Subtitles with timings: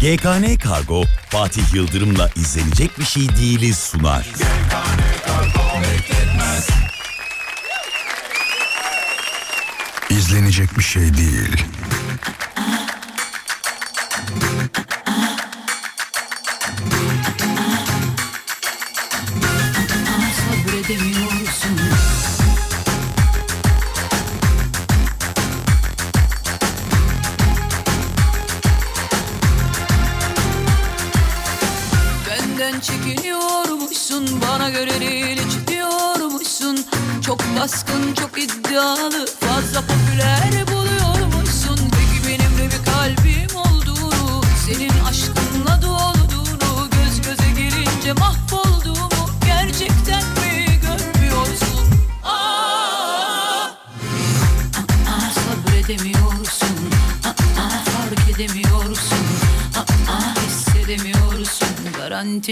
[0.00, 4.26] GKN Kargo Fatih Yıldırım'la izlenecek bir şey değiliz sunar.
[10.10, 11.64] İzlenecek bir şey değil.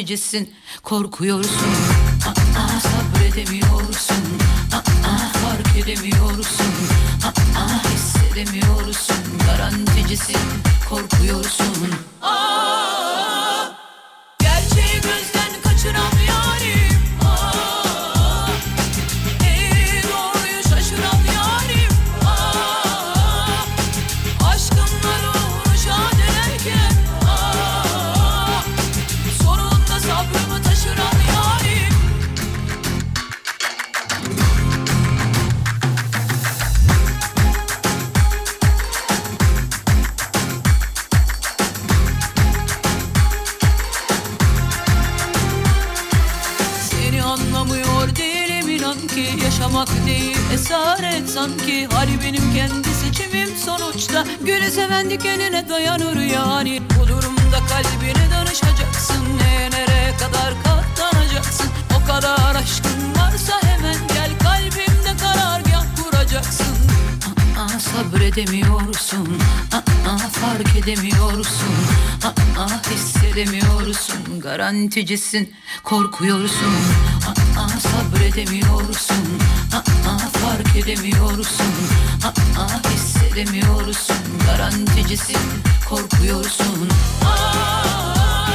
[0.07, 1.75] Garanticisin korkuyorsun.
[2.57, 4.23] Aa, sabredemiyorsun.
[4.73, 6.73] Aa, fark edemiyorsun.
[7.57, 9.17] Aa, hissedemiyorsun.
[9.47, 10.39] Garanticisin.
[10.89, 11.95] Korkuyorsun.
[12.23, 13.06] Aa,
[54.77, 56.83] seven dikenine dayanır yani.
[56.91, 59.39] Bu durumda kalbine danışacaksın.
[59.39, 61.69] Neye nereye kadar katlanacaksın?
[61.97, 66.77] O kadar aşkın varsa hemen gel Kalbimde karargah kuracaksın.
[67.59, 69.39] Aa, sabredemiyorsun.
[69.73, 71.75] Aa, fark edemiyorsun.
[72.59, 74.41] Aa, hissedemiyorsun.
[74.41, 75.55] Garanticisin
[75.85, 76.75] korkuyorsun.
[77.59, 79.27] Aa, sabredemiyorsun.
[79.75, 81.73] Aa, fark edemiyorsun.
[82.25, 82.69] Aa,
[83.37, 84.17] hissedemiyorsun
[84.47, 85.39] Garanticisin
[85.89, 86.89] korkuyorsun.
[87.25, 88.47] Aa,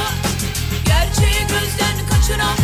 [0.86, 2.56] gerçeği gözden kaçıran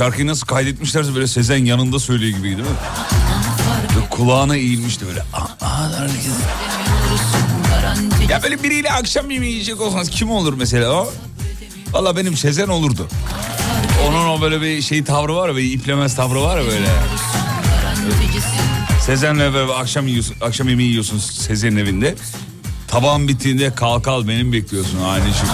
[0.00, 2.64] şarkıyı nasıl kaydetmişlerse böyle Sezen yanında söylüyor gibi değil mi?
[3.94, 5.22] Böyle kulağına eğilmişti böyle.
[6.28, 11.12] Hissedemiyorsun Garantici Ya böyle biriyle akşam yemeği yiyecek olsanız kim olur mesela o?
[11.92, 13.08] Valla benim Sezen olurdu.
[14.08, 16.88] Onun o böyle bir şey tavrı var ya, bir iplemez tavrı var ya böyle.
[19.06, 22.14] Sezen'le böyle akşam yiyorsun, akşam yemeği yiyorsun Sezen'in evinde.
[22.88, 25.48] Tabağın bittiğinde kalk al benim bekliyorsun aynı şey.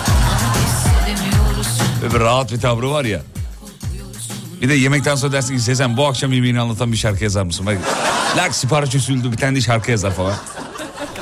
[2.03, 3.23] Böyle bir rahat bir tavrı var ya.
[4.61, 7.67] Bir de yemekten sonra dersin ki Sezen bu akşam yemeğini anlatan bir şarkı yazar mısın?
[7.67, 7.79] Bak,
[8.37, 10.35] lak sipariş usulü bir tane de şarkı yazar falan.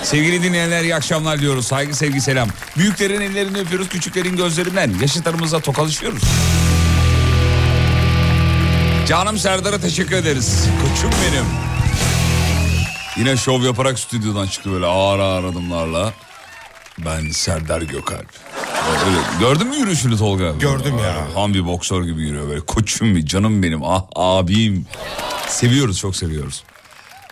[0.02, 1.66] Sevgili dinleyenler iyi akşamlar diyoruz.
[1.66, 2.48] Saygı sevgi selam.
[2.76, 4.94] Büyüklerin ellerini öpüyoruz küçüklerin gözlerinden.
[5.00, 6.22] Yaşıtlarımızla tokalaşıyoruz.
[9.08, 10.64] Canım Serdar'a teşekkür ederiz.
[10.82, 11.44] Koçum benim.
[13.16, 16.12] Yine şov yaparak stüdyodan çıktı böyle ağır ağır adımlarla.
[16.98, 18.26] Ben Serdar Gökalp.
[18.88, 20.50] Öyle, gördün mü yürüyüşünü Tolga?
[20.60, 21.26] Gördüm ya.
[21.34, 22.60] Tam bir boksör gibi yürüyor böyle.
[22.60, 24.86] Koçum bir canım benim ah abim.
[25.48, 26.62] Seviyoruz çok seviyoruz.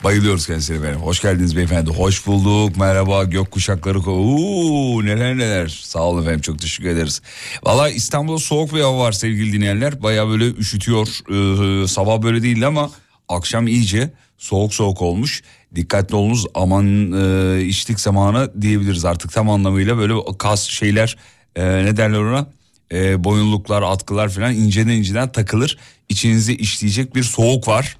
[0.04, 1.00] Bayılıyoruz kendisine benim.
[1.00, 1.90] Hoş geldiniz beyefendi.
[1.90, 2.76] Hoş bulduk.
[2.76, 3.98] Merhaba gök kuşakları.
[3.98, 5.68] ko- Oo, neler neler.
[5.82, 7.22] Sağ olun efendim çok teşekkür ederiz.
[7.64, 10.02] Valla İstanbul'da soğuk bir hava var sevgili dinleyenler.
[10.02, 11.06] Baya böyle üşütüyor.
[11.30, 12.90] Ee, sabah böyle değildi ama
[13.28, 15.42] akşam iyice soğuk soğuk olmuş.
[15.74, 21.16] Dikkatli olunuz aman e, içtik zamanı diyebiliriz artık tam anlamıyla böyle kas şeyler
[21.56, 22.46] e, ne derler ona
[22.92, 25.78] e, boyunluklar atkılar falan inceden inceden takılır.
[26.08, 27.96] İçinizi işleyecek bir soğuk var.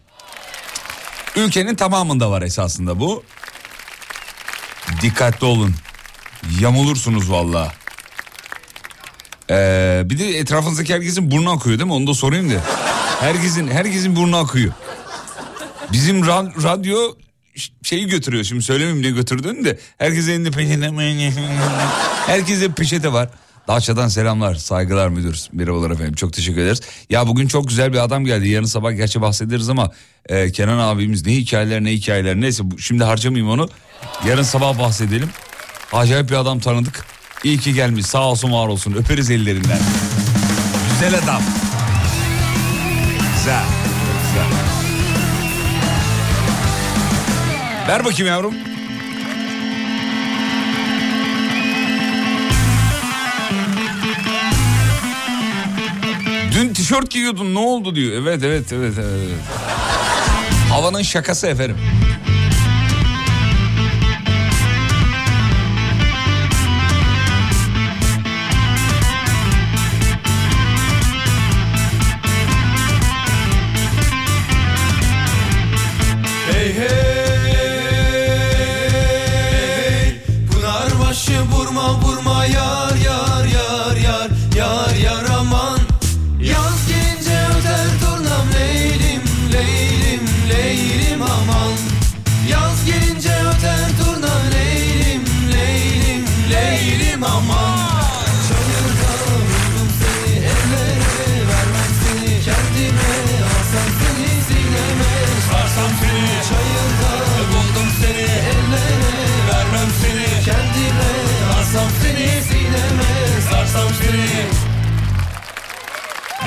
[1.37, 3.25] Ülkenin tamamında var esasında bu.
[5.03, 5.75] Dikkatli olun.
[6.61, 7.73] Yamulursunuz valla.
[9.51, 11.93] Ee, bir de etrafınızdaki herkesin burnu akıyor değil mi?
[11.93, 12.61] Onu da sorayım da.
[13.21, 14.73] Herkesin herkesin burnu akıyor.
[15.93, 16.97] Bizim ra- radyo
[17.83, 20.91] şeyi götürüyor şimdi söylemeyeyim ne götürdüğünü de herkesin elinde peçete
[22.27, 23.31] herkese peçete var.
[23.69, 26.81] Dağça'dan selamlar saygılar müdür merhabalar efendim çok teşekkür ederiz.
[27.11, 29.91] Ya bugün çok güzel bir adam geldi yarın sabah gerçi bahsederiz ama
[30.29, 33.69] e, Kenan abimiz ne hikayeler ne hikayeler neyse şimdi harcamayayım onu
[34.26, 35.31] yarın sabah bahsedelim.
[35.93, 37.06] Acayip bir adam tanıdık
[37.44, 39.79] İyi ki gelmiş sağ olsun var olsun öperiz ellerinden.
[40.91, 41.43] Güzel adam.
[43.37, 43.65] Güzel.
[44.29, 44.47] Güzel.
[47.88, 48.55] Ver bakayım yavrum.
[56.62, 58.12] Dün tişört giyiyordun ne oldu diyor.
[58.23, 59.29] Evet evet evet evet.
[60.70, 61.76] Havanın şakası efendim.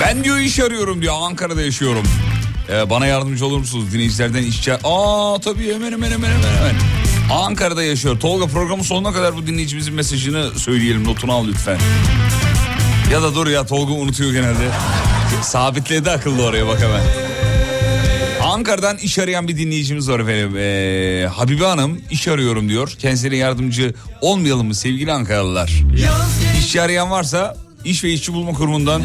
[0.05, 2.03] Ben diyor iş arıyorum diyor Ankara'da yaşıyorum.
[2.69, 4.73] Ee, bana yardımcı olur musunuz dinleyicilerden işçi?
[4.83, 6.75] Aa tabii hemen hemen hemen hemen hemen.
[7.31, 8.19] Ankara'da yaşıyor.
[8.19, 11.03] Tolga programın sonuna kadar bu dinleyicimizin mesajını söyleyelim.
[11.03, 11.77] Notunu al lütfen.
[13.11, 14.69] Ya da dur ya Tolga unutuyor genelde.
[15.41, 17.01] Sabitledi akıllı oraya bak hemen.
[18.43, 20.57] Ankara'dan iş arayan bir dinleyicimiz var efendim.
[20.57, 22.95] Ee, Habibe Hanım iş arıyorum diyor.
[22.99, 25.73] Kendisine yardımcı olmayalım mı sevgili Ankaralılar?
[26.59, 29.03] İşçi arayan varsa iş ve işçi bulma kurumundan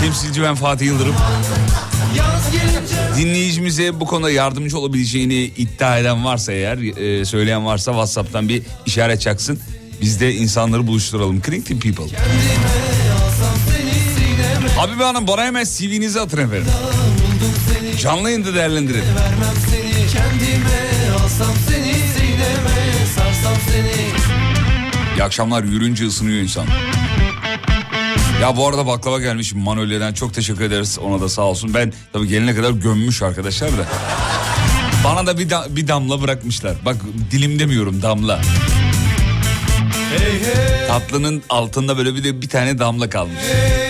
[0.00, 1.14] temsilci ben Fatih Yıldırım.
[3.16, 9.20] Dinleyicimize bu konuda yardımcı olabileceğini iddia eden varsa eğer e, söyleyen varsa WhatsApp'tan bir işaret
[9.20, 9.58] çaksın.
[10.00, 11.40] Biz de insanları buluşturalım.
[11.42, 12.16] Connecting people.
[14.76, 16.66] Habibe Hanım bana hemen CV'nizi atın efendim.
[18.00, 19.04] Canlı yayında değerlendirin.
[25.16, 26.66] İyi akşamlar yürünce ısınıyor insan.
[28.40, 31.74] Ya bu arada baklava gelmiş Manolye'den çok teşekkür ederiz ona da sağ olsun.
[31.74, 33.86] Ben tabii gelene kadar gömmüş arkadaşlar da.
[35.04, 36.74] Bana da bir, da- bir damla bırakmışlar.
[36.84, 36.96] Bak
[37.30, 38.40] dilim demiyorum damla.
[40.18, 43.34] Hey hey Tatlının altında böyle bir de bir tane damla kalmış.
[43.52, 43.87] hey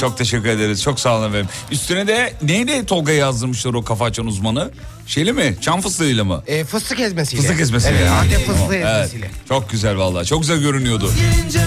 [0.00, 0.82] Çok teşekkür ederiz.
[0.82, 1.48] Çok sağ olun efendim.
[1.70, 4.70] Üstüne de neydi Tolga yazdırmışlar o kafa açan uzmanı?
[5.06, 5.56] Şeyli mi?
[5.60, 6.42] Çam fıstığıyla mı?
[6.46, 7.42] E, fıstık ezmesiyle.
[7.42, 7.96] Fıstık ezmesiyle.
[7.98, 8.44] Evet, yani.
[8.44, 8.86] Fıstığı Evet.
[8.96, 9.30] ezmesiyle.
[9.48, 10.26] Çok güzel vallahi.
[10.26, 11.10] Çok güzel görünüyordu.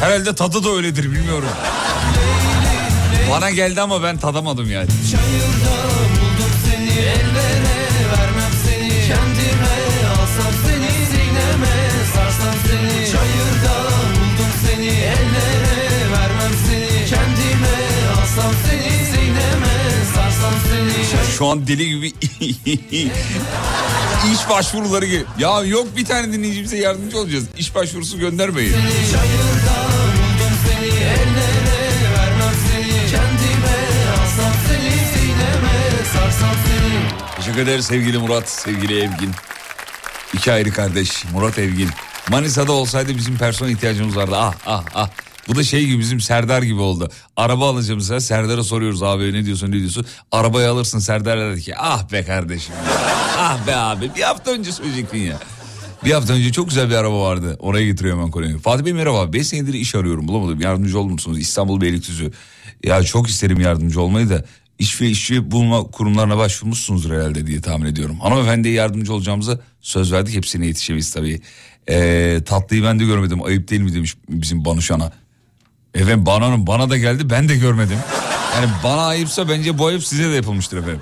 [0.02, 1.50] Herhalde tadı da öyledir bilmiyorum.
[3.32, 4.88] Bana geldi ama ben tadamadım yani.
[5.12, 5.76] Çayırda
[6.12, 7.45] buldum seni ellere
[21.38, 22.08] Şu an deli gibi
[24.34, 25.26] iş başvuruları geliyor.
[25.40, 27.46] Ya yok bir tane dinleyicimize yardımcı olacağız.
[27.58, 28.76] İş başvurusu göndermeyin.
[37.36, 39.32] Teşekkür ederiz sevgili Murat, sevgili Evgin.
[40.34, 41.90] İki ayrı kardeş Murat Evgin.
[42.30, 44.36] Manisa'da olsaydı bizim personel ihtiyacımız vardı.
[44.38, 45.10] Ah ah ah.
[45.48, 47.10] Bu da şey gibi bizim Serdar gibi oldu.
[47.38, 50.06] Araba alacağım mesela Serdar'a soruyoruz abi ne diyorsun ne diyorsun.
[50.32, 52.76] Arabayı alırsın Serdar dedi ki ah be kardeşim.
[53.38, 55.40] ah be abi bir hafta önce söyleyecektin ya.
[56.06, 57.56] Bir hafta önce çok güzel bir araba vardı.
[57.60, 58.60] Oraya getiriyor hemen konuyu.
[58.60, 59.34] Fatih Bey merhaba.
[59.34, 60.62] 5 senedir iş arıyorum bulamadım.
[60.62, 61.40] Yardımcı olur musunuz?
[61.40, 62.32] İstanbul Beylikdüzü.
[62.84, 64.46] Ya çok isterim yardımcı olmayı da.
[64.80, 68.20] İş ve işçi bulma kurumlarına başvurmuşsunuzdur herhalde diye tahmin ediyorum.
[68.20, 70.36] Hanımefendiye yardımcı olacağımıza söz verdik.
[70.36, 71.42] Hepsine yetişemeyiz tabii.
[71.90, 73.44] Ee, tatlıyı ben de görmedim.
[73.44, 75.12] Ayıp değil mi demiş bizim Banuşan'a.
[75.96, 77.98] Efendim Bana'nın bana da geldi ben de görmedim.
[78.56, 81.02] Yani bana ayıpsa bence bu ayıp size de yapılmıştır efendim.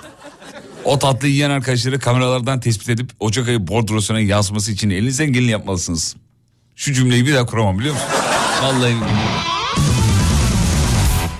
[0.83, 6.15] O tatlı yiyen arkadaşları kameralardan tespit edip Ocak ayı bordrosuna yansıması için elinizden geleni yapmalısınız.
[6.75, 8.07] Şu cümleyi bir daha kuramam biliyor musun?
[8.63, 8.95] Vallahi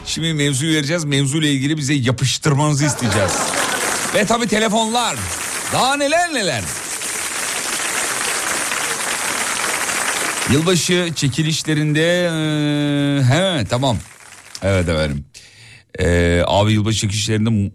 [0.06, 1.04] Şimdi mevzuyu vereceğiz.
[1.06, 3.32] Mevzuyla ilgili bize yapıştırmanızı isteyeceğiz.
[4.16, 5.16] Ve tabii telefonlar.
[5.74, 6.64] Daha neler neler.
[10.52, 13.98] Yılbaşı çekilişlerinde eee, he tamam.
[14.62, 15.26] Evet efendim.
[16.00, 17.72] Ee, abi yılbaşı çekilişlerinde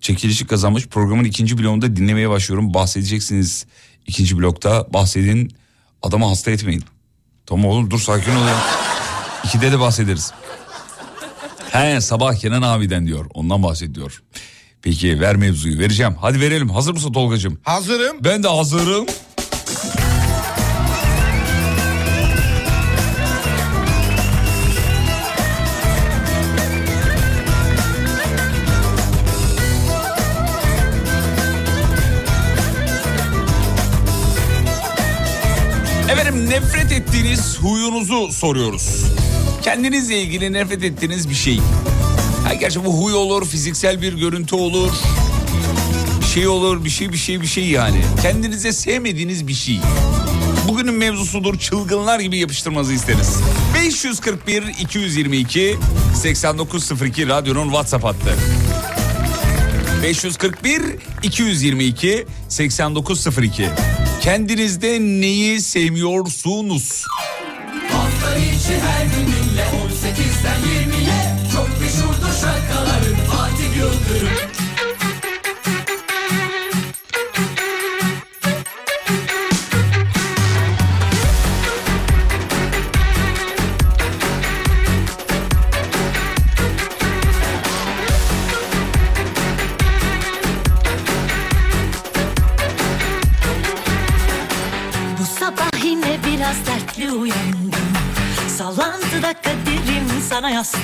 [0.00, 2.74] çekilişi kazanmış programın ikinci bloğunda dinlemeye başlıyorum.
[2.74, 3.66] Bahsedeceksiniz
[4.06, 4.86] ikinci blokta.
[4.92, 5.52] Bahsedin
[6.02, 6.84] adamı hasta etmeyin.
[7.46, 8.56] Tamam oğlum dur sakin ol ya.
[9.44, 10.32] İkide de bahsederiz.
[11.70, 13.26] He sabah Kenan abiden diyor.
[13.34, 14.22] Ondan bahsediyor.
[14.82, 16.14] Peki ver mevzuyu vereceğim.
[16.20, 16.70] Hadi verelim.
[16.70, 17.58] Hazır mısın Tolgacığım?
[17.62, 18.16] Hazırım.
[18.24, 19.06] Ben de hazırım.
[36.50, 39.04] Nefret ettiğiniz huyunuzu soruyoruz.
[39.62, 41.60] Kendinizle ilgili nefret ettiğiniz bir şey.
[42.44, 44.90] Ha, gerçi bu huy olur, fiziksel bir görüntü olur.
[46.20, 48.00] Bir şey olur, bir şey bir şey bir şey yani.
[48.22, 49.80] Kendinize sevmediğiniz bir şey.
[50.68, 53.36] Bugünün mevzusudur çılgınlar gibi yapıştırmanızı isteriz.
[53.74, 55.76] 541 222
[56.22, 58.36] 8902 radyonun WhatsApp hattı.
[60.02, 60.82] 541
[61.22, 63.68] 222 8902.
[64.24, 67.04] Kendinizde neyi sevmiyorsunuz?
[67.92, 74.53] Hafta içi her gününle 18'den 20'ye Çok meşhurdur şarkıların Fatih Yıldırım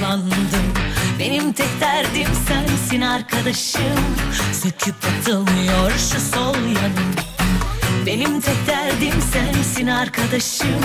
[0.00, 0.74] yaslandım.
[1.18, 4.00] Benim tek derdim sensin arkadaşım.
[4.52, 7.14] Söküp atılmıyor şu sol yanım.
[8.06, 10.84] Benim tek derdim sensin arkadaşım.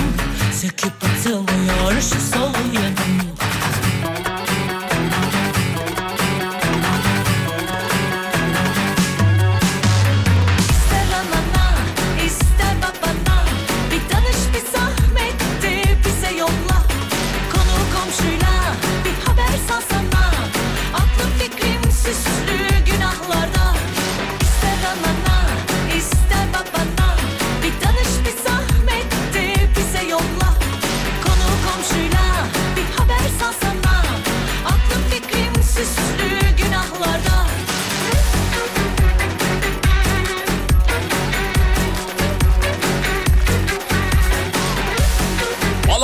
[0.62, 3.35] Söküp atılmıyor şu sol yanım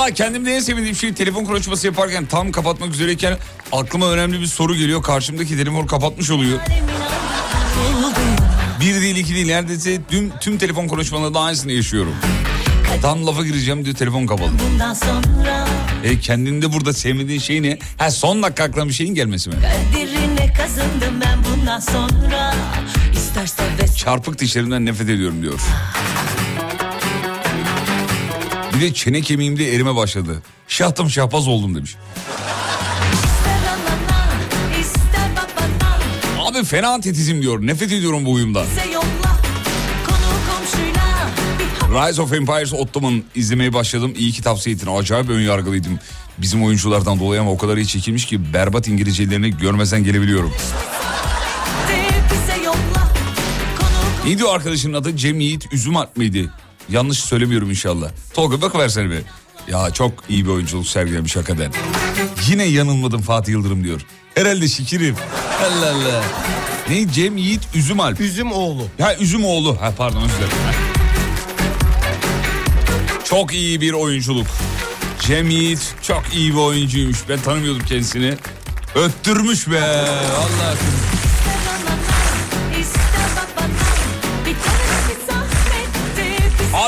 [0.02, 3.36] Valla kendimde en sevdiğim şey telefon konuşması yaparken tam kapatmak üzereyken
[3.72, 5.02] aklıma önemli bir soru geliyor.
[5.02, 6.58] Karşımdaki telefonu kapatmış oluyor.
[8.80, 12.14] Bir değil iki değil neredeyse tüm, tüm telefon konuşmalarında aynısını yaşıyorum.
[13.02, 14.50] Tam lafa gireceğim diyor telefon kapalı.
[16.04, 17.78] E kendinde burada sevmediğin şey ne?
[17.98, 19.56] Ha son dakika aklına bir şeyin gelmesi mi?
[19.56, 22.54] kaderine kazındım ben bundan sonra
[23.12, 25.60] İsterse ve Çarpık dişlerimden nefret ediyorum diyor.
[28.82, 30.42] De çene kemiğimde erime başladı.
[30.68, 31.96] Şahtım şahbaz oldum demiş.
[36.40, 37.66] Abi fena tetizim diyor.
[37.66, 38.64] Nefret ediyorum bu haber
[41.92, 44.12] Rise of Empires Ottoman izlemeye başladım.
[44.16, 44.86] İyi ki tavsiye ettin.
[44.96, 45.98] Acayip ön yargılıydım.
[46.38, 50.50] Bizim oyunculardan dolayı ama o kadar iyi çekilmiş ki berbat İngilizcelerini görmezden gelebiliyorum.
[51.88, 53.12] de bize yolla
[53.78, 55.16] konu Ne diyor arkadaşının adı?
[55.16, 56.50] Cem Yiğit Üzümat mıydı?
[56.88, 58.10] Yanlış söylemiyorum inşallah.
[58.34, 59.22] Tolga bakıversene bir.
[59.72, 61.72] Ya çok iyi bir oyunculuk sergilemiş hakikaten.
[62.48, 64.00] Yine yanılmadım Fatih Yıldırım diyor.
[64.34, 65.16] Herhalde şikirim.
[65.62, 66.24] Allah Allah.
[66.88, 68.20] Ne Cem Yiğit Üzümalp.
[68.20, 68.86] Üzüm oğlu.
[69.00, 69.80] Ha Üzümoğlu.
[69.80, 70.52] Ha pardon özür dilerim.
[73.24, 74.46] Çok iyi bir oyunculuk.
[75.20, 77.18] Cem Yiğit çok iyi bir oyuncuymuş.
[77.28, 78.34] Ben tanımıyordum kendisini.
[78.94, 79.80] Öttürmüş be.
[79.80, 80.76] Vallahi.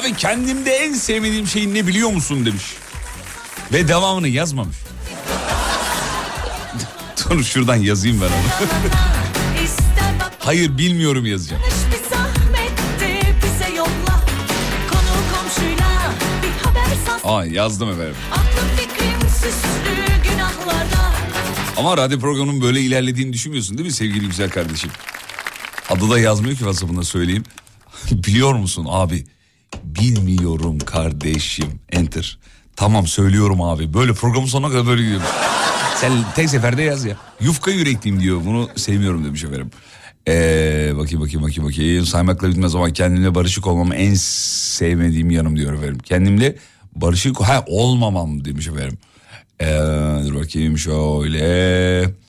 [0.04, 2.64] Abi kendimde en sevmediğim şey ne biliyor musun demiş.
[3.73, 4.76] Ve devamını yazmamış.
[7.30, 8.68] Dur şuradan yazayım ben onu.
[10.38, 11.62] Hayır bilmiyorum yazacağım.
[17.25, 18.14] Aa yazdım efendim.
[21.76, 24.90] Ama radyo programının böyle ilerlediğini düşünmüyorsun değil mi sevgili güzel kardeşim?
[25.90, 27.44] Adı da yazmıyor ki WhatsApp'ında söyleyeyim.
[28.11, 29.25] Biliyor musun abi?
[29.84, 31.80] Bilmiyorum kardeşim.
[31.92, 32.38] Enter.
[32.76, 33.94] Tamam söylüyorum abi.
[33.94, 35.26] Böyle programın sonuna kadar böyle gidiyorum.
[36.00, 37.16] Sen tek seferde yaz ya.
[37.40, 38.40] Yufka yürekliyim diyor.
[38.46, 39.70] Bunu sevmiyorum demiş efendim.
[40.28, 42.06] Ee, bakayım bakayım bakayım bakayım.
[42.06, 45.98] Saymakla bitmez ama kendimle barışık olmam en sevmediğim yanım diyor efendim.
[45.98, 46.56] Kendimle
[46.96, 48.98] barışık ha olmamam demiş efendim.
[49.60, 49.66] Ee,
[50.24, 52.23] dur bakayım şöyle.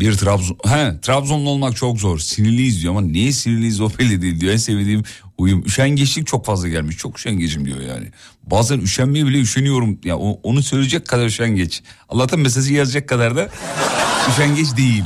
[0.00, 2.18] Bir Trabzon, he, Trabzonlu olmak çok zor.
[2.18, 4.52] Sinirliyiz diyor ama niye sinirliyiz o belli değil diyor.
[4.52, 5.02] En sevdiğim
[5.38, 5.64] uyum.
[5.66, 6.96] Üşengeçlik çok fazla gelmiş.
[6.96, 8.06] Çok üşengecim diyor yani.
[8.46, 9.98] Bazen üşenmeye bile üşeniyorum.
[10.04, 11.82] Ya o- onu söyleyecek kadar üşengeç.
[12.08, 13.48] Allah'tan mesajı yazacak kadar da
[14.30, 15.04] üşengeç değil.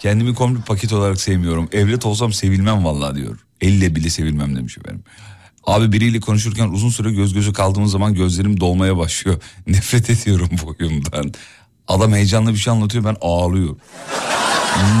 [0.00, 1.68] Kendimi komple paket olarak sevmiyorum.
[1.72, 3.38] Evlat olsam sevilmem vallahi diyor.
[3.60, 5.04] Elle bile sevilmem demiş efendim.
[5.64, 9.42] Abi biriyle konuşurken uzun süre göz göze kaldığımız zaman gözlerim dolmaya başlıyor.
[9.66, 11.32] Nefret ediyorum bu huyumdan.
[11.88, 13.78] Adam heyecanlı bir şey anlatıyor ben ağlıyorum.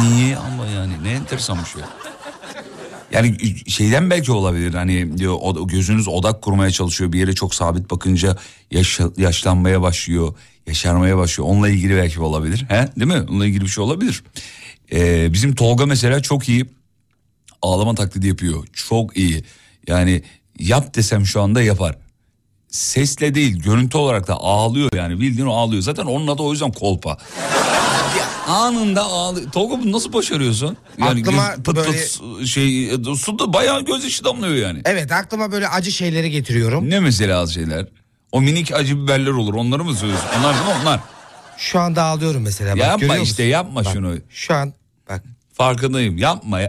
[0.02, 0.92] Niye ama yani?
[1.02, 1.82] Ne enteresan bir şey.
[3.12, 3.36] Yani
[3.70, 5.38] şeyden belki olabilir hani diyor
[5.68, 8.36] gözünüz odak kurmaya çalışıyor bir yere çok sabit bakınca
[8.70, 10.34] yaşa- yaşlanmaya başlıyor
[10.66, 11.48] yaşarmaya başlıyor.
[11.50, 12.88] Onunla ilgili belki olabilir he?
[12.96, 13.26] Değil mi?
[13.28, 14.24] Onunla ilgili bir şey olabilir.
[14.92, 16.66] Ee, bizim Tolga mesela çok iyi
[17.62, 18.66] ağlama taklidi yapıyor.
[18.72, 19.44] Çok iyi.
[19.86, 20.22] Yani
[20.58, 21.98] yap desem şu anda yapar
[22.76, 26.72] sesle değil görüntü olarak da ağlıyor yani bildiğin o ağlıyor zaten onun adı o yüzden
[26.72, 27.18] kolpa
[28.48, 29.50] anında ağlıyor.
[29.50, 30.76] Tolga bunu nasıl başarıyorsun?
[30.98, 34.82] Yani Aklıma göz- pıt böyle- pıt şey su da bayağı gözyaşı damlıyor yani.
[34.84, 36.90] Evet aklıma böyle acı şeyleri getiriyorum.
[36.90, 37.86] Ne mesela az şeyler?
[38.32, 39.54] O minik acı biberler olur.
[39.54, 40.28] Onları mı söylüyorsun?
[40.40, 41.00] Onlar mi onlar?
[41.56, 42.72] Şu anda ağlıyorum mesela.
[42.72, 43.42] Bak, Yapma işte, musun?
[43.44, 44.16] yapma Bak, şunu.
[44.30, 44.72] Şu an
[45.08, 46.18] bak Farkındayım.
[46.18, 46.60] Yapma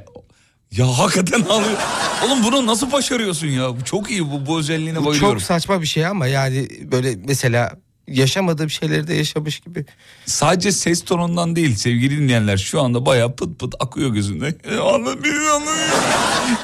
[0.72, 0.98] ya.
[0.98, 1.78] Hakikaten ağlıyor.
[2.26, 3.70] Oğlum bunu nasıl başarıyorsun ya?
[3.86, 5.38] Çok iyi bu, bu özelliğine bu bayılıyorum.
[5.38, 7.72] çok saçma bir şey ama yani böyle mesela
[8.08, 9.86] yaşamadığım şeyleri de yaşamış gibi.
[10.26, 14.58] Sadece ses tonundan değil sevgili dinleyenler şu anda bayağı pıt pıt akıyor gözümde.
[14.94, 15.78] Anladın beni anladın.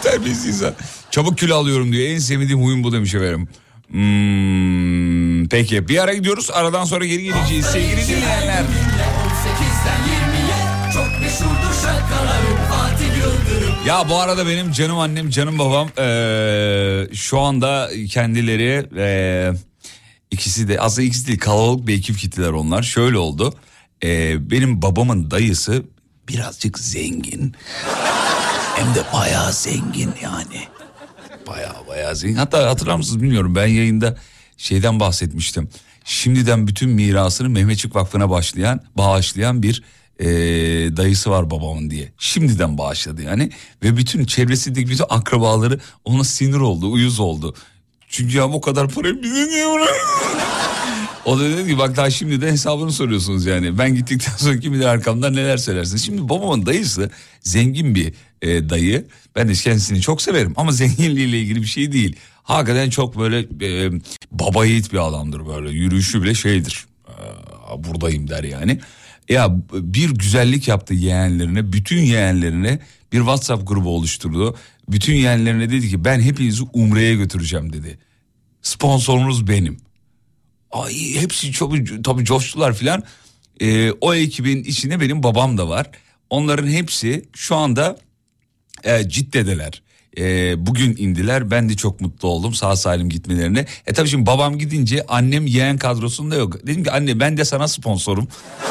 [0.04, 0.74] Terbiyesiz insan.
[1.12, 2.10] Çabuk kilo alıyorum diyor.
[2.10, 3.48] En sevdiğim huyum bu demiş efendim.
[3.88, 6.50] Hmm, peki bir ara gidiyoruz.
[6.54, 8.64] Aradan sonra geri geleceğiz sevgili dinleyenler.
[13.88, 19.54] Ya bu arada benim canım annem canım babam eee, şu anda kendileri eee,
[20.32, 22.84] ikisi de aslında ikisi değil kalabalık bir ekip gittiler onlar.
[22.84, 23.54] Şöyle oldu.
[24.04, 25.84] Eee, benim babamın dayısı
[26.30, 27.56] birazcık zengin.
[28.76, 30.62] Hem de bayağı zengin yani.
[31.48, 32.36] Bayağı bayağı zengin.
[32.36, 34.18] Hatta hatırlar mısınız bilmiyorum ben yayında
[34.58, 35.70] şeyden bahsetmiştim.
[36.06, 39.84] Şimdiden bütün mirasını Mehmetçik Vakfı'na başlayan, bağışlayan bir
[40.20, 42.12] eee, dayısı var babamın diye.
[42.18, 43.50] Şimdiden bağışladı yani.
[43.84, 47.56] Ve bütün çevresindeki bütün akrabaları ona sinir oldu, uyuz oldu.
[48.08, 49.66] Çünkü ya bu kadar parayı bize niye?
[51.26, 53.78] O da dedi ki bak daha şimdi de hesabını soruyorsunuz yani.
[53.78, 56.06] Ben gittikten sonra kim bilir arkamdan neler söylersiniz.
[56.06, 57.10] Şimdi babamın dayısı
[57.42, 59.06] zengin bir e, dayı.
[59.36, 62.16] Ben de kendisini çok severim ama zenginliğiyle ilgili bir şey değil.
[62.44, 63.92] Hakikaten çok böyle e,
[64.32, 65.70] baba yiğit bir adamdır böyle.
[65.70, 66.86] Yürüyüşü bile şeydir.
[67.08, 68.80] Aa, buradayım der yani.
[69.30, 72.80] Ya bir güzellik yaptı yeğenlerine, bütün yeğenlerine
[73.14, 74.56] bir WhatsApp grubu oluşturdu.
[74.90, 78.00] Bütün yeğenlerine dedi ki ben hepinizi Umre'ye götüreceğim dedi.
[78.62, 79.78] Sponsorunuz benim.
[80.72, 83.04] Ay hepsi çok tabii coştular filan.
[83.62, 85.92] Ee, o ekibin içinde benim babam da var.
[86.30, 87.98] Onların hepsi şu anda
[88.84, 89.82] e, Cidde'deler.
[90.18, 91.52] E, bugün indiler.
[91.52, 93.66] Ben de çok mutlu oldum sağ salim gitmelerine.
[93.88, 96.68] E tabii şimdi babam gidince annem yeğen kadrosunda yok.
[96.68, 98.28] Dedim ki anne ben de sana sponsorum.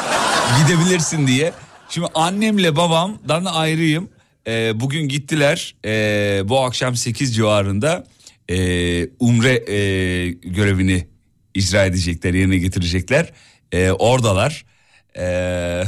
[0.61, 1.53] Gidebilirsin diye.
[1.89, 4.09] Şimdi annemle babamdan ayrıyım.
[4.47, 5.75] E, bugün gittiler.
[5.85, 8.03] E, bu akşam 8 civarında
[8.49, 8.55] e,
[9.19, 9.77] umre e,
[10.29, 11.07] görevini
[11.53, 13.33] icra edecekler, yerine getirecekler.
[13.71, 14.65] E, oradalar.
[15.17, 15.23] E,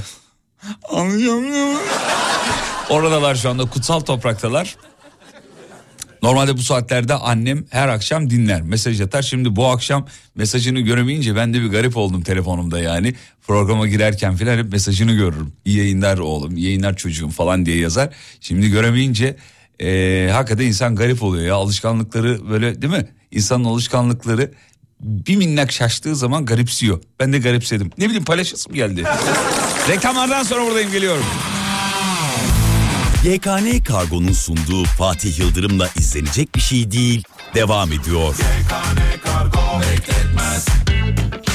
[0.90, 1.80] anlayamıyorum.
[2.90, 4.76] Oradalar şu anda kutsal topraktalar.
[6.26, 9.22] Normalde bu saatlerde annem her akşam dinler, mesaj atar.
[9.22, 13.14] Şimdi bu akşam mesajını göremeyince ben de bir garip oldum telefonumda yani.
[13.48, 15.54] Programa girerken filan hep mesajını görürüm.
[15.66, 18.10] İyi yayınlar oğlum, iyi yayınlar çocuğum falan diye yazar.
[18.42, 19.36] Şimdi göremeyince
[19.80, 21.56] eee hakikaten insan garip oluyor ya.
[21.56, 23.08] Alışkanlıkları böyle değil mi?
[23.32, 24.52] İnsanın alışkanlıkları
[25.00, 27.02] bir minnak şaştığı zaman garipsiyor.
[27.20, 27.92] Ben de garipsedim.
[27.98, 29.04] Ne bileyim paylaşasım geldi.
[29.90, 31.24] Reklamlardan sonra buradayım geliyorum.
[33.26, 37.24] YKN Kargo'nun sunduğu Fatih Yıldırım'la izlenecek bir şey değil
[37.56, 38.36] devam ediyor.
[38.36, 38.46] Gün
[40.60, 41.55] senin günün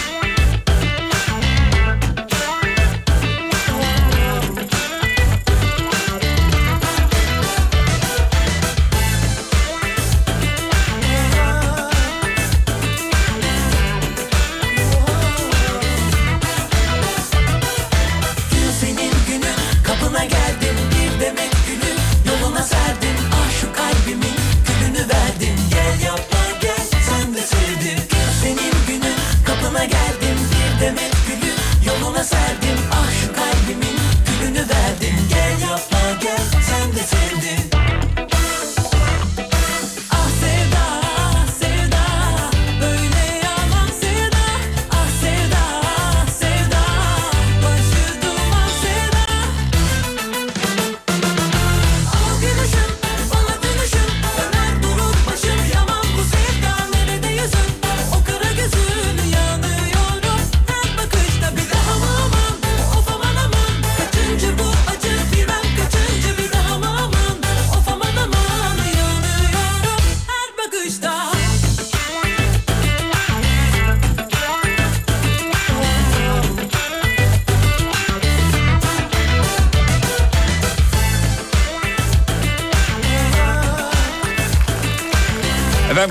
[32.23, 32.79] sana serdim.
[32.93, 36.63] Ah şu kalbimin gülünü verdim Gel yapma gel.
[36.63, 37.40] Sen de sev.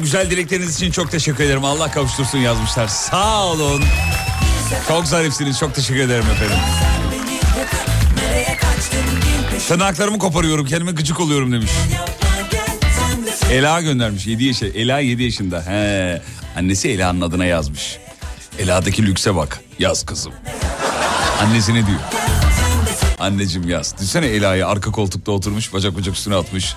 [0.10, 1.65] Güzel dilekleriniz için çok teşekkür ederim.
[1.65, 2.88] Allah kavuştursun yazmışlar.
[2.88, 3.84] Sağ olun.
[4.88, 5.60] Çok zarifsiniz.
[5.60, 6.58] Çok teşekkür ederim efendim.
[9.67, 10.65] Tırnaklarımı koparıyorum.
[10.65, 11.72] Kendime gıcık oluyorum demiş.
[13.52, 14.78] Ela göndermiş 7 yaşında.
[14.78, 15.65] Ela 7 yaşında.
[15.65, 16.22] He.
[16.58, 17.98] Annesi Ela'nın adına yazmış.
[18.60, 19.60] Ela'daki lükse bak.
[19.80, 20.34] Yaz kızım.
[21.41, 22.00] Annesi ne diyor?
[23.19, 23.93] Anneciğim yaz.
[23.93, 26.76] Düşünsene Ela'yı arka koltukta oturmuş bacak bacak üstüne atmış.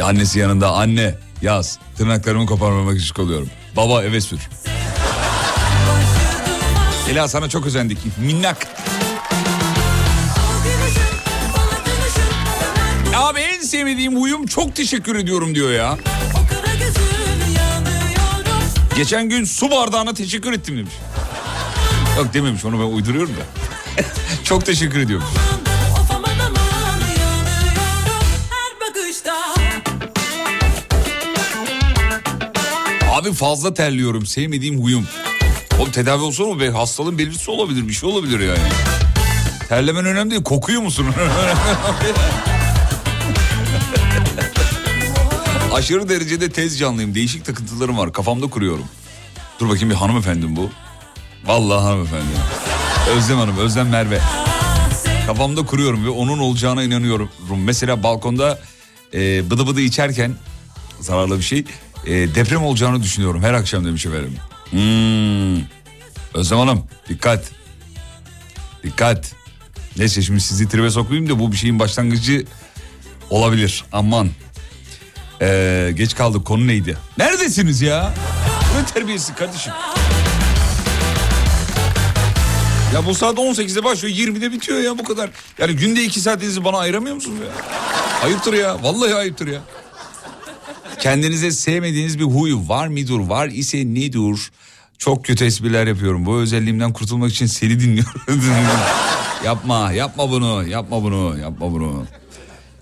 [0.00, 1.78] Annesi yanında anne yaz.
[1.96, 3.50] Tırnaklarımı koparmamak için oluyorum.
[3.76, 4.40] Baba eve sür.
[7.10, 7.98] Ela sana çok özendik.
[8.18, 8.66] Minnak.
[13.16, 15.98] Abi en sevmediğim huyum çok teşekkür ediyorum diyor ya.
[18.96, 20.94] Geçen gün su bardağına teşekkür ettim demiş.
[22.16, 23.42] Yok dememiş onu ben uyduruyorum da.
[24.44, 25.26] çok teşekkür ediyorum.
[33.22, 35.08] Abi fazla terliyorum sevmediğim huyum.
[35.78, 38.68] Oğlum tedavi olsa mı be hastalığın belirtisi olabilir bir şey olabilir yani.
[39.68, 41.06] Terlemen önemli değil kokuyor musun?
[45.72, 48.84] Aşırı derecede tez canlıyım değişik takıntılarım var kafamda kuruyorum.
[49.60, 50.70] Dur bakayım bir hanımefendim bu.
[51.44, 52.24] Vallahi hanımefendi.
[53.16, 54.20] Özlem Hanım, Özlem Merve.
[55.26, 57.28] Kafamda kuruyorum ve onun olacağına inanıyorum.
[57.56, 58.60] Mesela balkonda
[59.14, 60.34] e, bıdı bıdı içerken
[61.00, 61.64] zararlı bir şey
[62.06, 64.36] e, deprem olacağını düşünüyorum her akşam demiş efendim.
[64.70, 65.64] Hmm.
[66.34, 67.50] Özlem Hanım dikkat.
[68.82, 69.32] Dikkat.
[69.96, 72.44] Neyse şimdi sizi tribe sokmayayım da bu bir şeyin başlangıcı
[73.30, 73.84] olabilir.
[73.92, 74.28] Aman.
[75.40, 76.96] Ee, geç kaldık konu neydi?
[77.18, 78.14] Neredesiniz ya?
[78.76, 79.72] Ne terbiyesi kardeşim?
[82.94, 85.30] Ya bu saat 18'de başlıyor 20'de bitiyor ya bu kadar.
[85.58, 87.64] Yani günde 2 saatinizi bana ayıramıyor musunuz ya?
[88.24, 89.60] Ayıptır ya vallahi ayıptır ya.
[91.02, 93.18] Kendinize sevmediğiniz bir huy var mıdır?
[93.18, 94.50] Var ise nedir?
[94.98, 96.26] Çok kötü espriler yapıyorum.
[96.26, 98.20] Bu özelliğimden kurtulmak için seni dinliyorum.
[99.44, 102.04] yapma, yapma bunu, yapma bunu, yapma bunu.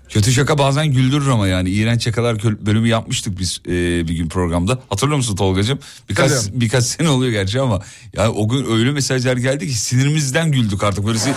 [0.09, 3.71] Kötü şaka bazen güldürür ama yani iğrenç şakalar bölümü yapmıştık biz e,
[4.07, 4.79] bir gün programda.
[4.89, 5.79] Hatırlıyor musun Tolgacığım?
[6.09, 6.61] Birkaç Tabii.
[6.61, 7.81] birkaç sene oluyor gerçi ama
[8.15, 11.05] ya o gün öyle mesajlar geldi ki sinirimizden güldük artık.
[11.05, 11.33] Böyle si-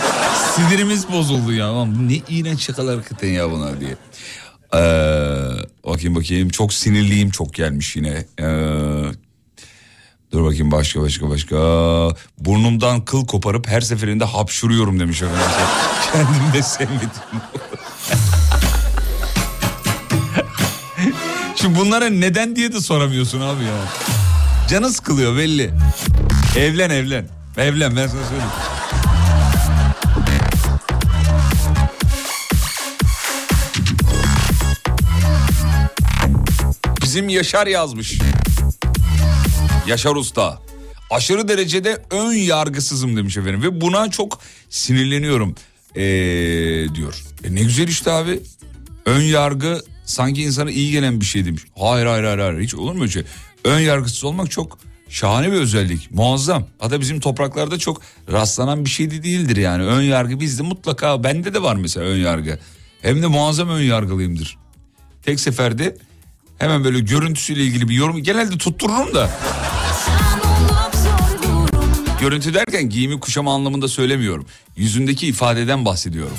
[0.55, 1.85] sinirimiz bozuldu ya.
[1.85, 3.95] Ne iğrenç şakalar hakikaten ya bunlar diye.
[4.73, 4.77] Ee,
[6.05, 8.25] bakayım bakayım çok sinirliyim çok gelmiş yine.
[8.39, 8.43] Ee,
[10.31, 11.55] dur bakayım başka başka başka.
[12.37, 15.41] Burnumdan kıl koparıp her seferinde hapşuruyorum demiş efendim.
[16.13, 16.99] Kendim de sevmedim.
[21.55, 23.77] Şimdi bunlara neden diye de soramıyorsun abi ya.
[24.69, 25.71] Canı sıkılıyor belli.
[26.57, 27.27] Evlen evlen.
[27.57, 28.51] Evlen ben sana söyleyeyim.
[37.15, 38.19] Bizim Yaşar yazmış.
[39.87, 40.61] Yaşar Usta.
[41.09, 43.63] Aşırı derecede ön yargısızım demiş efendim.
[43.63, 45.55] Ve buna çok sinirleniyorum
[45.95, 46.01] ee,
[46.95, 47.23] diyor.
[47.43, 48.39] E ne güzel işte abi.
[49.05, 51.61] Ön yargı sanki insana iyi gelen bir şey demiş.
[51.75, 52.59] Hayır hayır hayır, hayır.
[52.59, 53.23] hiç olur mu öyle şey?
[53.63, 56.11] Ön yargısız olmak çok şahane bir özellik.
[56.11, 56.67] Muazzam.
[56.79, 58.01] Hatta bizim topraklarda çok
[58.31, 59.83] rastlanan bir şey de değildir yani.
[59.83, 62.59] Ön yargı bizde mutlaka bende de var mesela ön yargı.
[63.01, 64.57] Hem de muazzam ön yargılıyımdır.
[65.23, 65.97] Tek seferde
[66.59, 69.29] hemen böyle görüntüsüyle ilgili bir yorum genelde tuttururum da.
[72.21, 74.45] Görüntü derken giyimi kuşama anlamında söylemiyorum.
[74.75, 76.37] Yüzündeki ifadeden bahsediyorum.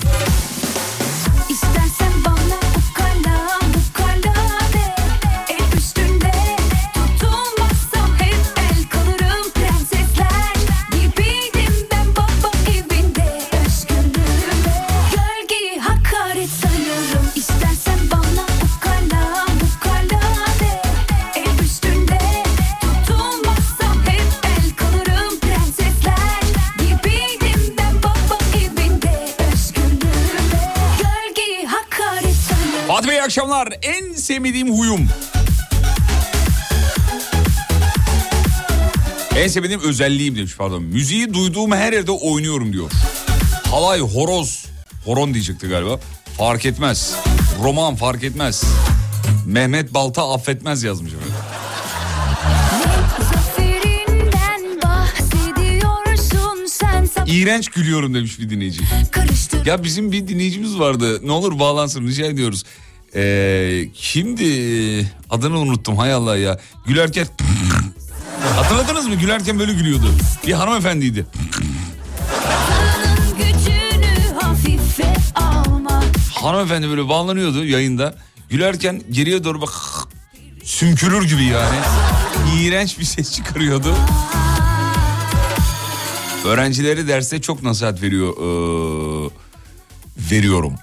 [33.27, 33.67] Akşamlar.
[33.81, 35.07] En sevmediğim huyum.
[39.35, 40.83] En sevmediğim özelliğim demiş pardon.
[40.83, 42.91] Müziği duyduğum her yerde oynuyorum diyor.
[43.71, 44.65] Halay, horoz.
[45.05, 45.99] Horon diyecekti galiba.
[46.37, 47.15] Fark etmez.
[47.63, 48.63] Roman fark etmez.
[49.45, 51.33] Mehmet Balta affetmez yazmış efendim.
[57.27, 58.81] İğrenç gülüyorum demiş bir dinleyici.
[59.65, 61.19] Ya bizim bir dinleyicimiz vardı.
[61.27, 62.63] Ne olur bağlansın rica ediyoruz.
[63.17, 65.11] Ee, kimdi?
[65.29, 66.59] Adını unuttum hay Allah ya.
[66.85, 67.27] Gülerken...
[68.55, 69.15] Hatırladınız mı?
[69.15, 70.11] Gülerken böyle gülüyordu.
[70.47, 71.25] Bir hanımefendiydi.
[76.33, 78.15] Hanımefendi böyle bağlanıyordu yayında.
[78.49, 79.73] Gülerken geriye doğru bak...
[80.63, 81.77] sümkürür gibi yani.
[82.55, 83.95] İğrenç bir ses çıkarıyordu.
[86.45, 89.29] Öğrencileri derste çok nasihat veriyor ee,
[90.31, 90.73] veriyorum.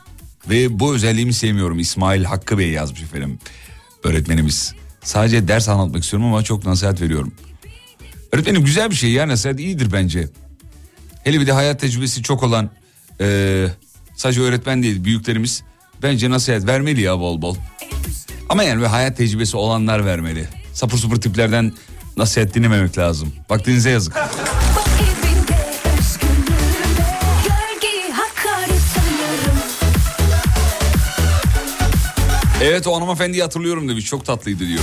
[0.51, 1.79] Ve bu özelliğimi sevmiyorum.
[1.79, 3.39] İsmail Hakkı Bey yazmış efendim
[4.05, 4.75] öğretmenimiz.
[5.03, 7.35] Sadece ders anlatmak istiyorum ama çok nasihat veriyorum.
[8.33, 10.29] Öğretmenim güzel bir şey ya nasihat iyidir bence.
[11.25, 12.71] Hele bir de hayat tecrübesi çok olan
[13.21, 13.67] ee,
[14.17, 15.63] sadece öğretmen değil büyüklerimiz
[16.03, 17.57] bence nasihat vermeli ya bol bol.
[18.49, 20.49] Ama yani bir hayat tecrübesi olanlar vermeli.
[20.73, 21.73] Sapır supır tiplerden
[22.17, 23.33] nasihat dinlememek lazım.
[23.51, 24.15] Vaktinize yazık.
[32.65, 34.07] Evet o hanımefendiyi hatırlıyorum demiş.
[34.07, 34.81] Çok tatlıydı diyor.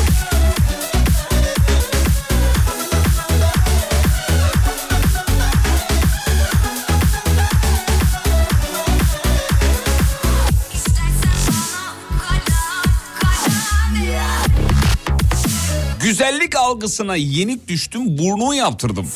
[16.04, 19.08] Güzellik algısına yenik düştüm burnumu yaptırdım.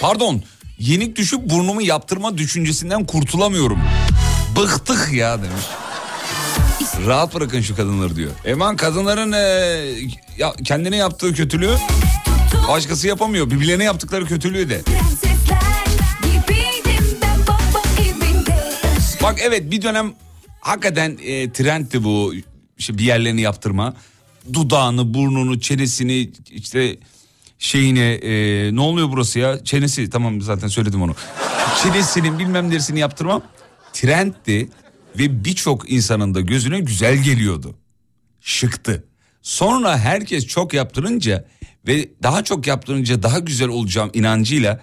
[0.00, 0.42] Pardon
[0.78, 3.78] yenik düşüp burnumu yaptırma düşüncesinden kurtulamıyorum.
[4.56, 5.81] Bıktık ya demiş.
[7.06, 8.30] Rahat bırakın şu kadınları diyor.
[8.44, 11.76] Eman kadınların eee, ya, kendine yaptığı kötülüğü
[12.68, 13.50] başkası yapamıyor.
[13.50, 14.80] Birbirlerine yaptıkları kötülüğü de.
[19.22, 20.12] Bak evet bir dönem
[20.60, 22.34] hakikaten e, trendti bu
[22.78, 23.94] işte bir yerlerini yaptırma.
[24.52, 26.96] Dudağını, burnunu, çenesini işte
[27.58, 28.30] şeyine e,
[28.76, 29.64] ne oluyor burası ya?
[29.64, 31.14] Çenesi tamam zaten söyledim onu.
[31.82, 33.42] Çenesinin bilmem neresini yaptırmam
[33.92, 34.68] trendti
[35.18, 37.74] ve birçok insanın da gözüne güzel geliyordu.
[38.40, 39.04] Şıktı.
[39.42, 41.44] Sonra herkes çok yaptırınca
[41.86, 44.80] ve daha çok yaptırınca daha güzel olacağım inancıyla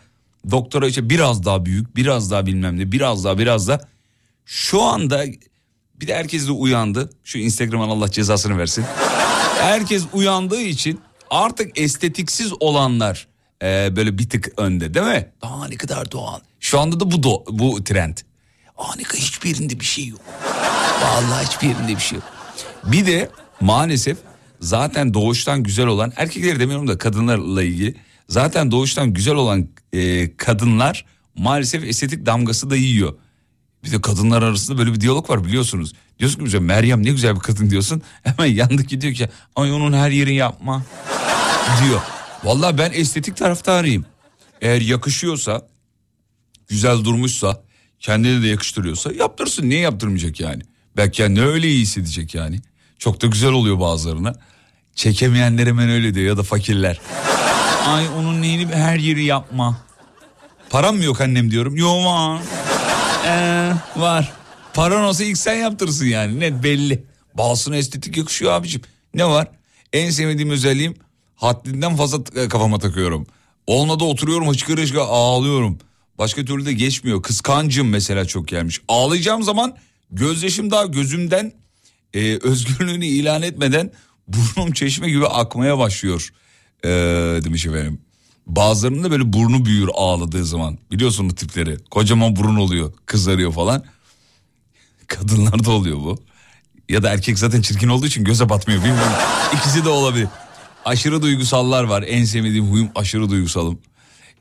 [0.51, 3.79] doktora işte biraz daha büyük, biraz daha bilmem ne, biraz daha biraz daha
[4.45, 5.25] şu anda
[5.95, 7.09] bir de herkes de uyandı.
[7.23, 8.85] Şu Instagram'ın Allah cezasını versin.
[9.59, 13.27] Herkes uyandığı için artık estetiksiz olanlar
[13.63, 15.31] e, böyle bir tık önde değil mi?
[15.41, 16.39] Aa ne kadar doğal.
[16.59, 18.17] Şu anda da bu do, bu trend.
[18.79, 20.21] Aa ne kadar hiçbir yerinde bir şey yok.
[21.01, 22.27] Vallahi hiçbir yerinde bir şey yok.
[22.83, 23.29] Bir de
[23.61, 24.17] maalesef
[24.59, 27.95] zaten doğuştan güzel olan erkekleri demiyorum da kadınlarla ilgili
[28.29, 33.13] zaten doğuştan güzel olan e, kadınlar maalesef estetik damgası da yiyor.
[33.83, 35.93] Bir de kadınlar arasında böyle bir diyalog var biliyorsunuz.
[36.19, 38.01] Diyorsun ki Meryem ne güzel bir kadın diyorsun.
[38.23, 40.83] Hemen yandaki diyor ki ay onun her yerini yapma
[41.83, 42.01] diyor.
[42.43, 44.05] Vallahi ben estetik taraftarıyım.
[44.61, 45.67] Eğer yakışıyorsa,
[46.67, 47.63] güzel durmuşsa,
[47.99, 49.69] kendine de yakıştırıyorsa yaptırsın.
[49.69, 50.61] Niye yaptırmayacak yani?
[50.97, 52.59] Belki kendini öyle iyi hissedecek yani.
[52.99, 54.33] Çok da güzel oluyor bazılarına.
[54.95, 56.99] Çekemeyenler hemen öyle diyor ya da fakirler.
[57.87, 59.77] Ay onun neyini her yeri yapma.
[60.69, 61.75] Param mı yok annem diyorum.
[61.75, 62.41] Yok var.
[63.25, 64.31] Ee, var.
[64.73, 67.03] Paran olsa ilk sen yaptırırsın yani net belli.
[67.33, 68.81] Bazısına estetik yakışıyor abicim.
[69.13, 69.47] Ne var?
[69.93, 70.95] En sevmediğim özelliğim
[71.35, 73.27] haddinden fazla kafama takıyorum.
[73.67, 75.79] Olmadı oturuyorum hıçkır hıçkır ağlıyorum.
[76.19, 77.21] Başka türlü de geçmiyor.
[77.23, 78.81] Kıskancım mesela çok gelmiş.
[78.87, 79.77] Ağlayacağım zaman
[80.11, 81.53] gözyaşım daha gözümden
[82.13, 83.91] e, özgürlüğünü ilan etmeden
[84.27, 86.29] burnum çeşme gibi akmaya başlıyor.
[86.85, 86.89] Ee,
[87.43, 88.01] demiş efendim.
[88.47, 90.77] Bazılarının da böyle burnu büyür ağladığı zaman.
[90.91, 91.77] Biliyorsun bu tipleri.
[91.91, 92.93] Kocaman burun oluyor.
[93.05, 93.83] Kızarıyor falan.
[95.07, 96.23] Kadınlarda oluyor bu.
[96.89, 98.83] Ya da erkek zaten çirkin olduğu için göze batmıyor.
[98.83, 99.13] Bilmiyorum.
[99.53, 100.27] İkisi de olabilir.
[100.85, 102.03] Aşırı duygusallar var.
[102.07, 103.79] En sevmediğim huyum aşırı duygusalım.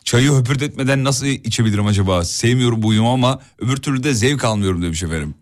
[0.09, 2.25] Çayı höpürdetmeden nasıl içebilirim acaba?
[2.25, 5.35] Sevmiyorum bu huyumu ama öbür türlü de zevk almıyorum demiş efendim.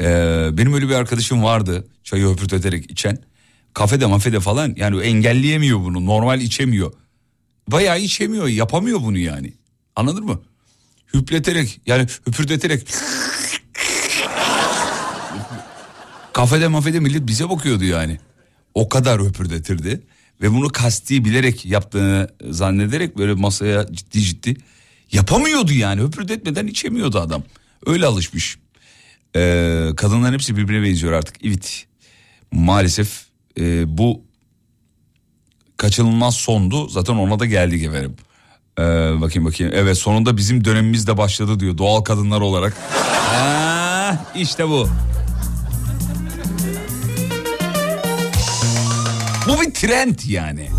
[0.00, 1.88] Ee, benim öyle bir arkadaşım vardı.
[2.04, 3.18] Çayı höpürteterek içen.
[3.74, 6.06] Kafede mafede falan yani engelleyemiyor bunu.
[6.06, 6.92] Normal içemiyor.
[7.68, 8.48] Bayağı içemiyor.
[8.48, 9.52] Yapamıyor bunu yani.
[9.96, 10.40] Anladın mı?
[11.14, 12.88] Hüpleterek yani hüpürdeterek
[16.32, 18.18] kafede mafede millet bize bakıyordu yani.
[18.74, 20.00] O kadar höpürdetirdi.
[20.42, 24.56] Ve bunu kasti bilerek yaptığını zannederek böyle masaya ciddi ciddi
[25.12, 26.00] yapamıyordu yani.
[26.00, 27.42] Höpürdetmeden içemiyordu adam.
[27.86, 28.58] Öyle alışmış.
[29.36, 31.36] Ee, kadınların hepsi birbirine benziyor artık.
[31.44, 31.86] Evet.
[32.52, 33.24] Maalesef
[33.60, 34.22] e, bu
[35.76, 36.88] kaçınılmaz sondu.
[36.88, 38.16] Zaten ona da geldik efendim.
[38.78, 38.82] Ee,
[39.20, 39.72] bakayım bakayım.
[39.76, 42.76] Evet sonunda bizim dönemimiz de başladı diyor doğal kadınlar olarak.
[42.90, 44.88] Ha, işte bu.
[49.50, 50.70] Bu bir trend yani.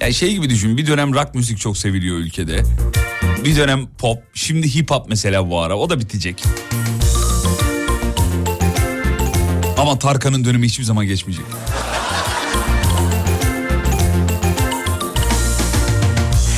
[0.00, 2.62] Yani şey gibi düşün bir dönem rock müzik çok seviliyor ülkede.
[3.44, 6.44] Bir dönem pop şimdi hip hop mesela bu ara o da bitecek.
[9.78, 11.46] Ama Tarkan'ın dönemi hiçbir zaman geçmeyecek.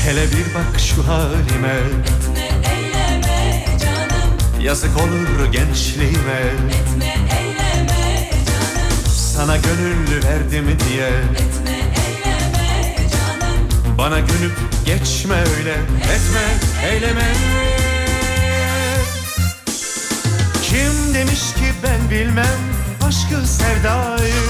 [0.04, 1.76] Hele bir bak şu halime
[2.64, 7.01] Eyleme canım Yazık olur gençliğime etme
[9.42, 11.08] Sana gönül verdim diye.
[11.08, 11.76] Etme
[12.06, 13.98] eyleme canım.
[13.98, 15.72] Bana gülüp geçme öyle.
[16.02, 16.44] Etme
[16.90, 17.32] eyleme.
[20.62, 22.58] Kim demiş ki ben bilmem
[23.06, 24.42] Aşkı sevdayı?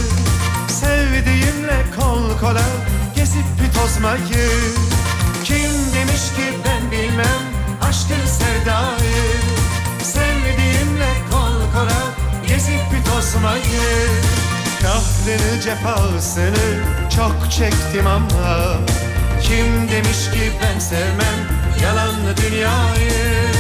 [0.69, 2.65] Sevdiğimle kol kola
[3.17, 4.51] Gezip bir tozmayı.
[5.45, 7.43] Kim demiş ki ben bilmem
[7.83, 9.33] Aşkı sevdayı?
[10.03, 12.03] Sevdiğimle kol kola
[12.49, 14.52] Gezip bir tozmayı
[14.83, 16.83] Kahrını cefasını
[17.17, 18.77] Çok çektim ama
[19.43, 23.53] Kim demiş ki ben sevmem Yalanlı dünyayı?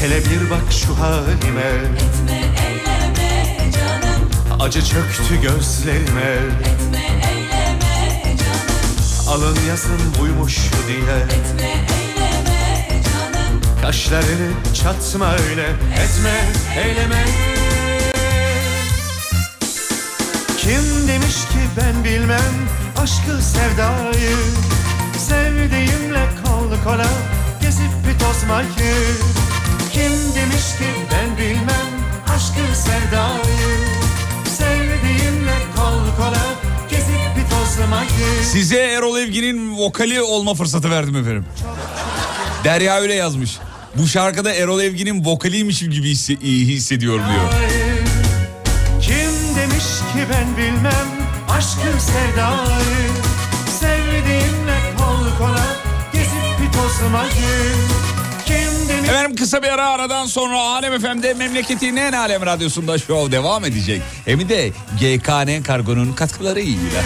[0.00, 1.70] Hele bir bak şu halime.
[1.96, 4.30] Etme eyleme canım.
[4.60, 6.36] Acı çöktü gözlerime.
[6.60, 7.15] Etme
[9.28, 10.56] Alın yazın buymuş
[10.88, 13.60] diye Etme eyleme canım.
[13.82, 14.50] Kaşlarını
[14.82, 15.66] çatma öyle.
[15.94, 16.44] Etme
[16.84, 17.24] eyleme.
[20.58, 22.54] Kim demiş ki ben bilmem
[23.02, 24.36] Aşkı sevdayı?
[25.28, 27.08] Sevdiğimle kol kola
[27.62, 28.94] Gezip bir tozmayı.
[29.92, 31.86] Kim demiş ki ben bilmem
[32.34, 34.05] Aşkı sevdayı
[38.52, 41.44] Size Erol Evgin'in vokali olma fırsatı verdim efendim.
[42.64, 43.58] Derya öyle yazmış.
[43.94, 47.52] Bu şarkıda Erol Evgin'in vokaliymişim gibi hissediyorum diyor.
[49.02, 51.06] Kim demiş ki ben bilmem
[51.48, 53.10] aşkı sevdayı
[53.80, 55.66] Sevdiğimle kol kola
[56.12, 57.96] gezip bir tozmayı
[59.08, 64.02] Efendim kısa bir ara aradan sonra Alem FM'de memleketin en alem radyosunda şov devam edecek.
[64.24, 67.02] Hem de GKN Kargo'nun katkılarıyla.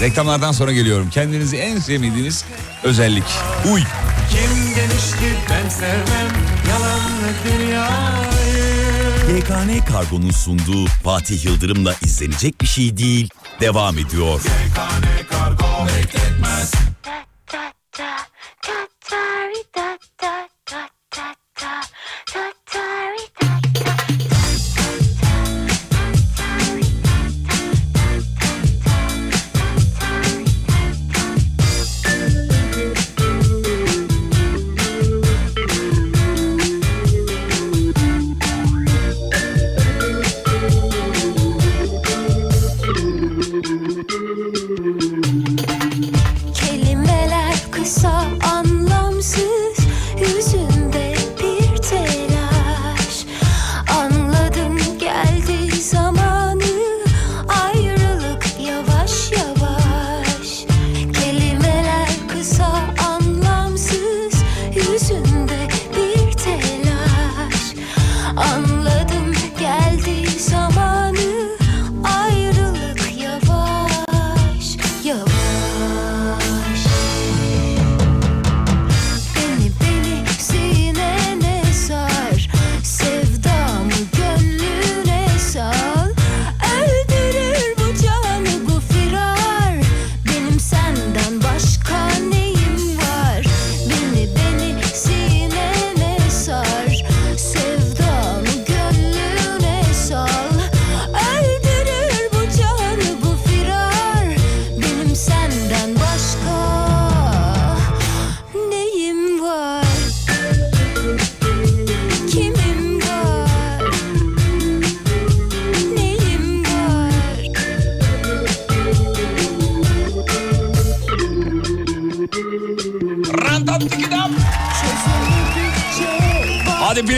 [0.00, 1.10] Reklamlardan sonra geliyorum.
[1.10, 2.44] Kendinizi en sevmediğiniz
[2.82, 3.24] özellik.
[3.72, 3.80] Uy.
[4.30, 6.28] Kim demiş ki ben sevmem
[6.70, 8.24] yalanlı dünyayı
[9.38, 13.28] YKN Kargo'nun sunduğu Fatih Yıldırım'la izlenecek bir şey değil.
[13.60, 14.40] Devam ediyor.
[18.62, 19.93] Kelimeler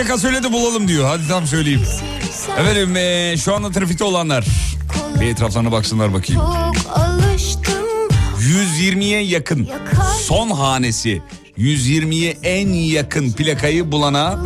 [0.07, 1.07] Plaka söyle de bulalım diyor.
[1.09, 1.83] Hadi tam söyleyeyim.
[2.59, 4.45] Efendim eee, şu anda trafikte olanlar
[5.21, 6.43] bir etraflarına baksınlar bakayım.
[6.43, 7.85] Çok alıştım
[8.41, 9.69] 120'ye yakın
[10.23, 11.23] son hanesi
[11.59, 14.39] 120'ye en yakın plakayı bulana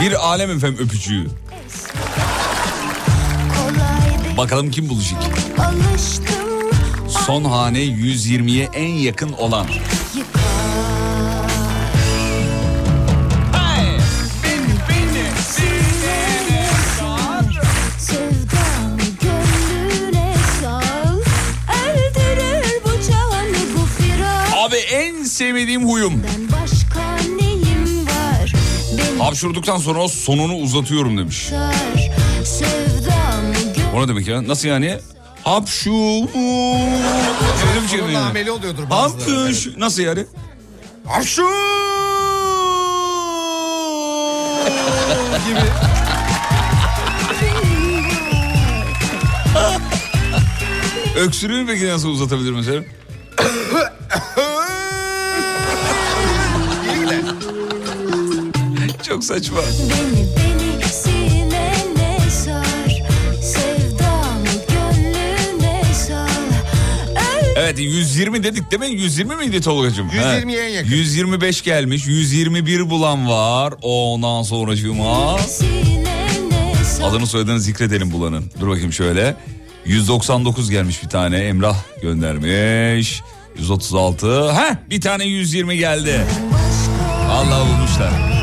[0.00, 1.26] bir alem efem öpücüğü.
[4.36, 5.22] Bakalım kim bulacak?
[7.26, 9.66] Son hane 120'ye en yakın olan.
[25.32, 26.22] Sevmediğim huyum.
[29.18, 31.50] Hapşurduktan sonra o sonunu uzatıyorum demiş.
[33.94, 34.48] O ne demek ya?
[34.48, 34.98] Nasıl yani?
[35.44, 35.92] Hapşu.
[37.70, 38.18] Öyle bir şey mi?
[38.18, 39.46] Ameli oluyordur bazıları.
[39.46, 39.80] Hapşu.
[39.80, 40.24] Nasıl yani?
[41.06, 41.42] Hapşu
[45.48, 45.60] gibi.
[51.16, 52.82] Öksürüğü peki nasıl uzatabilir mesela?
[59.22, 59.58] Çok saçma.
[59.58, 63.02] Beni beni sinene sar
[63.42, 66.28] Sevdamı gönlüne sar
[67.16, 69.00] Öyle Evet 120 dedik değil mi?
[69.00, 70.08] 120 miydi Tolga'cığım?
[70.08, 70.90] 120'ye en yakın.
[70.90, 72.06] 125 gelmiş.
[72.06, 73.74] 121 bulan var.
[73.82, 74.42] Ondan
[75.48, 78.44] sinene sar Adını soyadını zikredelim bulanın.
[78.60, 79.36] Dur bakayım şöyle.
[79.86, 81.38] 199 gelmiş bir tane.
[81.38, 83.22] Emrah göndermiş.
[83.58, 84.52] 136.
[84.52, 86.20] Heh bir tane 120 geldi.
[87.30, 88.41] Allah bulmuşlar.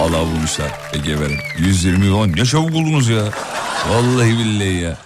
[0.00, 0.70] Var Allah bulmuşlar.
[0.92, 1.38] Ege verin.
[1.58, 3.24] 120 on ne çabuk buldunuz ya.
[3.88, 4.98] Vallahi billahi ya.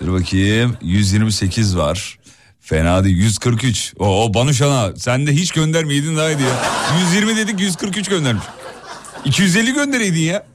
[0.00, 2.18] Dur bakayım 128 var.
[2.60, 3.94] Fena değil 143.
[3.98, 6.62] Oo Banuşan'a sen de hiç göndermeydin daha iyiydi ya.
[7.00, 8.44] 120 dedik 143 göndermiş.
[9.24, 10.46] 250 göndereydin ya.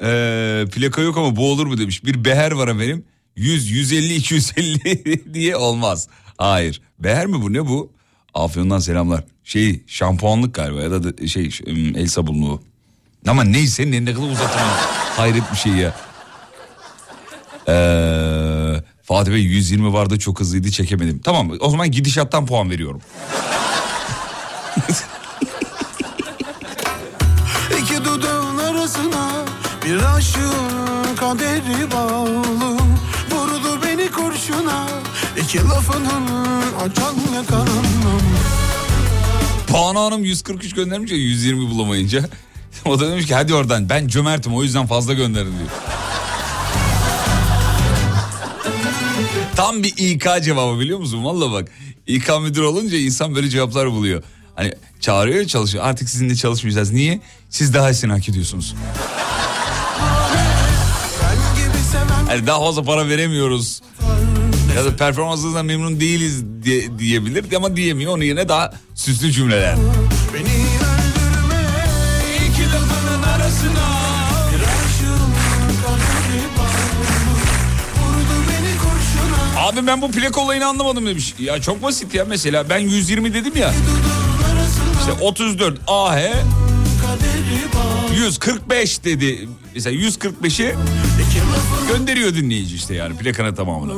[0.00, 2.04] Ee, plaka yok ama bu olur mu demiş.
[2.04, 3.04] Bir beher var efendim.
[3.36, 6.08] 100, 150, 250 diye olmaz.
[6.38, 6.80] Hayır.
[6.98, 7.92] Beher mi bu ne bu?
[8.34, 9.24] Afyon'dan selamlar.
[9.44, 11.50] Şey şampuanlık galiba ya da şey
[11.96, 12.62] el sabunluğu.
[13.28, 14.62] Ama neyse ne, ne kadar uzatma.
[15.16, 15.94] Hayret bir şey ya.
[17.68, 21.20] Ee, Fatih Bey 120 vardı çok hızlıydı çekemedim.
[21.24, 23.00] Tamam o zaman gidişattan puan veriyorum.
[27.82, 29.44] İki dudağın arasına
[29.84, 32.76] bir aşığın kaderi bağlı
[33.30, 34.88] Vurdu beni kurşuna
[35.42, 36.26] iki lafının
[36.80, 37.14] açan
[37.48, 37.86] kanım
[39.72, 42.28] Banu Hanım 143 göndermiş ya 120 bulamayınca.
[42.84, 45.70] O da demiş ki hadi oradan ben cömertim o yüzden fazla gönderin diyor.
[49.56, 51.24] Tam bir İK cevabı biliyor musun?
[51.24, 51.68] Valla bak
[52.06, 54.22] İK müdür olunca insan böyle cevaplar buluyor.
[54.54, 56.92] Hani çağırıyor ya çalışıyor artık sizinle çalışmayacağız.
[56.92, 57.20] Niye?
[57.50, 58.74] Siz daha iyisini hak ediyorsunuz.
[62.28, 63.82] Hani daha fazla para veremiyoruz.
[64.76, 68.12] Ya da performansınızdan memnun değiliz diye, diyebilir ama diyemiyor.
[68.12, 69.74] Onun yerine daha süslü cümleler.
[79.56, 81.34] Abi ben bu plak olayını anlamadım demiş.
[81.38, 83.72] Ya çok basit ya mesela ben 120 dedim ya.
[85.00, 86.32] İşte 34 AH kaderi
[87.74, 89.48] bağlı 145 dedi.
[89.74, 90.74] Mesela 145'i
[91.28, 93.92] İki lafın gönderiyor dinleyici işte yani plakanın tamamını.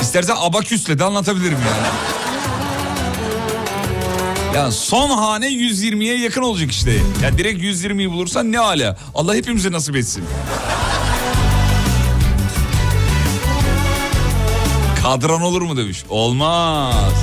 [0.00, 2.13] İstersen abaküsle de anlatabilirim yani.
[4.54, 6.92] Ya son hane 120'ye yakın olacak işte.
[7.22, 8.96] Ya direkt 120'yi bulursan ne ala.
[9.14, 10.24] Allah hepimize nasip etsin.
[15.02, 16.04] Kadran olur mu demiş.
[16.08, 17.14] Olmaz.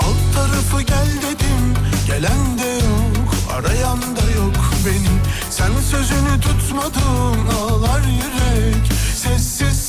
[0.00, 1.74] Alt tarafı gel dedim
[2.06, 5.20] Gelen de yok Arayan da yok benim
[5.50, 9.83] Sen sözünü tutmadın Ağlar yürek Sessiz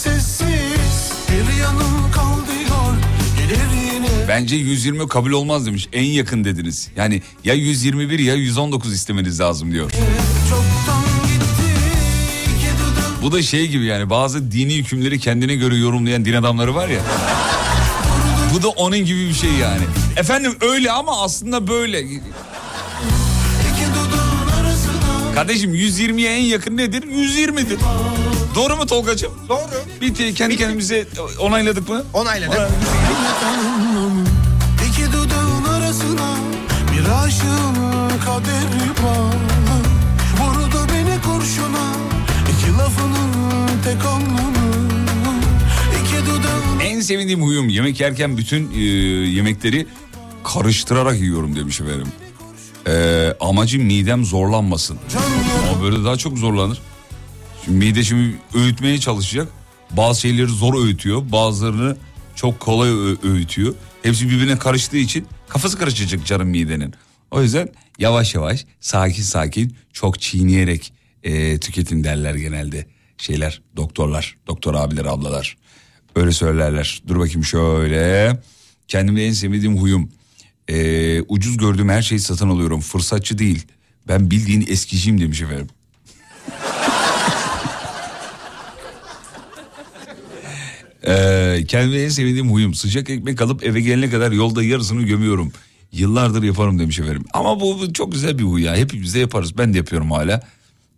[4.28, 5.90] Bence 120 kabul olmaz demiş.
[5.94, 6.90] En yakın dediniz.
[6.96, 9.92] Yani ya 121 ya 119 istemeniz lazım diyor.
[13.22, 17.00] Bu da şey gibi yani bazı dini hükümleri kendine göre yorumlayan din adamları var ya.
[18.54, 19.84] Bu da onun gibi bir şey yani.
[20.18, 22.04] Efendim öyle ama aslında böyle.
[25.36, 27.04] Kardeşim 120'ye en yakın nedir?
[27.04, 27.80] 120'dir.
[28.56, 29.34] Doğru mu Tolgacığım?
[29.50, 30.02] Doğru.
[30.02, 30.34] Bitti.
[30.34, 31.08] Kendi kendimize
[31.40, 32.04] onayladık mı?
[32.14, 32.60] Onayladık.
[34.90, 36.36] İki dudağın arasına
[36.94, 37.76] Bir aşığın
[38.26, 39.36] kaderi bağlı
[40.40, 41.94] Vurdu beni kurşuna
[42.54, 43.32] İki lafının
[43.84, 44.56] tek anlamı
[46.84, 48.80] En sevdiğim huyum yemek yerken bütün e,
[49.30, 49.88] yemekleri
[50.44, 52.08] karıştırarak yiyorum demiş efendim.
[52.88, 54.98] E, amacım midem zorlanmasın.
[55.70, 56.82] Ama böyle daha çok zorlanır.
[57.66, 59.48] Şimdi mide şimdi öğütmeye çalışacak.
[59.92, 61.32] Bazı şeyleri zor öğütüyor.
[61.32, 61.98] Bazılarını
[62.36, 62.90] çok kolay
[63.24, 63.76] öğütüyor.
[64.04, 66.94] Hepsi birbirine karıştığı için kafası karışacak canım midenin.
[67.32, 67.70] O yüzden
[68.00, 72.86] yavaş yavaş sakin sakin çok çiğneyerek e, tüketin derler genelde
[73.18, 75.58] şeyler doktorlar doktor abiler ablalar
[76.16, 77.02] öyle söylerler.
[77.08, 78.38] Dur bakayım şöyle
[78.88, 80.10] kendimde en sevmediğim huyum
[80.68, 83.66] E, ucuz gördüğüm her şeyi satın alıyorum fırsatçı değil
[84.08, 85.68] ben bildiğin eskiciyim demiş efendim.
[91.08, 95.52] Ee, kendime en sevdiğim huyum sıcak ekmek alıp eve gelene kadar yolda yarısını gömüyorum.
[95.92, 97.26] Yıllardır yaparım demiş efendim.
[97.34, 98.76] Ama bu, çok güzel bir huy ya.
[98.76, 99.58] Hepimiz de yaparız.
[99.58, 100.42] Ben de yapıyorum hala.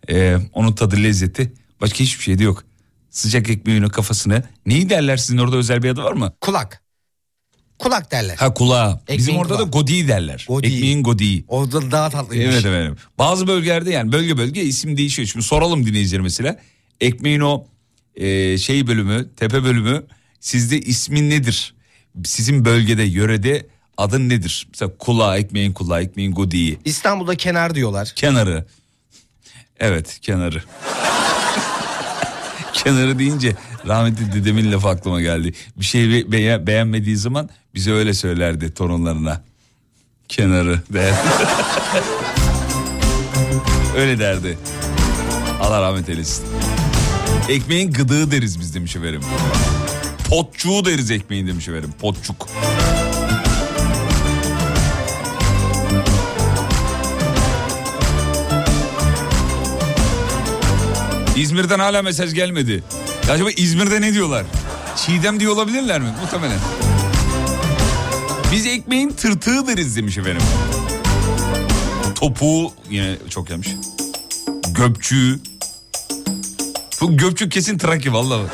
[0.09, 2.63] Ee, onun tadı lezzeti başka hiçbir şeyde yok.
[3.09, 4.43] Sıcak ekmeğin kafasına.
[4.65, 6.33] Neyi derler sizin orada özel bir adı var mı?
[6.41, 6.83] Kulak.
[7.79, 8.35] Kulak derler.
[8.35, 8.53] Ha.
[8.55, 9.71] Bizim Ekmeğin orada da kulağı.
[9.71, 10.45] godi derler.
[10.47, 10.67] Godi.
[10.67, 11.45] Ekmeğin godi.
[11.47, 12.55] O da daha tatlıymış.
[12.55, 12.95] Evet efendim.
[13.17, 15.27] Bazı bölgelerde yani bölge bölge isim değişiyor.
[15.27, 16.59] Şimdi soralım dinleyiciler mesela.
[17.01, 17.65] Ekmeğin o
[18.15, 20.03] e, şey bölümü, tepe bölümü
[20.39, 21.73] sizde ismin nedir?
[22.25, 23.67] Sizin bölgede, yörede
[23.97, 24.67] adın nedir?
[24.69, 26.79] Mesela kulağı, ekmeğin kulağı, ekmeğin godiyi.
[26.85, 28.13] İstanbul'da kenar diyorlar.
[28.15, 28.65] Kenarı.
[29.79, 30.63] Evet kenarı.
[32.73, 33.55] kenarı deyince
[33.87, 35.53] rahmetli dedemin lafı aklıma geldi.
[35.77, 39.41] Bir şey be- beğen- beğenmediği zaman bize öyle söylerdi torunlarına.
[40.29, 41.13] Kenarı der.
[43.97, 44.57] öyle derdi.
[45.61, 46.45] Allah rahmet eylesin.
[47.49, 49.21] Ekmeğin gıdığı deriz biz demiş efendim.
[50.29, 51.91] Potçuğu deriz ekmeğin demiş efendim.
[52.01, 52.47] Potçuk.
[61.37, 62.83] İzmir'den hala mesaj gelmedi.
[63.27, 64.45] Ya Acaba İzmir'de ne diyorlar?
[64.95, 66.07] Çiğdem diyor olabilirler mi?
[66.21, 66.59] Muhtemelen.
[68.51, 70.41] Biz ekmeğin tırtığı deriz demiş efendim.
[72.15, 73.67] Topuğu yine çok yemiş.
[74.69, 75.39] Göpçüğü.
[77.01, 78.47] Bu göpçük kesin Trakya vallahi.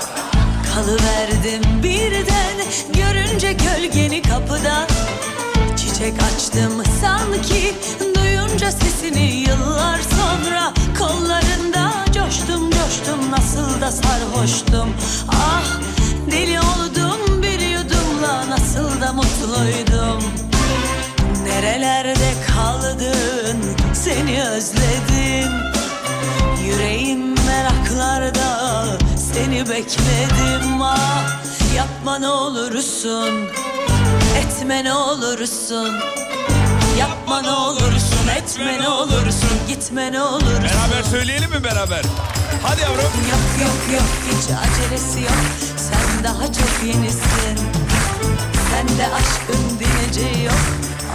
[0.73, 2.57] Kalıverdim birden
[2.93, 4.87] görünce gölgeni kapıda
[5.77, 7.73] Çiçek açtım sanki
[8.15, 12.02] duyunca sesini yıllar sonra Kollarında
[12.33, 14.93] coştum coştum nasıl da sarhoştum.
[15.29, 15.79] Ah
[16.31, 20.23] deli oldum bir yudumla nasıl da mutluydum.
[21.43, 23.57] Nerelerde kaldın
[23.93, 25.51] seni özledim.
[26.65, 28.87] Yüreğim meraklarda
[29.33, 30.81] seni bekledim.
[30.81, 31.23] Ah
[31.75, 33.29] Yapma ne olursun
[34.37, 35.93] etme ne olursun
[37.03, 40.63] Yapma ne olursun etme ne olursun Gitme ne olursun.
[40.63, 42.01] Beraber söyleyelim mi beraber?
[42.63, 43.03] Hadi yavrum.
[43.03, 45.41] Yok yok yok hiç acelesi yok.
[45.77, 47.57] Sen daha çok yenisin.
[48.71, 50.55] Sende aşkın dineceği yok.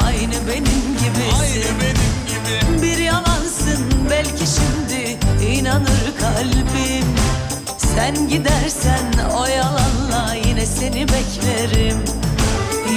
[0.07, 1.41] Aynı benim gibisin.
[1.41, 2.83] Aynı benim gibi.
[2.83, 3.81] bir yalansın
[4.11, 5.19] belki şimdi
[5.53, 7.05] inanır kalbim.
[7.95, 11.99] Sen gidersen o yalanla yine seni beklerim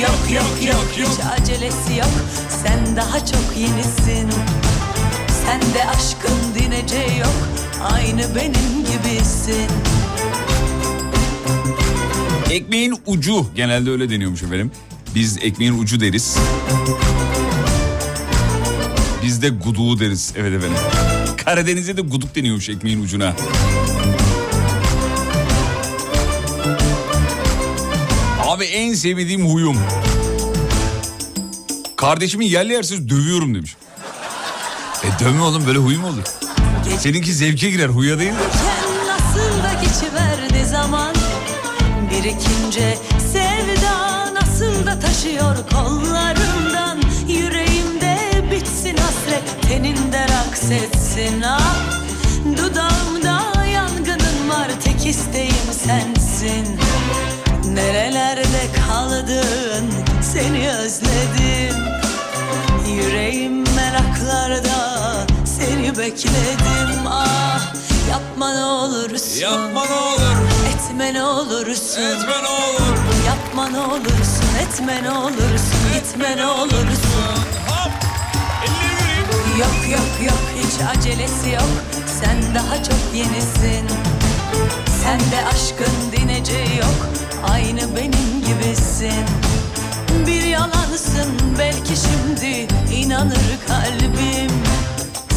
[0.02, 2.10] Yok yok yok hiç acelesi yok
[2.64, 4.30] sen daha çok yenisin
[5.45, 7.49] Sende aşkın dineceği yok
[7.93, 9.68] aynı benim gibisin
[12.52, 14.72] Ekmeğin ucu genelde öyle deniyormuş efendim.
[15.16, 16.38] Biz ekmeğin ucu deriz.
[19.24, 20.34] Biz de guduğu deriz.
[20.38, 20.78] Evet efendim.
[21.45, 23.34] Karadeniz'de de guduk deniyormuş ekmeğin ucuna.
[28.72, 29.78] En sevdiğim huyum.
[31.95, 33.76] Kardeşimi yerli yersiz dövüyorum demiş.
[35.03, 36.24] E dövme oğlum böyle huyum olur.
[36.99, 38.38] Seninki zevke girer huya değil mi?
[39.07, 41.15] Nasıl da geçiverdi zaman
[42.11, 42.97] Birikince
[43.34, 48.17] sevda nasıl da taşıyor kollarından Yüreğimde
[48.51, 52.01] bitsin hasret teninde raks etsin ah
[52.57, 56.78] Dudağımda yangının var tek isteğim sensin
[57.74, 59.91] Nerelerde kaldın?
[60.34, 61.76] Seni özledim.
[62.88, 65.26] Yüreğim meraklarda.
[65.45, 67.01] Seni bekledim.
[67.07, 67.74] Ah
[68.11, 69.39] Yapma ne olursun.
[69.41, 70.38] Yapma ne olur,
[70.74, 72.01] etme ne olursun.
[72.01, 72.97] Etme ne olur.
[73.28, 74.45] Yapma ne olursun.
[74.61, 75.93] Etme ne olursun.
[75.93, 77.38] Gitme ne olursun.
[77.67, 77.91] Hop,
[78.63, 79.59] elleri.
[79.59, 80.41] Yok yok yok.
[80.57, 81.69] Hiç acelesi yok.
[82.22, 83.88] Sen daha çok yenisin.
[85.03, 87.09] Sende aşkın dineceği yok
[87.50, 89.26] aynı benim gibisin.
[90.28, 91.30] Bir yalansın
[91.60, 94.52] belki şimdi inanır kalbim.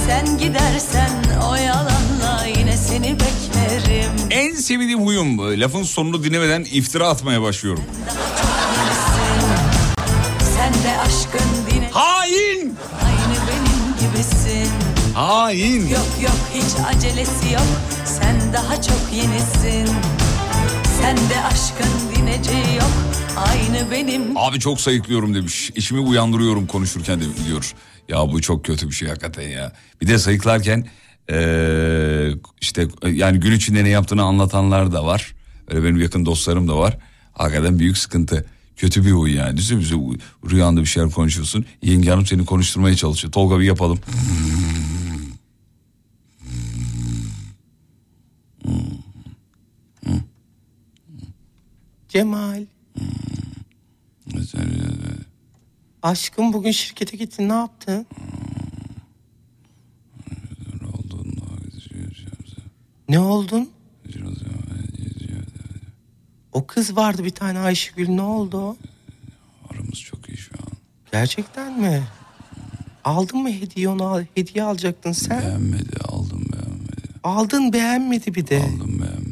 [0.07, 1.11] Sen gidersen
[1.51, 4.13] o yalanla yine seni beklerim.
[4.31, 7.85] En sevdiğim huyum lafın sonunu dinlemeden iftira atmaya başlıyorum.
[11.95, 12.77] Hain!
[13.05, 14.69] aynı benim gibisin.
[15.15, 15.89] Hain!
[15.89, 17.67] Yok yok hiç acelesi yok.
[18.05, 19.95] Sen daha çok yenisin
[21.01, 21.87] Sende aşkın
[22.17, 22.91] dineceği yok
[23.37, 25.71] aynı benim Abi çok sayıklıyorum demiş.
[25.75, 27.75] İşimi uyandırıyorum konuşurken de diyor.
[28.09, 29.73] Ya bu çok kötü bir şey hakikaten ya.
[30.01, 30.87] Bir de sayıklarken
[31.31, 35.35] eee, işte yani gün içinde ne yaptığını anlatanlar da var.
[35.69, 36.99] Öyle benim yakın dostlarım da var.
[37.33, 38.47] Hakikaten büyük sıkıntı.
[38.77, 39.57] Kötü bir huy yani.
[39.57, 39.95] Düşünsene bize
[40.51, 41.65] rüyanda bir şeyler konuşuyorsun.
[41.83, 43.33] Yenge hanım seni konuşturmaya çalışıyor.
[43.33, 43.99] Tolga bir yapalım.
[52.15, 52.65] Cemal.
[56.03, 58.07] Aşkım bugün şirkete gittin ne yaptın?
[63.09, 63.71] Ne oldun?
[66.53, 68.57] O kız vardı bir tane Ayşegül ne oldu?
[68.59, 68.77] o?
[69.71, 70.73] Aramız çok iyi şu an.
[71.13, 72.03] Gerçekten mi?
[73.05, 75.41] Aldın mı hediye onu al- hediye alacaktın sen?
[75.43, 77.09] Beğenmedi aldım beğenmedi.
[77.25, 78.59] Aldın beğenmedi bir de.
[78.63, 79.24] Aldım beğenmedi.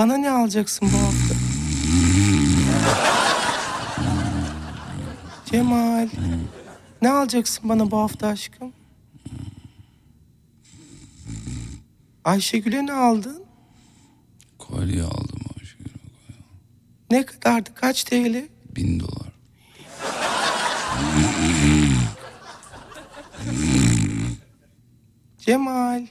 [0.00, 1.34] Bana ne alacaksın bu hafta?
[5.46, 6.08] Cemal.
[7.02, 8.72] Ne alacaksın bana bu hafta aşkım?
[12.24, 13.44] Ayşegül'e ne aldın?
[14.58, 15.92] Kolye aldım Ayşegül.
[17.10, 17.70] Ne kadardı?
[17.74, 18.48] Kaç TL?
[18.76, 19.32] Bin dolar.
[25.38, 26.06] Cemal.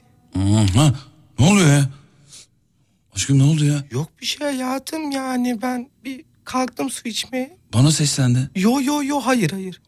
[0.74, 0.92] Ha,
[1.38, 1.99] ne oluyor ya?
[3.20, 3.84] Aşkım ne oldu ya?
[3.90, 7.56] Yok bir şey hayatım yani ben bir kalktım su içmeye.
[7.74, 8.50] Bana seslendi.
[8.56, 9.80] Yo yo yo hayır hayır.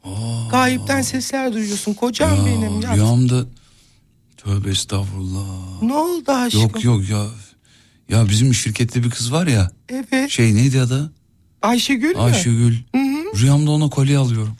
[0.51, 2.80] Gayipten sesler duyuyorsun kocam Ya, benim.
[2.80, 2.95] Ya.
[2.95, 3.45] Rüyamda
[4.37, 5.83] tövbe estağfurullah.
[5.83, 6.61] Ne oldu aşkım?
[6.62, 7.26] Yok yok ya.
[8.09, 9.70] Ya bizim şirkette bir kız var ya.
[9.89, 10.30] Evet.
[10.30, 11.12] Şey neydi adı?
[11.62, 12.18] Ayşegül mü?
[12.18, 12.74] Ayşegül.
[13.41, 14.57] Rüyamda ona kolye alıyorum.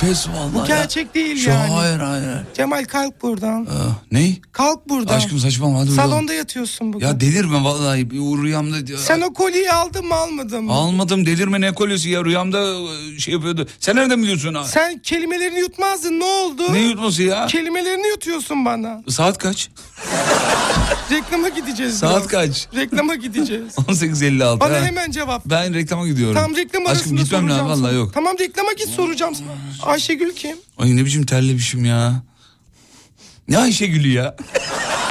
[0.00, 0.54] Pes vallahi.
[0.54, 0.64] Bu ya.
[0.66, 1.72] gerçek değil Şu yani.
[1.72, 2.26] hayır hayır.
[2.54, 3.66] Cemal kalk buradan.
[3.70, 4.40] Ah, ney?
[4.52, 5.14] Kalk buradan.
[5.16, 6.10] Aşkım saçmalama hadi uyuyalım.
[6.10, 7.06] Salonda yatıyorsun bugün.
[7.06, 8.96] Ya delirme vallahi bir rüyamda.
[8.98, 10.72] Sen o kolyeyi aldın mı almadın mı?
[10.72, 12.58] Almadım delirme ne kolyesi ya rüyamda
[13.16, 13.68] e, şey yapıyordu.
[13.80, 14.54] Sen nereden biliyorsun?
[14.54, 14.64] ha?
[14.64, 16.72] Sen kelimelerini yutmazdın ne oldu?
[16.72, 17.46] Ne yutması ya?
[17.46, 19.02] Kelimelerini yutuyorsun bana.
[19.08, 19.68] Saat kaç?
[21.10, 21.98] Reklama gideceğiz.
[21.98, 22.26] Saat biraz.
[22.26, 22.68] kaç?
[22.74, 23.74] Reklama gideceğiz.
[23.76, 24.60] 18.56.
[24.60, 24.84] Bana ha.
[24.84, 25.42] hemen cevap.
[25.46, 26.34] Ben reklama gidiyorum.
[26.34, 28.14] Tam reklam arasında Aşkım gitmem lazım vallahi yok.
[28.14, 29.48] Tamam reklama git soracağım sana.
[29.88, 30.56] Ayşegül kim?
[30.78, 32.22] Ay ne biçim terlemişim ya.
[33.48, 34.36] Ne Ayşegül'ü ya?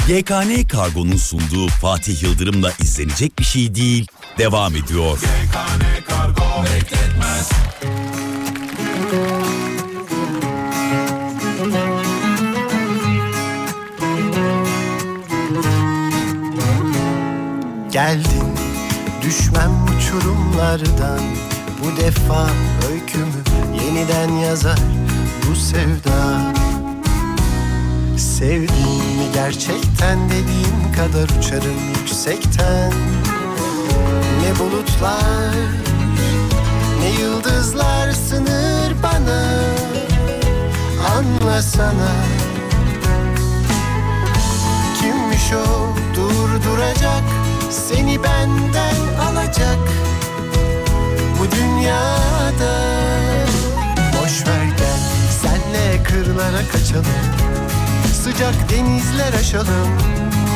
[0.09, 4.07] YKN Kargo'nun sunduğu Fatih Yıldırım'la izlenecek bir şey değil.
[4.37, 5.19] Devam ediyor.
[17.91, 18.53] Geldin
[19.21, 21.21] düşmem uçurumlardan
[21.83, 22.49] Bu defa
[23.97, 24.79] yeniden yazar
[25.49, 26.41] bu sevda.
[28.17, 32.93] Sevdin mi gerçekten dediğin kadar uçarım yüksekten?
[34.43, 35.55] Ne bulutlar
[36.99, 39.43] ne yıldızlar sınır bana.
[41.17, 42.11] Anlasana
[44.99, 47.23] Kimmiş o durduracak
[47.69, 48.95] Seni benden
[49.29, 49.77] alacak?
[51.39, 53.26] Bu dünyada
[56.03, 57.05] Kırlara kaçalım.
[58.23, 59.89] Sıcak denizler aşalım.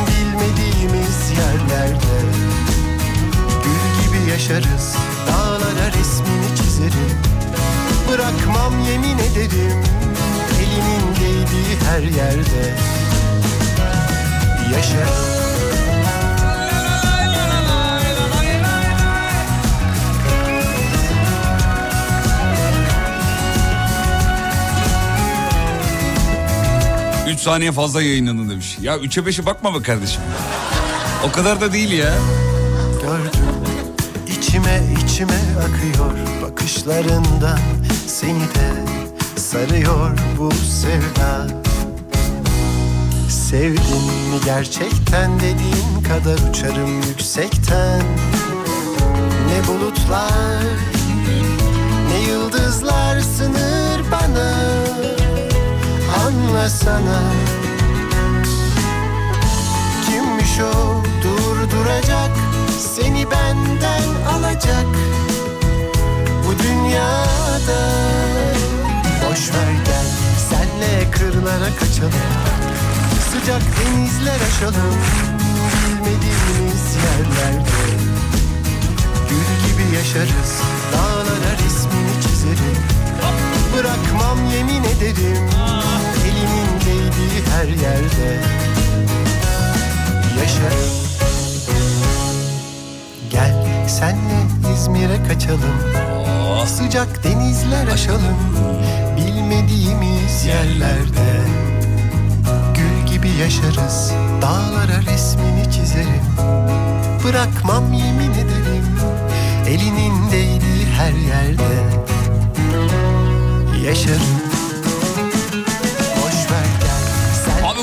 [0.07, 2.17] Bilmediğimiz yerlerde.
[3.63, 4.95] Gül gibi yaşarız.
[5.27, 7.17] Dağlara resmini çizerim.
[8.09, 9.83] Bırakmam yemin ederim.
[10.59, 12.75] Elimin değdiği her yerde.
[14.75, 15.50] Yaşarım
[27.31, 28.77] Üç saniye fazla yayınladın demiş.
[28.81, 30.21] Ya 3'e 5'e bakma be kardeşim.
[31.27, 32.13] O kadar da değil ya.
[33.01, 33.31] gördüm
[34.27, 36.11] içime içime akıyor
[36.43, 37.59] Bakışlarından
[38.07, 38.71] seni de
[39.35, 41.47] sarıyor bu sevda
[43.29, 48.03] Sevdin mi gerçekten dediğin kadar uçarım yüksekten
[49.47, 50.63] Ne bulutlar
[52.09, 54.51] ne yıldızlar sınır bana
[56.31, 57.19] Anlasana
[60.05, 61.03] Kimmiş o?
[61.23, 62.31] Durduracak.
[62.95, 64.03] Seni benden
[64.33, 64.85] alacak.
[66.47, 67.81] Bu dünyada.
[69.29, 70.05] Boş ver gel.
[70.49, 72.13] Senle kırlara kaçalım.
[73.31, 74.95] Sıcak denizler aşalım.
[75.85, 77.81] Bilmediğimiz yerlerde.
[79.29, 80.61] Gül gibi yaşarız.
[80.93, 83.01] Dağlara resmini çizerim
[83.77, 85.49] Bırakmam yemin ederim
[86.41, 88.39] Elimin değdiği her yerde.
[90.39, 90.91] Yaşarım
[93.29, 95.75] Gel senle İzmir'e kaçalım.
[96.67, 98.37] Sıcak denizler aşalım.
[99.17, 101.41] Bilmediğimiz yerlerde.
[102.75, 104.11] Gül gibi yaşarız.
[104.41, 106.25] Dağlara resmini çizerim.
[107.23, 108.85] Bırakmam yemin ederim.
[109.67, 112.01] Elinin değdiği her yerde.
[113.85, 114.60] Yaşarım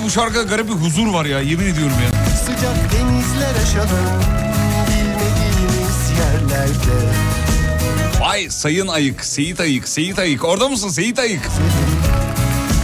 [0.09, 2.37] bu şarkıda garip bir huzur var ya yemin ediyorum ya.
[2.37, 4.21] Sıcak denizler aşalım
[4.89, 7.09] Bilmediğimiz yerlerde
[8.21, 10.45] Vay Say, sayın Ayık, Seyit Ayık, Seyit Ayık.
[10.45, 11.49] Orada mısın Seyit Ayık?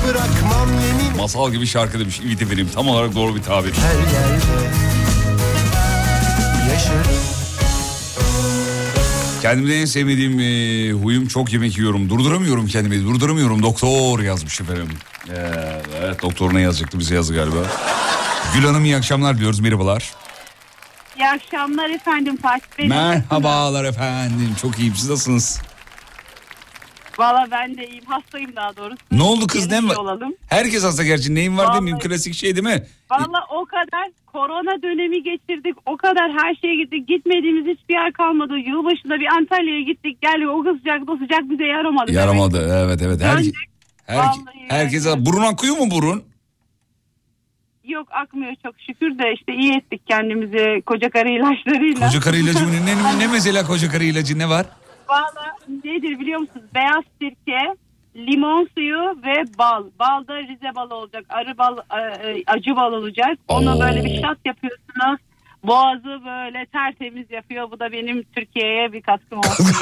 [0.08, 2.70] Bırakmam yemin Masal gibi şarkı demiş İvit efendim.
[2.74, 3.72] Tam olarak doğru bir tabir.
[3.72, 4.70] her yerde
[6.72, 7.33] Yaşarım
[9.44, 12.10] Kendimde en sevmediğim e, huyum çok yemek yiyorum.
[12.10, 13.04] Durduramıyorum kendimi.
[13.04, 13.62] Durduramıyorum.
[13.62, 14.88] Doktor yazmış efendim.
[15.28, 15.32] Ee,
[16.02, 17.56] evet doktor ne yazacaktı bize yazdı galiba.
[18.54, 19.60] Gül Hanım iyi akşamlar diyoruz.
[19.60, 20.12] Merhabalar.
[21.16, 22.88] İyi akşamlar efendim Fatih Bey.
[22.88, 24.56] Merhabalar efendim.
[24.62, 24.94] Çok iyiyim.
[24.96, 25.60] Siz nasılsınız?
[27.18, 28.04] Valla ben de iyiyim.
[28.06, 28.96] Hastayım daha doğrusu.
[29.12, 29.96] Ne oldu kız ne var?
[29.96, 30.34] olalım.
[30.48, 31.34] Herkes hasta gerçi.
[31.34, 31.96] Neyin var demeyeyim.
[31.96, 32.08] Vallahi.
[32.08, 32.86] Klasik şey değil mi?
[33.10, 35.76] Valla o kadar korona dönemi geçirdik.
[35.86, 37.08] O kadar her şeye gittik.
[37.08, 38.52] Gitmediğimiz hiçbir yer kalmadı.
[38.58, 40.18] Yılbaşında bir Antalya'ya gittik.
[40.22, 42.12] Gel o sıcak o sıcak bize yaramadı.
[42.12, 42.84] Yaramadı.
[42.86, 43.20] Evet evet.
[43.22, 43.54] Her, Döndük.
[44.06, 44.34] her, Vallahi
[44.68, 46.22] herkese burun akıyor mu burun?
[47.84, 52.06] Yok akmıyor çok şükür de işte iyi ettik kendimizi koca karı ilaçlarıyla.
[52.06, 52.72] Koca karı ilacı mı?
[52.86, 54.66] Ne, ne mesela koca karı ilacı ne var?
[55.08, 56.66] Valla nedir biliyor musunuz?
[56.74, 57.76] Beyaz sirke,
[58.16, 59.84] limon suyu ve bal.
[59.98, 61.24] Bal da Rize balı olacak.
[61.28, 63.38] Arı bal, e, e, acı bal olacak.
[63.48, 63.80] Ona Oo.
[63.80, 65.20] böyle bir şat yapıyorsunuz.
[65.64, 67.70] Boğazı böyle tertemiz yapıyor.
[67.70, 69.66] Bu da benim Türkiye'ye bir katkım olsun.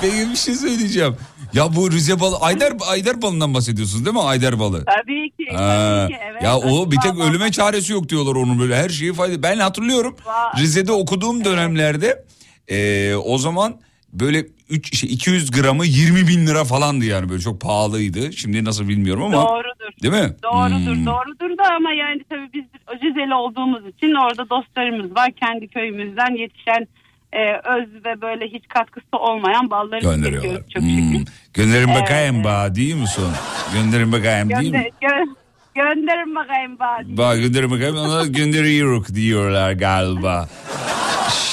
[0.00, 1.16] Peki bir şey söyleyeceğim.
[1.52, 4.22] Ya bu Rize balı, Ayder, Ayder balından bahsediyorsunuz değil mi?
[4.22, 4.84] Ayder balı.
[4.84, 5.56] tabii ki.
[5.56, 6.42] Ha, Tabii ki evet.
[6.42, 9.42] ya o bir tek ölüme çaresi yok diyorlar onun böyle her şeyi fayda.
[9.42, 10.16] Ben hatırlıyorum
[10.58, 12.24] Rize'de okuduğum dönemlerde
[12.68, 13.76] e, o zaman
[14.12, 18.32] böyle 3 şey 200 gramı 20 bin lira falandı yani böyle çok pahalıydı.
[18.32, 19.42] Şimdi nasıl bilmiyorum ama.
[19.42, 19.92] Doğrudur.
[20.02, 20.34] Değil mi?
[20.42, 21.06] Doğrudur, Hmm.
[21.06, 22.64] doğrudur da ama yani tabii biz
[23.02, 25.30] Rizeli olduğumuz için orada dostlarımız var.
[25.32, 26.86] Kendi köyümüzden yetişen
[27.32, 30.62] e, öz ve böyle hiç katkısı olmayan balları Gönderiyorlar.
[30.74, 31.24] çok Hmm.
[31.54, 32.44] Gönderin bakayım evet.
[32.44, 33.32] ba değil mi son?
[33.74, 34.90] Gönderin bakayım değil Gönder, mi?
[35.02, 35.34] gö-
[35.76, 37.16] gönderin bakayım bari.
[37.16, 40.48] Bak gönderin bakayım ona gönderiyoruz diyorlar galiba.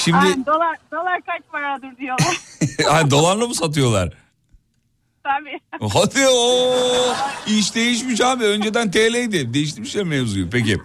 [0.03, 2.37] Şimdi Ay, dolar, dolar kaç paradır diyorlar.
[2.91, 4.13] ha, dolarla mı satıyorlar?
[5.23, 5.59] Tabii.
[5.93, 6.75] Hadi o
[7.47, 8.43] iş değişmiş abi.
[8.43, 9.53] Önceden TL'ydi.
[9.53, 10.49] Değiştirmişler mevzuyu.
[10.49, 10.77] Peki.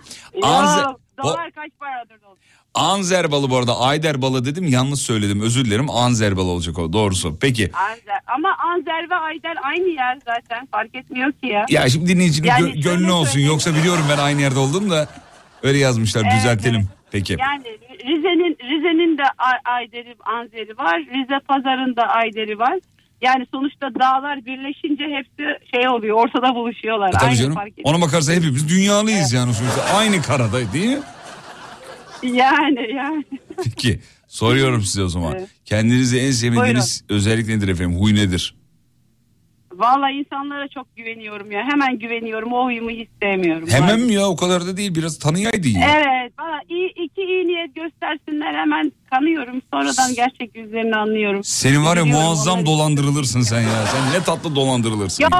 [0.43, 0.83] Anze,
[1.23, 2.39] dolar kaç paradır dolar.
[2.75, 3.81] Anzer balı bu arada.
[3.81, 4.67] Ayder balı dedim.
[4.69, 5.41] Yanlış söyledim.
[5.41, 5.91] Özür dilerim.
[5.91, 6.93] Anzer balı olacak o.
[6.93, 7.37] Doğrusu.
[7.41, 7.71] Peki.
[7.75, 8.21] Anzer.
[8.27, 10.67] Ama Anzer ve Ayder aynı yer zaten.
[10.71, 11.67] Fark etmiyor ki ya.
[11.71, 13.27] Ya şimdi dinleyicinin Yani gö- gönlü olsun.
[13.33, 13.53] söyleyeyim.
[13.53, 15.09] Yoksa biliyorum ben aynı yerde oldum da.
[15.63, 16.23] Öyle yazmışlar.
[16.23, 16.77] Evet, Düzeltelim.
[16.81, 16.89] evet.
[17.11, 17.37] Peki.
[17.41, 17.65] Yani
[18.05, 20.99] Rize'nin Rize'nin de Ay- Ayder'i, Anzer'i var.
[21.01, 22.79] Rize Pazar'ın da Ayder'i var.
[23.23, 26.17] Yani sonuçta dağlar birleşince hepsi şey oluyor.
[26.17, 27.09] Ortada buluşuyorlar.
[27.09, 27.57] E tabii Aynı canım.
[27.85, 29.83] Ona bakarsa hepimiz dünyalıyız yani sonuçta.
[29.97, 31.03] Aynı karada değil mi?
[32.23, 33.25] Yani yani.
[33.65, 34.01] Peki.
[34.29, 35.35] Soruyorum size o zaman.
[35.39, 35.49] Evet.
[35.65, 38.01] Kendinize en sevmediğiniz özellik nedir efendim?
[38.01, 38.55] Huy nedir?
[39.73, 41.63] Vallahi insanlara çok güveniyorum ya.
[41.71, 42.53] Hemen güveniyorum.
[42.53, 43.69] O huyumu hiç sevmiyorum.
[43.69, 44.27] Hemen mi ya?
[44.29, 44.95] O kadar da değil.
[44.95, 45.89] Biraz tanıyaydın ya.
[45.97, 46.33] Evet.
[46.69, 49.63] İyi, iki iyi niyet göstersinler hemen kanıyorum.
[49.73, 51.45] Sonradan gerçek yüzlerini anlıyorum.
[51.45, 52.67] Senin var ya Biliyorum muazzam onları.
[52.67, 53.87] dolandırılırsın sen ya.
[53.87, 55.23] Sen ne tatlı dolandırılırsın.
[55.23, 55.39] Ya ya.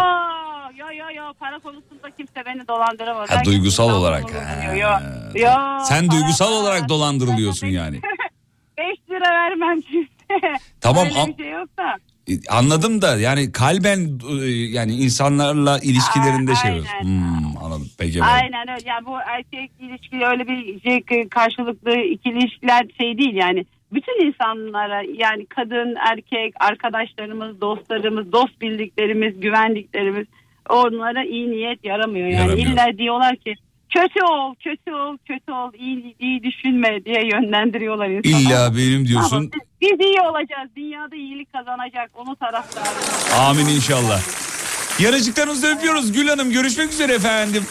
[0.93, 3.31] Ya ya para konusunda kimse beni dolandıramaz.
[3.31, 4.35] Ha, duygusal olarak.
[4.35, 4.75] Ha.
[4.75, 5.03] Ya,
[5.35, 8.01] ya, Sen para- duygusal olarak dolandırılıyorsun yani.
[8.79, 10.55] 5 lira vermem kimseye.
[10.81, 11.97] Tamam, Öyle bir şey yoksa.
[12.29, 17.05] E, Anladım da yani kalben e, yani insanlarla ilişkilerinde Aa, şey aynen.
[17.05, 17.89] Hmm, anladım.
[17.99, 18.23] Peki.
[18.25, 18.89] Aynen öyle.
[18.89, 23.67] Yani bu erkek ilişki öyle bir şey, karşılıklı ikili ilişkiler şey değil yani.
[23.93, 30.27] Bütün insanlara yani kadın, erkek, arkadaşlarımız, dostlarımız, dost bildiklerimiz, güvendiklerimiz
[30.69, 32.27] onlara iyi niyet yaramıyor.
[32.27, 32.73] Yani Yaramıyor.
[32.73, 33.55] illa diyorlar ki
[33.95, 38.43] kötü ol, kötü ol, kötü ol, iyi, iyi düşünme diye yönlendiriyorlar insanı.
[38.43, 39.37] İlla benim diyorsun.
[39.37, 39.61] Ama biz,
[39.91, 40.71] biz iyi olacağız.
[40.77, 42.11] Dünyada iyilik kazanacak.
[42.15, 43.33] Onu taraftarıyız.
[43.41, 44.21] Amin inşallah.
[45.01, 46.51] Yarışıklarınızı öpüyoruz Gül Hanım.
[46.51, 47.65] Görüşmek üzere efendim.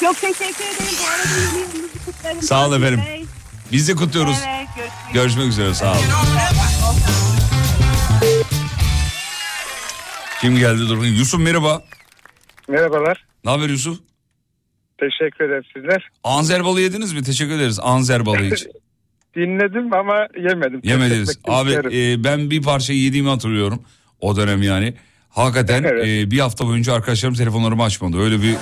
[0.00, 0.94] Çok teşekkür ederim.
[1.02, 2.42] Bu arada yeni yılınızı kutlarım.
[2.42, 3.02] Sağ olun efendim.
[3.08, 3.24] Bey.
[3.72, 4.36] Biz de kutluyoruz.
[4.48, 6.00] Evet, görüşmek Görüşmek üzere sağ olun.
[10.40, 11.16] Kim geldi dur bakayım.
[11.16, 11.82] Yusuf merhaba.
[12.68, 13.26] Merhabalar.
[13.44, 13.98] Ne haber Yusuf?
[15.00, 16.08] Teşekkür ederim sizler.
[16.24, 17.22] Anzer balı yediniz mi?
[17.22, 17.78] Teşekkür ederiz.
[17.82, 18.72] Anzer balı için.
[19.36, 20.80] Dinledim ama yemedim.
[20.84, 21.38] Yemediniz.
[21.48, 23.82] Abi e, ben bir parça yediğimi hatırlıyorum.
[24.20, 24.94] O dönem yani.
[25.28, 26.06] Hakikaten Evet.
[26.08, 28.18] e, bir hafta boyunca arkadaşlarım telefonlarımı açmadı.
[28.18, 28.56] Öyle bir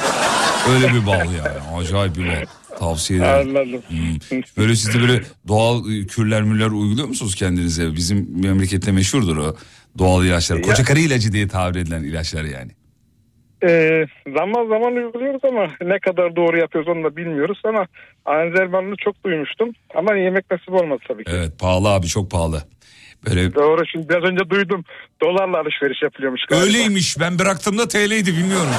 [0.75, 1.77] öyle bir bal yani.
[1.77, 2.45] Acayip bir bal.
[2.79, 3.49] Tavsiye ederim.
[3.57, 3.83] Anladım.
[3.89, 4.41] Hmm.
[4.57, 7.95] Böyle siz de böyle doğal e, kürler müller uyguluyor musunuz kendinize?
[7.97, 9.57] Bizim memlekette meşhurdur o
[9.99, 10.63] doğal ilaçlar.
[10.63, 12.73] Koca karı ilacı diye tabir edilen ilaçlar yani.
[13.63, 17.87] Ee, zaman zaman uyguluyoruz ama ne kadar doğru yapıyoruz onu da bilmiyoruz ama
[18.25, 19.73] anzermanını çok duymuştum.
[19.95, 21.33] Ama yemek nasip olmadı tabii ki.
[21.35, 22.63] Evet pahalı abi çok pahalı.
[23.27, 24.85] Böyle Doğru şimdi biraz önce duydum.
[25.23, 26.65] Dolarla alışveriş yapılıyormuş galiba.
[26.67, 28.71] öyleymiş ben bıraktığımda TL'ydi bilmiyorum.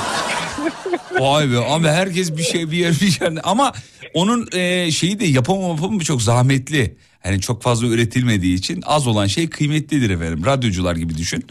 [1.19, 3.73] Vay be ama herkes bir şey bir yer bir yer ama
[4.13, 6.97] onun e, şeyi de yapımı yapımı çok zahmetli.
[7.23, 10.45] Hani çok fazla üretilmediği için az olan şey kıymetlidir efendim.
[10.45, 11.45] Radyocular gibi düşün.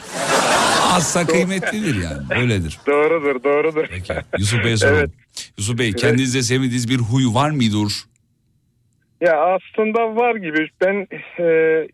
[0.96, 2.78] Azsa kıymetlidir yani öyledir.
[2.86, 3.84] Doğrudur, doğrudur.
[4.38, 4.98] Yusuf Bey'e soralım.
[4.98, 5.10] Evet.
[5.58, 7.92] Yusuf Bey kendinizde sevmediğiniz bir huy var mıdır?
[9.20, 10.68] Ya aslında var gibi.
[10.80, 11.06] Ben
[11.38, 11.46] e,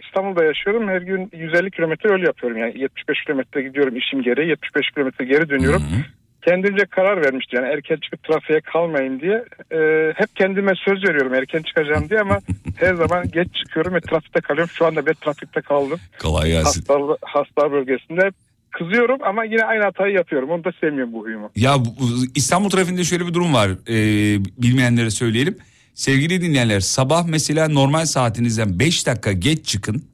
[0.06, 0.88] İstanbul'da yaşıyorum.
[0.88, 2.58] Her gün 150 kilometre yol yapıyorum.
[2.58, 4.48] Yani 75 kilometre gidiyorum işim gereği.
[4.48, 5.82] 75 kilometre geri dönüyorum.
[6.42, 7.64] Kendimce karar vermiştim.
[7.64, 9.44] Yani erken çıkıp trafiğe kalmayayım diye.
[9.72, 9.78] E,
[10.16, 12.38] hep kendime söz veriyorum erken çıkacağım diye ama
[12.76, 14.70] her zaman geç çıkıyorum ve trafikte kalıyorum.
[14.74, 16.00] Şu anda ben trafikte kaldım.
[16.22, 16.84] Kolay gelsin.
[16.88, 18.30] Hasta, hasta bölgesinde.
[18.72, 20.50] Kızıyorum ama yine aynı hatayı yapıyorum.
[20.50, 21.50] Onu da sevmiyorum bu huyumu.
[21.56, 22.04] Ya bu- bu
[22.34, 23.70] İstanbul trafiğinde şöyle bir durum var.
[23.70, 25.56] Ee, bilmeyenlere söyleyelim.
[25.94, 30.04] Sevgili dinleyenler sabah mesela normal saatinizden 5 dakika geç çıkın.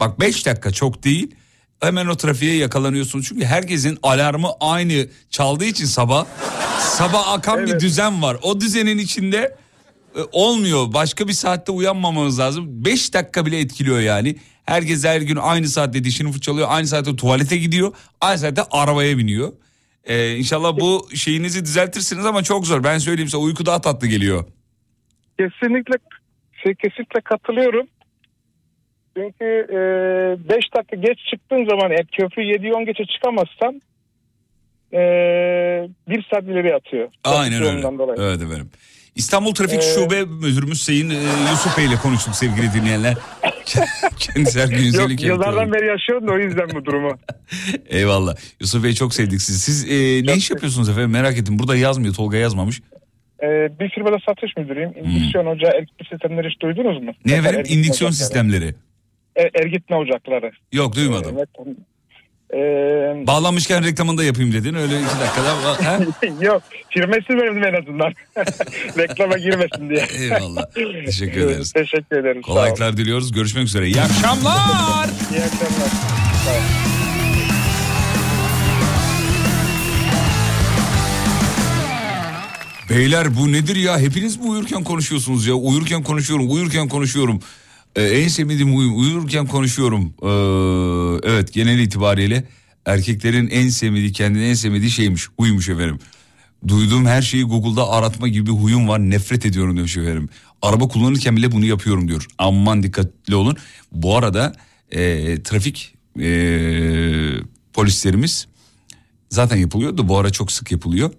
[0.00, 1.34] Bak 5 dakika çok değil.
[1.80, 3.26] Hemen o trafiğe yakalanıyorsunuz.
[3.28, 6.26] Çünkü herkesin alarmı aynı çaldığı için sabah.
[6.78, 8.36] Sabah akan bir düzen var.
[8.42, 9.56] O düzenin içinde
[10.16, 10.92] e, olmuyor.
[10.94, 12.84] Başka bir saatte uyanmamanız lazım.
[12.84, 14.36] 5 dakika bile etkiliyor yani.
[14.66, 16.66] Herkes her gün aynı saatte dişini fırçalıyor.
[16.70, 17.92] Aynı saatte tuvalete gidiyor.
[18.20, 19.52] Aynı saatte arabaya biniyor.
[20.04, 22.84] Ee, inşallah bu şeyinizi düzeltirsiniz ama çok zor.
[22.84, 24.44] Ben söyleyeyim size uyku daha tatlı geliyor.
[25.38, 25.94] Kesinlikle
[26.62, 27.86] şey, kesinlikle katılıyorum.
[29.16, 29.66] Çünkü
[30.48, 33.82] 5 dakika geç çıktığın zaman eğer köprü 7-10 geçe çıkamazsan
[34.92, 34.98] e,
[36.08, 37.08] bir saat ileri atıyor.
[37.24, 37.82] Aynen öyle.
[37.82, 38.18] dolayı.
[38.20, 38.70] Evet efendim.
[39.14, 41.14] İstanbul Trafik Ee, Şube Müdürümüz Sayın e,
[41.50, 43.14] Yusuf Bey ile konuştuk sevgili dinleyenler.
[44.18, 47.18] Kendisi her gün Yok yıllardan beri yaşıyorum da o yüzden bu durumu.
[47.86, 48.36] Eyvallah.
[48.60, 49.58] Yusuf Bey çok sevdik sizi.
[49.58, 51.58] Siz e, ne iş yapıyorsunuz efendim merak ettim.
[51.58, 52.80] Burada yazmıyor Tolga yazmamış.
[53.42, 53.46] E,
[53.80, 54.90] bir firmada satış müdürüyüm.
[55.04, 57.12] İndüksiyon ocağı ergitme sistemleri hiç duydunuz mu?
[57.22, 57.32] Hmm.
[57.32, 57.60] Ne efendim?
[57.60, 58.14] Ergitme İndüksiyon ocakları.
[58.14, 58.74] sistemleri.
[59.36, 60.50] E, ergitme ocakları.
[60.72, 61.36] Yok duymadım.
[61.38, 61.48] Evet.
[62.54, 62.58] E,
[63.26, 64.74] Bağlanmışken reklamını da yapayım dedin.
[64.74, 66.44] Öyle iki dakikada.
[66.44, 68.12] Yok firma isim verelim en azından.
[68.98, 70.06] Reklama girmesin diye.
[70.24, 70.64] Eyvallah.
[71.06, 71.72] Teşekkür ederiz.
[71.72, 72.42] Teşekkür ederim.
[72.42, 73.32] Kolaylıklar diliyoruz.
[73.32, 73.86] Görüşmek üzere.
[73.86, 75.08] İyi akşamlar.
[75.32, 75.90] İyi akşamlar.
[82.90, 83.98] Beyler bu nedir ya?
[83.98, 85.54] Hepiniz mi uyurken konuşuyorsunuz ya?
[85.54, 87.40] Uyurken konuşuyorum, uyurken konuşuyorum.
[87.96, 90.14] Ee, en sevmediğim huyum uyurken konuşuyorum.
[90.22, 92.44] Ee, evet genel itibariyle
[92.86, 95.26] erkeklerin en sevmediği, kendine en sevmediği şeymiş.
[95.38, 95.98] Uyumuş efendim.
[96.68, 98.98] Duyduğum her şeyi Google'da aratma gibi bir huyum var.
[98.98, 100.28] Nefret ediyorum demiş efendim.
[100.62, 102.26] Araba kullanırken bile bunu yapıyorum diyor.
[102.38, 103.56] Aman dikkatli olun.
[103.92, 104.52] Bu arada
[104.90, 106.28] e, trafik e,
[107.72, 108.48] polislerimiz
[109.30, 111.12] zaten yapılıyor da bu ara çok sık yapılıyor.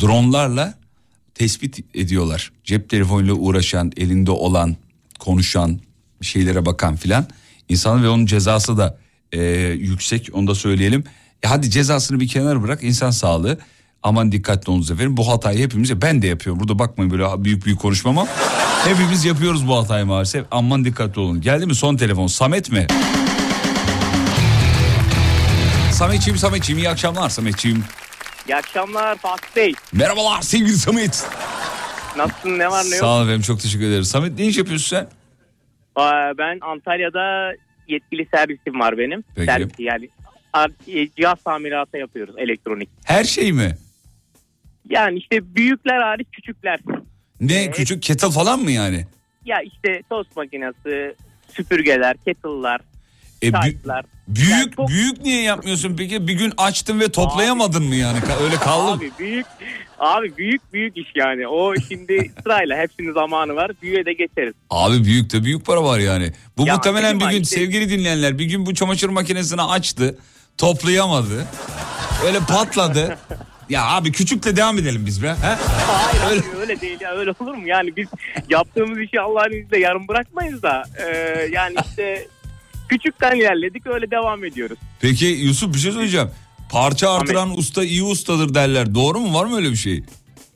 [0.00, 0.78] Dronlarla
[1.34, 2.52] tespit ediyorlar.
[2.64, 4.76] Cep telefonuyla uğraşan, elinde olan,
[5.18, 5.80] konuşan,
[6.24, 7.26] şeylere bakan filan.
[7.68, 8.98] İnsan ve onun cezası da
[9.32, 9.42] e,
[9.78, 11.04] yüksek onu da söyleyelim.
[11.42, 13.58] E hadi cezasını bir kenara bırak insan sağlığı.
[14.02, 15.16] Aman dikkatli olunuz efendim.
[15.16, 16.60] Bu hatayı hepimiz ben de yapıyorum.
[16.60, 18.26] Burada bakmayın böyle büyük büyük konuşmama.
[18.84, 20.44] Hepimiz yapıyoruz bu hatayı maalesef.
[20.50, 21.40] Aman dikkatli olun.
[21.40, 22.26] Geldi mi son telefon?
[22.26, 22.86] Samet mi?
[25.92, 27.84] Sametçiğim Sametçiğim iyi akşamlar Sametçiğim.
[28.48, 29.72] İyi akşamlar Fatih Bey.
[29.92, 31.26] Merhabalar sevgili Samet.
[32.16, 33.00] Nasılsın ne var ne yok?
[33.00, 34.04] Sağ ol efendim çok teşekkür ederim.
[34.04, 35.08] Samet ne iş yapıyorsun sen?
[35.96, 37.52] Aa, ben Antalya'da
[37.88, 39.24] yetkili servisim var benim.
[39.34, 39.46] Peki.
[39.46, 40.08] Servis yani
[40.88, 42.88] e, cihaz tamiratı yapıyoruz elektronik.
[43.04, 43.76] Her şey mi?
[44.88, 46.80] Yani işte büyükler hariç küçükler.
[47.40, 49.04] Ne küçük kettle falan mı yani?
[49.44, 51.14] Ya işte tost makinesi,
[51.48, 52.80] süpürgeler, kettle'lar,
[53.42, 54.04] E, bü-
[54.36, 56.28] büyük büyük niye yapmıyorsun peki?
[56.28, 58.18] Bir gün açtın ve toplayamadın mı yani?
[58.44, 58.98] Öyle kaldım.
[58.98, 59.46] Abi büyük
[59.98, 61.48] abi büyük büyük iş yani.
[61.48, 63.70] O şimdi sırayla hepsinin zamanı var.
[63.82, 64.54] Büyüğe de geçeriz.
[64.70, 66.32] Abi büyük de büyük para var yani.
[66.58, 70.18] Bu Ya, muhtemelen bir gün işte- sevgili dinleyenler bir gün bu çamaşır makinesini açtı.
[70.58, 71.46] Toplayamadı.
[72.26, 73.18] Öyle patladı.
[73.68, 75.28] ya abi küçükle devam edelim biz be.
[75.28, 75.56] He?
[75.86, 76.42] Hayır öyle.
[76.60, 77.68] öyle değil ya öyle olur mu?
[77.68, 78.08] Yani biz
[78.48, 81.06] yaptığımız işi Allah'ın izniyle yarım bırakmayız da e,
[81.52, 82.26] yani işte
[82.90, 84.78] küçükten ilerledik öyle devam ediyoruz.
[85.00, 86.30] Peki Yusuf bir şey söyleyeceğim.
[86.70, 88.94] Parça artıran usta iyi ustadır derler.
[88.94, 89.34] Doğru mu?
[89.34, 90.02] Var mı öyle bir şey?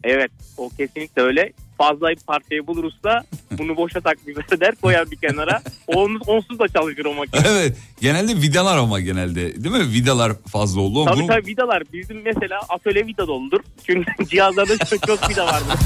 [0.05, 1.53] Evet o kesinlikle öyle.
[1.79, 3.25] Fazla bir parçayı buluruz da
[3.59, 5.63] bunu boşa takmıyoruz der koyar bir kenara.
[5.87, 7.43] Onsuz, onsuz da çalışır o makine.
[7.49, 7.77] evet.
[8.01, 9.65] Genelde vidalar ama genelde.
[9.65, 9.93] Değil mi?
[9.93, 11.05] Vidalar fazla oldu.
[11.05, 13.61] Tabii Bunu- tabii vidalar bizim mesela atölye vida doludur.
[13.87, 15.79] Çünkü cihazlarda çok, çok vida vardır.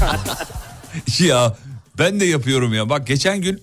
[1.19, 1.55] ya
[1.99, 2.89] ben de yapıyorum ya.
[2.89, 3.61] Bak geçen gün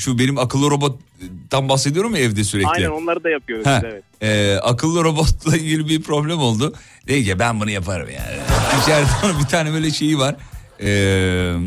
[0.00, 2.68] şu benim akıllı robottan bahsediyorum ya evde sürekli.
[2.68, 4.04] Aynen onları da yapıyoruz Ha, evet.
[4.22, 6.74] e, akıllı robotla ilgili bir problem oldu.
[7.08, 8.36] Dedi ki ben bunu yaparım yani.
[8.82, 10.36] İçeride bir tane böyle şeyi var.
[10.82, 10.90] E,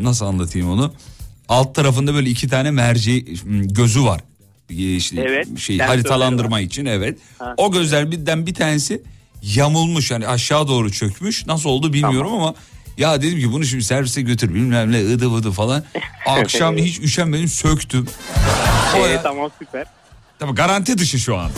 [0.02, 0.94] nasıl anlatayım onu?
[1.48, 3.24] Alt tarafında böyle iki tane merci
[3.64, 4.20] gözü var.
[4.70, 7.18] E, işte Evet, şey haritalandırma için evet.
[7.38, 7.54] Ha.
[7.56, 9.02] O gözler birden bir tanesi
[9.42, 11.46] yamulmuş yani aşağı doğru çökmüş.
[11.46, 12.54] Nasıl oldu bilmiyorum ama
[12.98, 15.84] ya dedim ki bunu şimdi servise götür bilmem ne ıdı vıdı falan.
[16.26, 18.06] Akşam hiç üşenmedim söktüm.
[18.96, 19.84] Ee, ya- tamam süper.
[20.38, 21.50] Tabii garanti dışı şu an.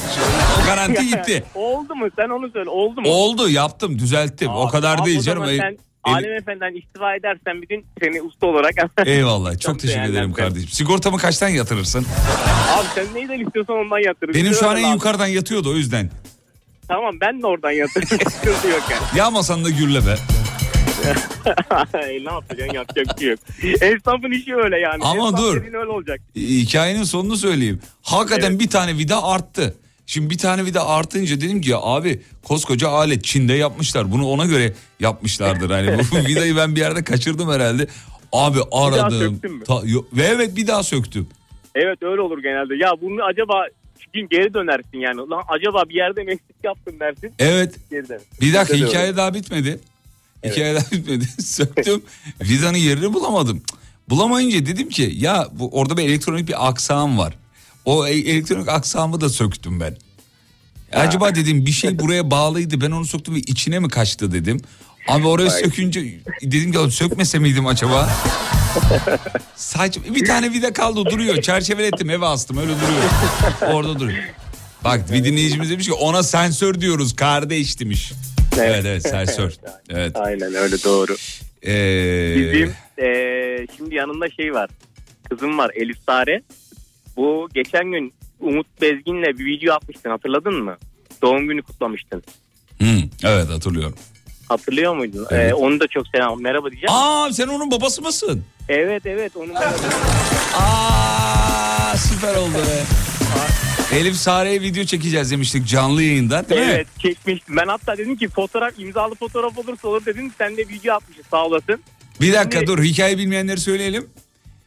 [0.62, 1.44] O garanti gitti.
[1.54, 2.06] oldu mu?
[2.16, 2.70] Sen onu söyle.
[2.70, 3.08] Oldu mu?
[3.08, 4.48] Oldu yaptım düzelttim.
[4.50, 5.44] o kadar Abi değil o canım.
[5.44, 5.66] El- sen
[6.06, 8.74] el- Alem Efendi'den istifa edersen bir gün seni usta olarak...
[9.06, 10.32] Eyvallah çok teşekkür ederim değerlendirelim.
[10.32, 10.68] kardeşim.
[10.68, 12.06] Sigortamı kaçtan yatırırsın?
[12.78, 14.36] Abi sen neyden istiyorsan ondan yatırırız.
[14.36, 14.92] Benim şu an en abi.
[14.92, 16.10] yukarıdan yatıyordu o yüzden.
[16.88, 18.30] Tamam ben de oradan yatırırım.
[18.30, 19.02] Sıkıntı yok yani.
[19.18, 20.16] Yağmasan da gürle be.
[21.94, 23.38] Ne yapacaksın yapacak bir şey yok.
[23.82, 25.04] Esnafın işi öyle yani.
[25.04, 25.62] Ama Esnaf dur.
[25.64, 26.20] öyle olacak.
[26.36, 27.80] Hikayenin sonunu söyleyeyim.
[28.02, 29.74] Hakikaten bir tane vida arttı.
[30.06, 34.12] Şimdi bir tane vida artınca dedim ki ya abi koskoca alet Çin'de yapmışlar.
[34.12, 35.70] Bunu ona göre yapmışlardır.
[35.70, 37.86] Hani bu vidayı ben bir yerde kaçırdım herhalde.
[38.32, 39.18] Abi aradım.
[39.18, 39.64] söktün mü?
[39.64, 41.28] Ta- yo- ve evet bir daha söktüm.
[41.74, 42.74] Evet öyle olur genelde.
[42.76, 43.66] Ya bunu acaba
[44.16, 45.16] gün geri dönersin yani.
[45.30, 47.32] Lan acaba bir yerde mi eksik yaptın dersin.
[47.38, 47.74] Evet.
[47.90, 48.18] Geri.
[48.40, 49.80] Bir dakika hikaye daha bitmedi.
[50.44, 51.28] Hikaye daha bitmedi.
[51.42, 52.02] Söktüm.
[52.42, 53.62] Vidanın yerini bulamadım.
[54.08, 57.34] Bulamayınca dedim ki ya bu orada bir elektronik bir aksam var.
[57.84, 59.96] O e- elektronik aksamı da söktüm ben.
[60.92, 64.60] Acaba dedim bir şey buraya bağlıydı ben onu söktüm ve içine mi kaçtı dedim.
[65.08, 65.60] Abi oraya Vay.
[65.60, 68.10] sökünce dedim ki "Oğlum sökmese miydim acaba?
[69.56, 71.42] Saçma bir tane vida kaldı duruyor.
[71.42, 73.02] Çerçevelettim eve astım öyle duruyor.
[73.74, 74.24] Orada duruyor.
[74.84, 78.12] Bak bir dinleyicimiz demiş ki ona sensör diyoruz kardeş demiş.
[78.58, 79.52] Evet evet, sensör.
[79.90, 80.12] Evet.
[80.16, 81.16] Aynen öyle doğru.
[81.66, 84.70] Ee, Bizim eee, şimdi yanında şey var.
[85.30, 86.42] Kızım var Elif Sare.
[87.16, 90.76] Bu geçen gün Umut Bezgin'le bir video atmıştın hatırladın mı?
[91.22, 92.22] Doğum günü kutlamıştın.
[92.80, 92.86] hı,
[93.24, 93.94] evet hatırlıyorum.
[94.48, 95.26] Hatırlıyor muydun?
[95.30, 95.50] Evet.
[95.50, 96.42] Ee, onu da çok selam.
[96.42, 96.92] Merhaba diyeceğim.
[96.94, 98.44] Aa sen onun babası mısın?
[98.68, 99.54] Evet evet onun
[100.54, 102.82] Aa süper oldu be.
[103.92, 106.66] Elif Sare'ye video çekeceğiz demiştik canlı yayında değil mi?
[106.70, 107.56] Evet çekmiştim.
[107.56, 110.32] Ben hatta dedim ki fotoğraf imzalı fotoğraf olursa olur dedim.
[110.38, 111.80] Sen de video atmışsın sağ olasın.
[112.20, 114.06] Bir dakika Şimdi- dur hikaye bilmeyenleri söyleyelim.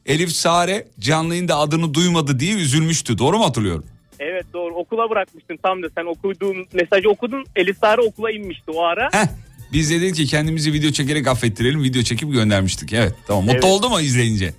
[0.05, 3.17] Elif Sare canlı yayında adını duymadı diye üzülmüştü.
[3.17, 3.85] Doğru mu hatırlıyorum?
[4.19, 7.45] Evet doğru okula bırakmıştın tam da sen okuduğun mesajı okudun.
[7.55, 9.09] Elif Sare okula inmişti o ara.
[9.13, 9.27] Heh.
[9.73, 11.83] Biz de dedik ki kendimizi video çekerek affettirelim.
[11.83, 12.93] Video çekip göndermiştik.
[12.93, 13.43] Evet tamam.
[13.43, 13.63] Mutlu Evet.
[13.63, 14.53] oldu mu izleyince?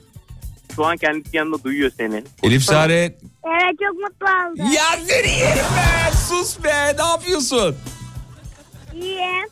[0.80, 2.24] Şu an kendisi yanında duyuyor seni.
[2.42, 2.94] Elif Sare
[3.44, 4.72] Evet çok mutlu oldum.
[4.72, 6.16] Ya seni yerim be.
[6.28, 6.96] Sus be.
[6.98, 7.76] Ne yapıyorsun?
[8.94, 9.48] İyiyim.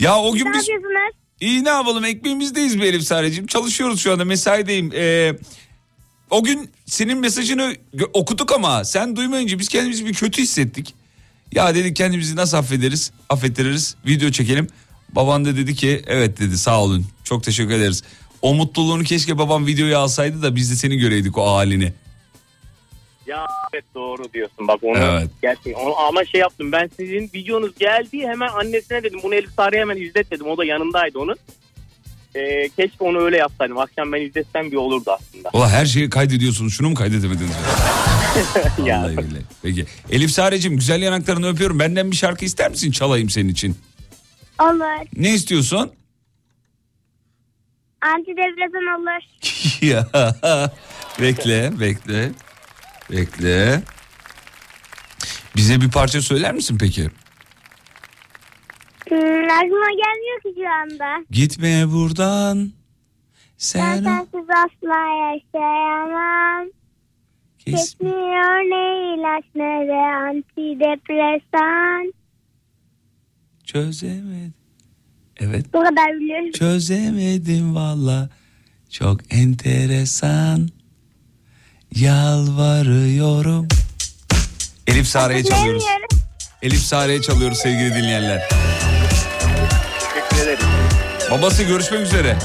[0.00, 0.68] Ya o gün Ne biz...
[0.68, 1.14] yapıyorsunuz?
[1.40, 3.46] İyi ne yapalım ekmeğimizdeyiz be Elif Sare'cim.
[3.46, 4.92] Çalışıyoruz şu anda mesaideyim.
[4.94, 5.32] Ee,
[6.30, 7.74] o gün senin mesajını
[8.12, 10.94] okuduk ama sen duymayınca biz kendimizi bir kötü hissettik.
[11.52, 13.12] Ya dedik kendimizi nasıl affederiz?
[13.28, 13.96] Affettiririz.
[14.06, 14.66] Video çekelim.
[15.12, 17.06] Baban da dedi ki evet dedi sağ olun.
[17.24, 18.02] Çok teşekkür ederiz.
[18.44, 21.92] O mutluluğunu keşke babam videoya alsaydı da biz de seni göreydik o halini.
[23.26, 25.30] Ya evet doğru diyorsun bak onu Evet.
[25.42, 29.80] gerçekten onu, ama şey yaptım ben sizin videonuz geldi hemen annesine dedim bunu Elif Sare'ye
[29.82, 31.36] hemen izlet dedim o da yanındaydı onun.
[32.34, 35.50] Ee, keşke onu öyle yapsaydım akşam ben izletsem bir olurdu aslında.
[35.52, 37.52] Ulan her şeyi kaydediyorsunuz şunu mu kaydedemediniz?
[38.84, 39.02] Ya.
[39.02, 39.42] Vallahi billahi.
[39.62, 39.86] Peki.
[40.10, 41.78] Elif Sare'cim güzel yanaklarını öpüyorum.
[41.78, 43.76] Benden bir şarkı ister misin çalayım senin için?
[44.62, 45.06] Olur.
[45.16, 45.90] Ne istiyorsun?
[48.04, 49.22] Antidepresan olur.
[49.82, 50.06] ya
[51.20, 52.30] bekle bekle
[53.10, 53.82] bekle.
[55.56, 57.02] Bize bir parça söyler misin peki?
[59.08, 61.24] Hmm, aklıma gelmiyor ki şu anda.
[61.30, 62.58] Gitme buradan.
[62.58, 62.72] Ben
[63.58, 66.68] Sen sensiz asla yaşayamam.
[67.58, 72.12] Kes- Çekmiyor ne ilaç ne de antidepresan.
[73.64, 74.54] çözemedim.
[75.40, 76.52] Evet Bu kadar biliyorum.
[76.52, 78.28] çözemedim valla.
[78.90, 80.68] Çok enteresan.
[81.96, 83.68] Yalvarıyorum.
[84.86, 85.84] Elif Sare'ye çalıyoruz.
[86.62, 88.48] Elif Sare'ye çalıyoruz sevgili dinleyenler.
[90.14, 90.64] Teşekkür ederim.
[91.30, 92.36] Babası görüşmek üzere.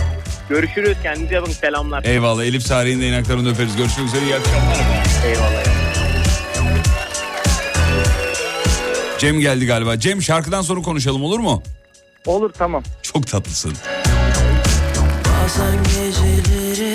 [0.50, 2.04] Görüşürüz kendinize bakın selamlar.
[2.04, 3.76] Eyvallah Elif Sare'nin de yanaklarını öperiz.
[3.78, 4.78] Görüşmek üzere iyi akşamlar.
[5.26, 5.64] Eyvallah.
[9.20, 10.00] Cem geldi galiba.
[10.00, 11.64] Cem şarkıdan sonra konuşalım olur mu?
[12.26, 12.84] Olur tamam.
[13.02, 13.74] Çok tatlısın.
[15.26, 16.89] Bazen geceleri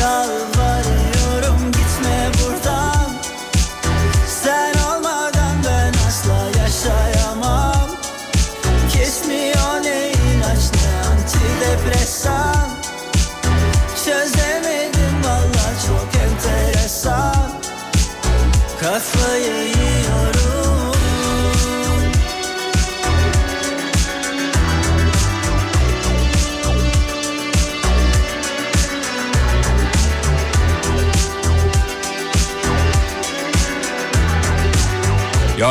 [0.00, 0.55] Yalvarıyorum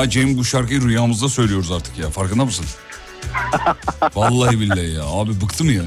[0.06, 2.66] Ya Cem bu şarkıyı rüyamızda söylüyoruz artık ya farkında mısın?
[4.16, 5.84] Vallahi billahi ya abi bıktım ya.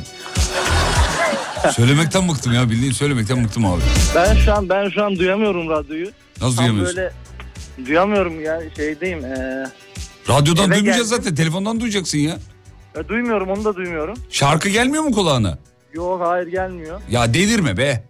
[1.73, 3.81] Söylemekten bıktım ya bildiğin söylemekten bıktım abi.
[4.15, 6.11] Ben şu an ben şu an duyamıyorum radyoyu.
[6.41, 6.97] Nasıl Tam duyamıyorsun?
[6.97, 7.13] böyle
[7.87, 9.25] duyamıyorum ya şeydeyim.
[9.25, 9.67] Ee,
[10.29, 11.23] Radyodan Eve duymayacağız geldim.
[11.25, 12.39] zaten telefondan duyacaksın ya.
[12.97, 14.17] ya duymuyorum onu da duymuyorum.
[14.31, 15.59] Şarkı gelmiyor mu kulağına?
[15.93, 17.01] Yok hayır gelmiyor.
[17.11, 18.05] Ya delirme be.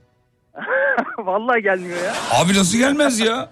[1.19, 2.15] Vallahi gelmiyor ya.
[2.31, 3.51] Abi nasıl gelmez ya?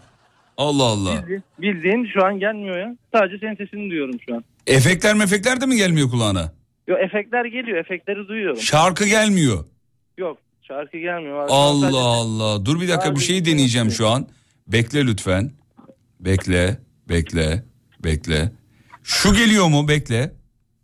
[0.56, 1.22] Allah Allah.
[1.22, 2.96] Bildiğin, bildiğin şu an gelmiyor ya.
[3.14, 4.44] Sadece senin sesini duyuyorum şu an.
[4.66, 6.52] Efektler mefekler de mi gelmiyor kulağına?
[6.88, 7.78] Yok efektler geliyor.
[7.78, 8.60] Efektleri duyuyorum.
[8.60, 9.64] Şarkı gelmiyor.
[10.18, 11.38] Yok şarkı gelmiyor.
[11.38, 12.66] An Allah sadece- Allah.
[12.66, 14.26] Dur bir dakika bir şey deneyeceğim şu an.
[14.68, 15.50] Bekle lütfen.
[16.20, 16.78] Bekle,
[17.08, 17.64] bekle,
[18.04, 18.52] bekle.
[19.02, 19.88] Şu geliyor mu?
[19.88, 20.32] Bekle.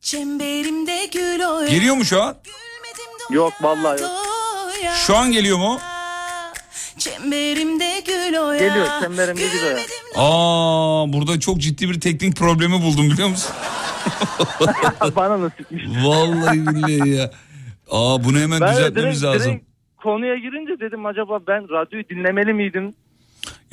[0.01, 2.37] Çemberimde gül oya Geliyor mu şu an?
[3.31, 4.11] Yok vallahi yok.
[5.07, 5.79] Şu an geliyor mu?
[7.03, 9.79] Çemberimde gül oya Geliyor çemberimde gül oya.
[10.17, 13.53] Aa, burada çok ciddi bir teknik problemi buldum biliyor musun?
[15.17, 15.85] Bana nasipmiş.
[16.05, 17.31] Vallahi billahi ya.
[17.91, 19.53] Aa bunu hemen Ben düzeltmemiz direkt, lazım.
[19.53, 19.67] direkt
[19.97, 22.95] konuya girince dedim acaba ben radyoyu dinlemeli miydim?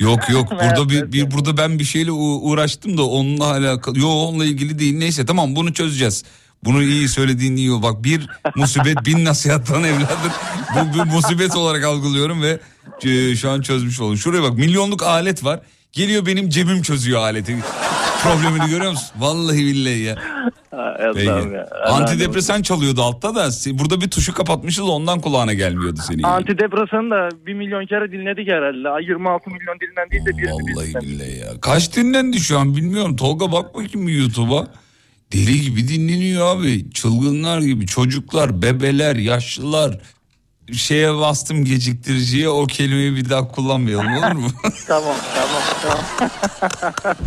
[0.00, 3.98] Yok yok burada bir, bir burada ben bir şeyle uğraştım da onunla alakalı.
[3.98, 4.98] Yok onunla ilgili değil.
[4.98, 6.24] Neyse tamam bunu çözeceğiz.
[6.64, 7.72] Bunu iyi söylediğin iyi.
[7.72, 7.82] o.
[7.82, 8.26] Bak bir
[8.56, 10.32] musibet bin nasihattan evladır.
[10.74, 12.58] Bu bir musibet olarak algılıyorum ve
[13.02, 14.16] e, şu an çözmüş oldum.
[14.16, 15.60] Şuraya bak milyonluk alet var.
[15.92, 17.56] Geliyor benim cebim çözüyor aleti.
[18.22, 19.08] Problemini görüyor musun?
[19.18, 20.16] Vallahi billahi ya.
[21.14, 21.26] Peki.
[21.26, 21.68] Ya.
[21.86, 26.22] Antidepresan çalıyordu altta da burada bir tuşu kapatmışız ondan kulağına gelmiyordu senin.
[26.22, 28.88] Antidepresanı da bir milyon kere dinledik herhalde.
[28.88, 31.60] Ay, 26 milyon dinlendiyse birini Vallahi billahi ya.
[31.60, 33.16] Kaç dinlendi şu an bilmiyorum.
[33.16, 34.66] Tolga bak bakayım YouTube'a.
[35.32, 36.90] Deli gibi dinleniyor abi.
[36.90, 37.86] Çılgınlar gibi.
[37.86, 40.00] Çocuklar, bebeler, yaşlılar.
[40.72, 44.48] Şeye bastım geciktiriciye o kelimeyi bir daha kullanmayalım olur mu?
[44.86, 46.30] tamam tamam tamam.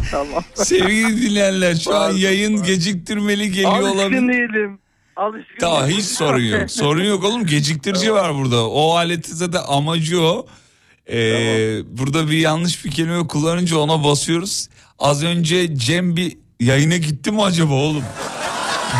[0.12, 0.44] tamam.
[0.54, 4.22] Sevgili dinleyenler şu an yayın geciktirmeli geliyor Alışkın olabilir.
[4.34, 4.80] değilim.
[5.16, 6.72] Alışkın Tamam hiç sorun yok.
[6.72, 8.70] Sorun yok oğlum geciktirici var burada.
[8.70, 10.48] O aleti zaten amacı o.
[11.12, 14.68] Ee, Burada bir yanlış bir kelime kullanınca ona basıyoruz.
[15.00, 18.04] Az önce Cem bir yayına gitti mi acaba oğlum?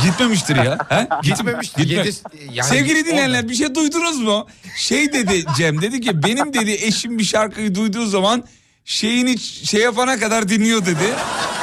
[0.04, 0.78] Gitmemiştir ya.
[0.90, 1.08] He?
[1.24, 1.84] Gitmemiştir.
[1.84, 2.12] Gitme-
[2.54, 4.48] yani Sevgili dinleyenler bir şey duydunuz mu?
[4.78, 8.44] Şey dedi Cem dedi ki benim dedi eşim bir şarkıyı duyduğu zaman
[8.86, 11.14] şeyini şey yapana kadar dinliyor dedi.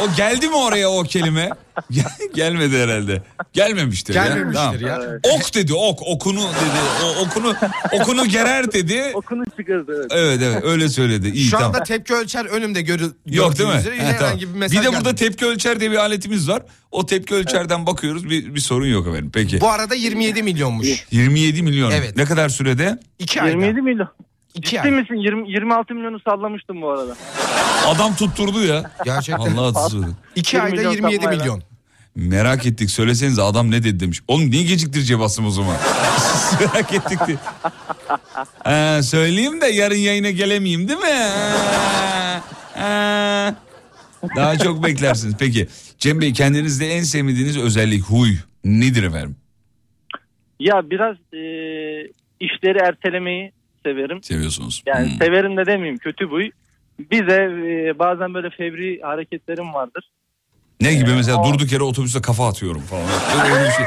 [0.03, 1.51] O geldi mi oraya o kelime?
[1.91, 2.05] Gel-
[2.35, 3.23] Gelmedi herhalde.
[3.53, 4.89] Gelmemiştir, Gelmemiştir ya.
[4.89, 4.97] ya.
[4.99, 5.19] Tamam.
[5.41, 7.05] Ok dedi ok okunu dedi.
[7.05, 7.55] O, okunu
[7.93, 9.03] okunu gerer dedi.
[9.15, 10.13] Okunu çıkardı evet.
[10.15, 11.29] Evet evet öyle söyledi.
[11.29, 11.67] İyi Şu tamam.
[11.67, 13.77] anda tepki ölçer önümde görü Yok değil mi?
[13.77, 14.61] üzere He, herhangi tamam.
[14.61, 16.63] bir Bir, de burada tepki ölçer diye bir aletimiz var.
[16.91, 19.31] O tepki ölçerden bakıyoruz bir, bir sorun yok efendim.
[19.35, 19.61] Peki.
[19.61, 21.07] Bu arada 27 milyonmuş.
[21.11, 21.91] 27 milyon.
[21.91, 22.17] Evet.
[22.17, 22.99] Ne kadar sürede?
[23.19, 23.51] 2 ayda.
[23.51, 24.09] 27 milyon.
[24.55, 24.91] İki Ciddi ay.
[24.91, 25.15] misin?
[25.15, 27.17] 20, 26 milyonu sallamıştım bu arada.
[27.87, 28.91] Adam tutturdu ya.
[29.05, 29.57] Gerçekten.
[29.57, 29.91] Allah.
[30.37, 31.43] 2 20 ayda milyon 27 sapmayla.
[31.45, 31.63] milyon.
[32.15, 34.21] Merak ettik söylesenize adam ne dedi demiş.
[34.29, 35.77] Oğlum niye geciktireceğim bastım o zaman?
[36.61, 37.37] Merak ettik de.
[38.67, 41.07] Ee, söyleyeyim de yarın yayına gelemeyeyim değil mi?
[42.77, 43.55] Ee, ee.
[44.37, 45.35] Daha çok beklersiniz.
[45.39, 45.69] Peki
[45.99, 48.31] Cem Bey kendinizde en sevmediğiniz özellik huy
[48.65, 49.37] nedir efendim?
[50.61, 51.43] Ya biraz e,
[52.41, 53.53] işleri ertelemeyi
[53.87, 54.23] severim.
[54.23, 54.83] Seviyorsunuz.
[54.87, 55.19] Yani Hmm.
[55.19, 56.51] severim de demeyeyim kötü buy.
[57.11, 57.37] Bir de
[57.89, 60.11] e, bazen böyle fevri hareketlerim vardır.
[60.81, 63.03] Ne gibi mesela o- durduk yere otobüste kafa atıyorum falan.
[63.45, 63.87] Öyle, bir şey,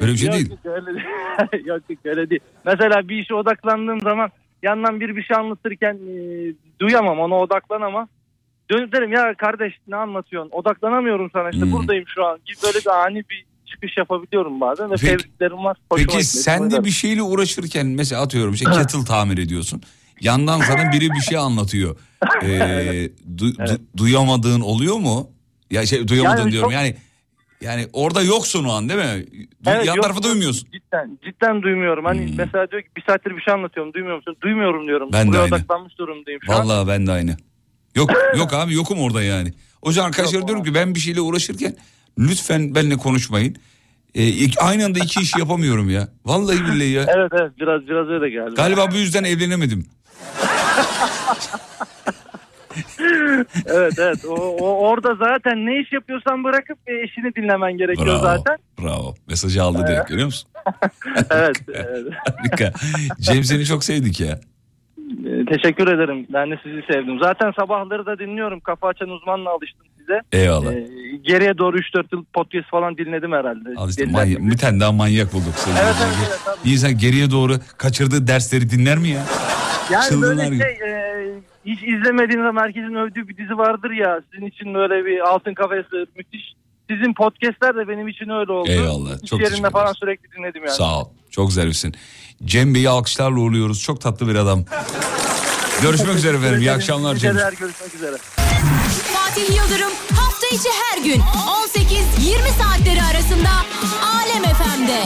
[0.00, 0.50] öyle bir şey yok, değil.
[0.50, 1.66] Yok öyle, değil.
[1.66, 2.40] yok öyle değil.
[2.64, 4.30] Mesela bir işe odaklandığım zaman
[4.62, 6.16] yandan bir bir şey anlatırken e,
[6.80, 8.08] duyamam ona odaklanamam.
[8.70, 11.72] Dönüp derim ya kardeş ne anlatıyorsun odaklanamıyorum sana işte Hmm.
[11.72, 13.44] buradayım şu an böyle bir ani bir
[13.74, 15.76] çıkış yapabiliyorum bazen ve fevriliklerim var.
[15.92, 19.82] Hoşuma Peki sen de bir şeyle uğraşırken mesela atıyorum işte kettle tamir ediyorsun.
[20.20, 21.96] Yandan sana biri bir şey anlatıyor.
[22.42, 22.46] Ee,
[23.36, 25.30] du- du- duyamadığın oluyor mu?
[25.70, 26.96] Ya şey duyamadığın Yani diyorum çok- yani
[27.60, 29.04] yani orada yoksun o an değil mi?
[29.04, 30.68] Du- Evet, yan yok, tarafı duymuyorsun.
[30.72, 32.04] Cidden, cidden duymuyorum.
[32.04, 32.34] Hani Hmm.
[32.38, 34.36] mesela diyor ki bir saattir bir şey anlatıyorum duymuyor musun?
[34.42, 35.08] Duymuyorum diyorum.
[35.12, 35.54] Ben de Buraya aynı.
[35.54, 36.58] odaklanmış durumdayım şu an.
[36.68, 37.36] Vallahi ben de aynı.
[37.94, 39.52] Yok yok abi yokum orada yani.
[39.82, 41.76] O yüzden arkadaşlar diyorum ki ben bir şeyle uğraşırken
[42.18, 43.56] lütfen benimle konuşmayın.
[44.14, 46.08] İlk- aynı anda iki işi yapamıyorum ya.
[46.24, 47.02] Vallahi billahi ya.
[47.16, 48.54] Evet evet biraz biraz öyle geldi.
[48.56, 49.86] Galiba bu yüzden evlenemedim.
[53.66, 54.24] evet evet.
[54.28, 58.22] O, o- orada zaten ne iş yapıyorsan bırakıp e, eşini dinlemen gerekiyor Bravo.
[58.22, 58.56] zaten.
[58.82, 59.14] Bravo.
[59.28, 60.50] Mesajı aldı direkt görüyor musun?
[61.30, 61.56] evet.
[61.68, 62.06] evet.
[62.38, 62.72] Harika.
[63.20, 64.40] Cem seni çok sevdik ya.
[65.26, 66.26] E, Teşekkür ederim.
[66.32, 67.18] Ben de sizi sevdim.
[67.22, 68.60] Zaten sabahları da dinliyorum.
[68.60, 70.20] Kafa açan uzmanla alıştım size.
[70.32, 70.72] Eyvallah.
[70.72, 70.86] E,
[71.22, 73.68] geriye doğru 3-4 yıl podcast falan dinledim herhalde.
[73.76, 74.50] Al işte Deliler manyak, gibi.
[74.50, 75.54] bir tane daha manyak bulduk.
[75.56, 76.64] sevgili Evet, evet, evet, tabii.
[76.64, 79.22] Bir insan geriye doğru kaçırdığı dersleri dinler mi ya?
[79.92, 80.58] Yani Çılgınlar böyle gibi.
[80.64, 81.24] şey e,
[81.66, 84.20] hiç izlemediğiniz ama herkesin övdüğü bir dizi vardır ya.
[84.32, 86.54] Sizin için böyle bir altın kafesi müthiş.
[86.90, 88.70] Sizin podcastler de benim için öyle oldu.
[88.70, 90.76] Eyvallah, İş çok yerinde falan sürekli dinledim yani.
[90.76, 91.08] Sağ ol.
[91.30, 91.94] Çok zarifsin.
[92.44, 93.82] Cem Bey'i alkışlarla uğurluyoruz.
[93.82, 94.64] Çok tatlı bir adam.
[95.82, 96.60] Görüşmek üzere efendim.
[96.60, 97.36] İyi akşamlar Cem.
[97.36, 98.16] Görüşmek üzere.
[99.34, 103.50] Fatih Yıldırım hafta içi her gün 18-20 saatleri arasında
[104.04, 105.04] Alem FM'de.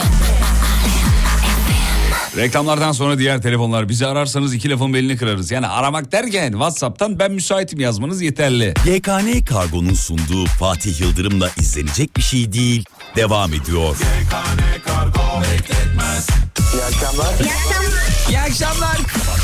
[2.37, 3.89] Reklamlardan sonra diğer telefonlar.
[3.89, 5.51] Bizi ararsanız iki lafın belini kırarız.
[5.51, 8.73] Yani aramak derken WhatsApp'tan ben müsaitim yazmanız yeterli.
[8.85, 12.85] YKN Kargo'nun sunduğu Fatih Yıldırım'la izlenecek bir şey değil.
[13.15, 13.95] Devam ediyor.
[16.73, 17.33] İyi akşamlar.
[18.29, 18.97] İyi akşamlar.
[18.97, 19.38] Kiminle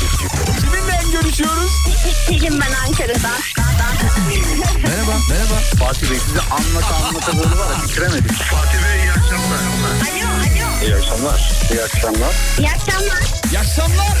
[1.36, 1.70] görüşüyoruz?
[2.26, 3.40] Selim ben Ankara'dan.
[4.82, 5.54] Merhaba, merhaba.
[5.78, 8.32] Fatih Bey size anlata anlata böyle var ya bitiremedik.
[8.32, 9.58] Fatih Bey iyi akşamlar.
[9.58, 10.84] Alo, alo.
[10.84, 11.52] İyi akşamlar.
[11.72, 12.34] İyi akşamlar.
[12.58, 13.22] İyi akşamlar.
[13.52, 14.16] İyi akşamlar.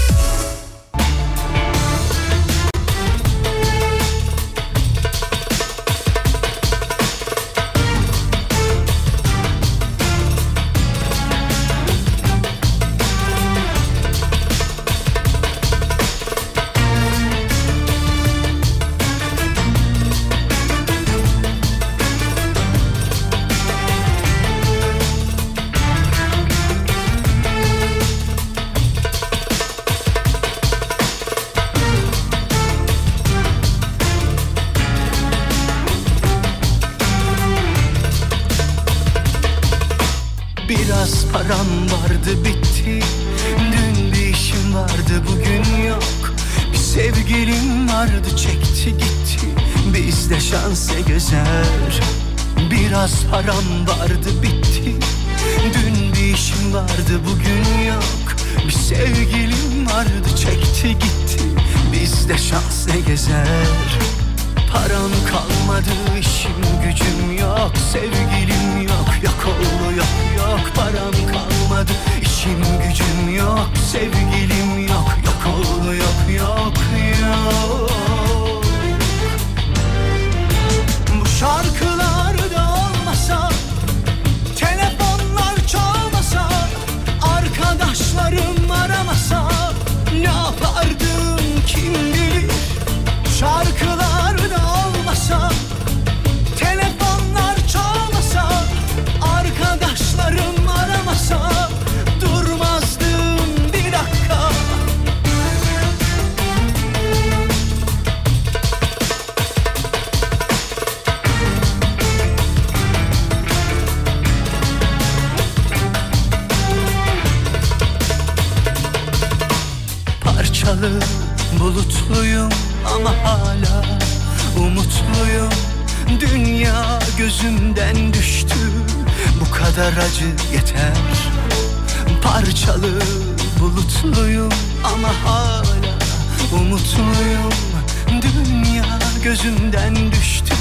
[139.26, 140.54] Dünya gözümden düştü.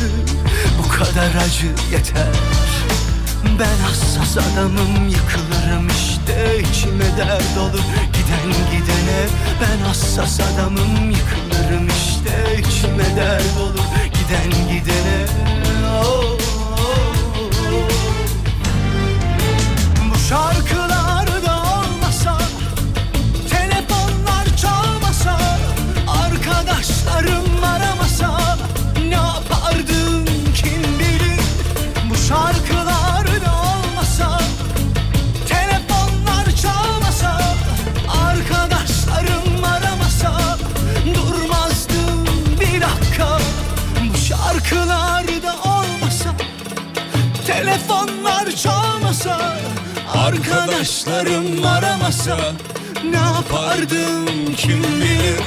[0.79, 2.27] Bu kadar acı yeter.
[3.59, 6.59] Ben hassas adamım yıkılırım işte.
[6.59, 7.83] İçime dert olur.
[8.13, 9.27] Giden gidene
[9.61, 12.59] ben hassas adamım yıkılırım işte.
[12.59, 13.85] İçime dert olur.
[14.05, 15.25] Giden gidene.
[16.03, 16.37] Oh,
[16.77, 17.09] oh,
[17.71, 17.89] oh.
[20.13, 20.27] Bu
[24.57, 25.39] çalmasa
[26.07, 27.44] Arkadaşlarım
[48.63, 49.57] çalmasa
[50.13, 52.37] Arkadaşlarım aramasa
[53.09, 55.39] Ne yapardım kim bilir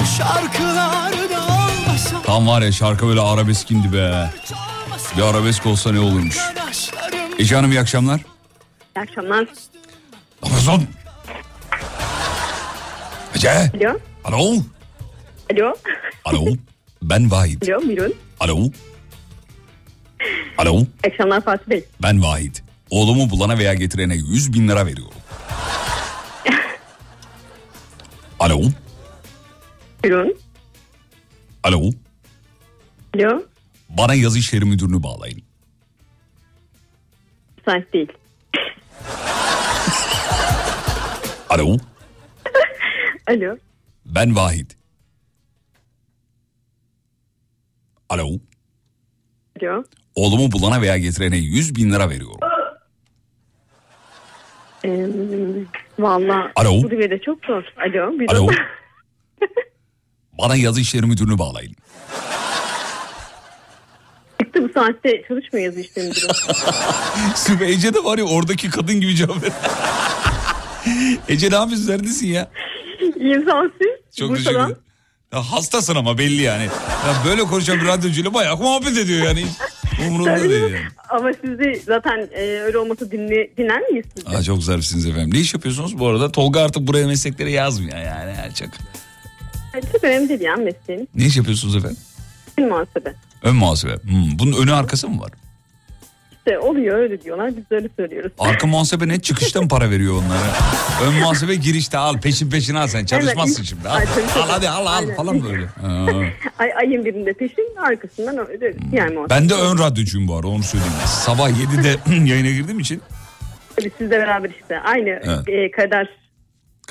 [0.00, 4.30] Bu şarkılarda olmasa Tam var ya şarkı böyle arabeskindi be.
[5.16, 6.38] Bir arabesk olsa ne olurmuş.
[7.38, 8.20] Ece Hanım iyi akşamlar.
[8.96, 9.46] İyi akşamlar.
[10.42, 10.82] Amazon.
[13.34, 13.50] Ece.
[13.50, 13.98] Alo.
[14.24, 14.54] Alo.
[15.52, 15.74] Alo.
[16.24, 16.46] Alo.
[17.02, 17.68] Ben Vahit.
[17.68, 18.14] Alo buyurun.
[18.40, 18.58] Alo.
[20.58, 20.82] Alo.
[21.06, 21.84] Akşamlar Fatih Bey.
[22.02, 22.62] Ben Vahit.
[22.90, 25.14] Oğlumu bulana veya getirene 100 bin lira veriyorum.
[28.40, 28.60] Alo.
[30.04, 30.34] Buyurun.
[31.62, 31.90] Alo.
[33.14, 33.42] Alo.
[33.88, 35.42] Bana yazı işleri müdürünü bağlayın.
[37.58, 38.12] Müsait değil.
[41.48, 41.76] Alo.
[43.28, 43.56] Alo.
[44.06, 44.76] Ben Vahit.
[48.08, 48.28] Alo.
[49.62, 49.84] Alo.
[50.14, 52.38] Oğlumu bulana veya getirene 100 bin lira veriyorum.
[54.84, 55.06] Ee,
[55.98, 56.82] Valla Alo.
[56.82, 57.62] bu düğmede çok zor.
[57.76, 58.18] Alo.
[58.18, 58.34] Buyurun.
[58.34, 58.48] Alo.
[60.38, 61.74] Bana yazı işleri müdürünü bağlayın.
[64.42, 66.28] Çıktı bu saatte çalışmıyor yazı işte müdürüm.
[67.34, 69.52] Süper Ece de var ya oradaki kadın gibi cevap ver.
[71.28, 72.50] Ece ne yapıyorsun neredesin ya?
[73.16, 74.16] İyiyim sağ ol siz.
[74.18, 74.52] Çok Bursa'dan.
[74.54, 74.89] teşekkür ederim.
[75.32, 76.64] Ya hastasın ama belli yani.
[77.06, 79.46] Ya böyle konuşan bir radyocuyla bayağı muhabbet ediyor yani.
[80.08, 80.86] Umurumda Tabii değil yani.
[81.08, 84.26] Ama sizi zaten e, öyle olmasa dinle, dinler miyiz siz?
[84.26, 85.34] Aa, çok zarifsiniz efendim.
[85.34, 86.32] Ne iş yapıyorsunuz bu arada?
[86.32, 88.34] Tolga artık buraya mesleklere yazmıyor yani.
[88.38, 88.68] yani çok.
[89.74, 91.08] Yani çok önemli değil ya mesleğin.
[91.14, 91.98] Ne iş yapıyorsunuz efendim?
[92.58, 93.14] Bir muhasebe.
[93.42, 93.94] Ön muhasebe.
[93.96, 95.30] Hmm, bunun önü arkası mı var?
[96.46, 98.32] İşte oluyor öyle diyorlar biz de öyle söylüyoruz.
[98.38, 99.20] Arka muhasebe ne?
[99.20, 100.52] Çıkışta mı para veriyor onlara?
[101.04, 103.68] Ön muhasebe girişte al peşin peşin al sen çalışmazsın Evet.
[103.68, 103.88] şimdi.
[103.88, 104.04] Al, Ay,
[104.42, 105.14] al hadi al al Aynen.
[105.16, 105.66] falan böyle.
[106.58, 109.34] Ay, ayın birinde peşin arkasından öyle yani muhasebe.
[109.34, 110.94] Ben de ön radyocuyum bu arada onu söyleyeyim.
[111.06, 111.96] Sabah 7'de
[112.30, 113.02] yayına girdiğim için
[113.76, 115.48] Tabii sizle beraber işte aynı Evet.
[115.48, 116.08] e, kader.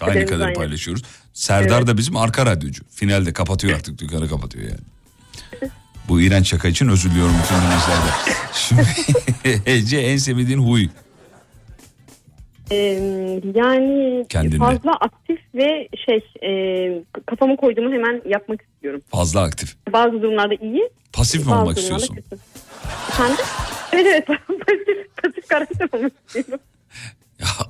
[0.01, 1.03] aynı kadar paylaşıyoruz.
[1.33, 1.87] Serdar Evet.
[1.87, 2.83] da bizim arka radyocu.
[2.89, 4.79] Finalde kapatıyor artık dükkanı kapatıyor yani.
[6.09, 8.13] Bu iğrenç şaka için özür diliyorum bütün dinleyicilerden.
[8.53, 8.83] Şimdi
[9.71, 10.87] Ece en sevmediğin huy.
[13.55, 14.57] Yani Kendinde.
[14.57, 19.01] fazla aktif ve şey e, kafamı koyduğumu hemen yapmak istiyorum.
[19.11, 19.75] Fazla aktif.
[19.93, 20.89] Bazı durumlarda iyi.
[21.13, 22.15] Pasif mi bazı olmak durumlarda istiyorsun?
[22.15, 22.41] kötü.
[23.09, 23.45] Efendim?
[23.93, 26.59] Evet evet pasif, pasif karakter olmak istiyorum.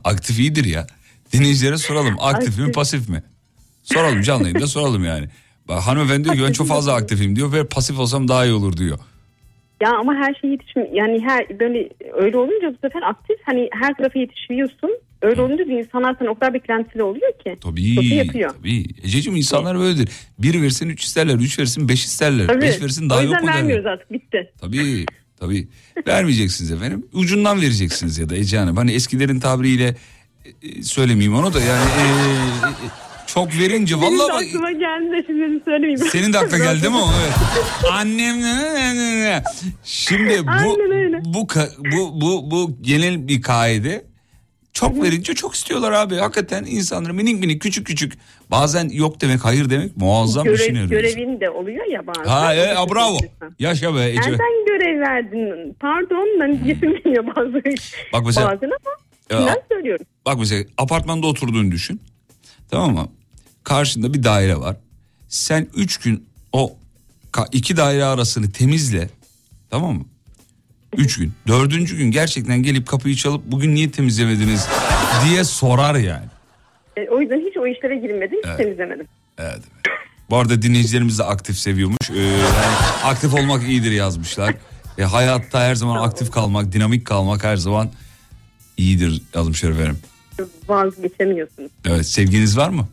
[0.03, 0.87] Aktif iyidir ya.
[1.33, 2.75] Dinleyicilere soralım aktif mi Aktif.
[2.75, 3.23] pasif mi?
[3.83, 5.29] Soralım canlı yayında soralım yani.
[5.69, 8.97] Hanımefendi diyor ki ben çok fazla aktifim diyor ve pasif olsam daha iyi olur diyor.
[9.81, 10.89] Ya ama her şey yetişmiyor.
[10.93, 14.89] Yani her böyle öyle olunca bu sefer aktif hani her tarafa yetişiyorsun.
[15.21, 17.57] Öyle olunca insanlar sana o kadar beklentili oluyor ki.
[17.61, 17.95] Tabii.
[17.95, 18.49] Çok yapıyor.
[18.57, 18.85] Tabii.
[19.03, 20.09] Ececiğim insanlar böyledir.
[20.39, 22.47] Bir versin üç isterler, üç versin beş isterler.
[22.47, 22.61] Tabii.
[22.61, 23.59] Beş versin daha o yok yüzden mu derler.
[23.59, 24.51] vermiyoruz artık bitti.
[24.61, 25.05] Tabii.
[25.39, 25.67] Tabii.
[26.07, 27.05] Vermeyeceksiniz efendim.
[27.13, 28.77] Ucundan vereceksiniz ya da Ece Hanım.
[28.77, 29.95] Hani eskilerin tabiriyle
[30.63, 35.11] e, söylemeyeyim onu da yani e, e, çok verince Benim de vallahi bak aklıma geldi
[35.11, 35.97] de şimdi söylemeyeyim.
[36.11, 37.09] senin de aklına geldi değil mi o?
[37.23, 37.33] Evet.
[37.91, 38.35] Annem
[39.83, 41.21] Şimdi bu Aynen öyle.
[41.25, 44.09] bu ka- bu bu bu genel bir kaide.
[44.73, 46.15] Çok verince çok istiyorlar abi.
[46.15, 48.13] Hakikaten insanlar minik minik küçük küçük.
[48.51, 50.89] Bazen yok demek hayır demek muazzam Görev, arıyoruz.
[50.89, 52.23] görevin de oluyor ya bazen.
[52.29, 53.17] Ha e, da bravo.
[53.59, 54.19] Yaşa be Ece.
[54.21, 55.75] Nereden görev verdin?
[55.79, 57.53] Pardon ben yesim geliyor bazı.
[58.13, 58.67] Bak mesela- Bazen
[59.31, 60.05] ama Ya, ben söylüyorum.
[60.25, 62.01] Bak mesela apartmanda oturduğunu düşün.
[62.71, 63.07] Tamam mı?
[63.73, 64.75] Karşında bir daire var.
[65.27, 66.75] Sen üç gün o
[67.51, 69.09] iki daire arasını temizle.
[69.69, 70.05] Tamam mı?
[70.97, 71.33] Üç gün.
[71.47, 74.67] Dördüncü gün gerçekten gelip kapıyı çalıp bugün niye temizlemediniz
[75.25, 76.25] diye sorar yani.
[76.97, 78.57] E, o yüzden hiç o işlere girmedim, hiç Evet.
[78.57, 79.07] temizlemedim.
[79.37, 79.61] Evet.
[80.29, 82.09] Bu arada dinleyicilerimiz de aktif seviyormuş.
[82.15, 84.55] Ee, yani aktif olmak iyidir yazmışlar.
[84.97, 87.91] E, hayatta her zaman aktif kalmak, dinamik kalmak her zaman
[88.77, 89.99] iyidir yazmışlar efendim.
[90.67, 91.71] Vazgeçemiyorsunuz.
[91.85, 92.87] Evet sevginiz var mı?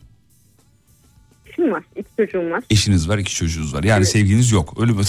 [1.59, 1.83] Eşim var.
[1.97, 2.63] iki çocuğum var.
[2.71, 3.85] Eşiniz var, iki çocuğunuz var.
[3.85, 4.75] Yani sevginiz yok.
[4.81, 4.99] Öyle mi?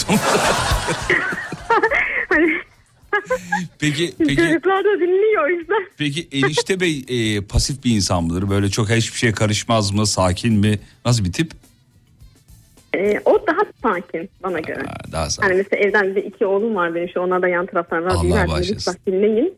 [3.78, 5.86] peki, peki, Çocuklar da dinliyor o yüzden.
[5.98, 8.50] peki enişte bey e, pasif bir insan mıdır?
[8.50, 10.06] Böyle çok hiçbir şeye karışmaz mı?
[10.06, 10.78] Sakin mi?
[11.04, 11.52] Nasıl bir tip?
[12.94, 14.82] Ee, o daha sakin bana göre.
[15.12, 15.48] Daha sakin.
[15.48, 18.48] Hani mesela evden bir iki oğlum var benim şu onlar da yan taraftan radyoyu Allah
[18.48, 18.96] bağışlasın.
[19.06, 19.54] dinleyin.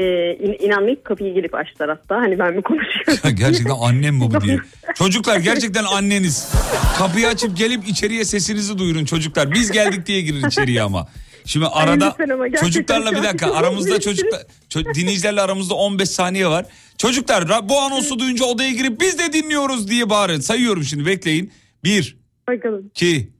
[0.00, 2.16] Ee, in, inanmayıp kapıyı gelip açtılar hatta.
[2.16, 3.36] Hani ben mi konuşuyorum?
[3.36, 4.58] gerçekten annem mi bu diye.
[4.94, 6.52] Çocuklar gerçekten anneniz.
[6.98, 9.52] Kapıyı açıp gelip içeriye sesinizi duyurun çocuklar.
[9.54, 11.08] Biz geldik diye girin içeriye ama.
[11.44, 16.66] Şimdi arada ama çocuklarla bir dakika aramızda çocuklar ço- dinleyicilerle aramızda 15 saniye var.
[16.98, 20.40] Çocuklar bu anonsu duyunca odaya girip biz de dinliyoruz diye bağırın.
[20.40, 21.52] Sayıyorum şimdi bekleyin.
[21.84, 22.16] 1
[22.48, 23.32] Bakalım 2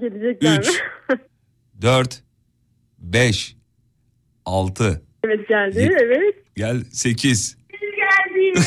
[0.00, 0.64] gelecekler mi?
[0.64, 0.82] 3
[1.82, 2.22] 4
[2.98, 3.56] 5
[4.44, 6.34] 6 evet geldi Ye- evet.
[6.56, 8.60] gel 8 Geldi.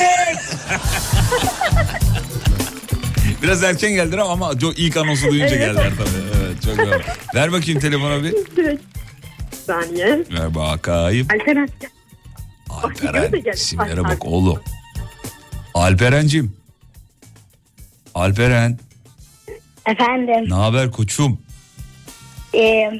[3.42, 5.66] Biraz erken geldiler ama çok ilk anonsu duyunca Evet.
[5.66, 6.42] geldiler tabii.
[6.44, 7.02] Evet çok güzel.
[7.34, 8.32] Ver bakayım telefona bir.
[8.32, 8.82] Direkt.
[9.52, 10.06] Bir saniye.
[10.30, 11.26] Ver bakayım.
[11.32, 11.68] Alperen.
[12.70, 13.52] Alperen.
[13.52, 14.60] İsimlere bak oğlum.
[15.74, 16.56] Alperen'cim.
[18.14, 18.78] Alperen.
[19.86, 20.44] Efendim.
[20.50, 21.40] Ne haber koçum?
[22.54, 22.90] Ee,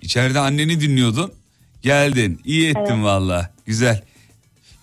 [0.00, 1.32] İçeride anneni dinliyordun.
[1.84, 2.40] Geldin.
[2.44, 3.04] İyi ettin Evet.
[3.04, 3.50] valla.
[3.66, 4.02] Güzel.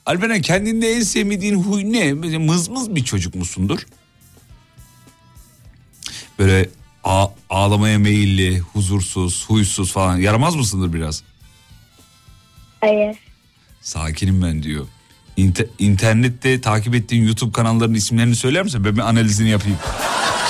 [0.06, 2.24] Alperen kendinde en sevmediğin huy ne?
[2.24, 3.80] Böyle mızmız bir çocuk musundur?
[6.40, 6.70] Böyle
[7.04, 10.18] a- ağlamaya meyilli, huzursuz, huysuz falan.
[10.18, 11.24] Yaramaz mısındır biraz?
[12.82, 13.16] hayır.
[13.82, 14.86] Sakinim ben diyor.
[15.38, 18.86] İnte- internette takip ettiğin YouTube kanallarının isimlerini söyler misin?
[18.86, 19.78] Ben bir analizini yapayım.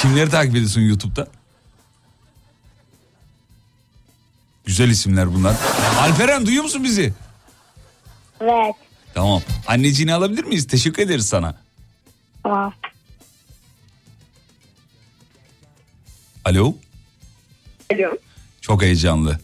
[0.01, 1.27] Kimleri takip ediyorsun YouTube'da?
[4.71, 5.55] Güzel isimler bunlar.
[5.99, 7.13] Alperen duyuyor musun bizi?
[8.41, 8.75] Evet.
[9.13, 9.41] Tamam.
[9.67, 10.67] Anneciğini alabilir miyiz?
[10.67, 11.55] Teşekkür ederiz sana.
[12.43, 12.73] Tamam.
[16.45, 16.75] Alo.
[17.93, 18.17] Alo.
[18.61, 19.39] Çok heyecanlı.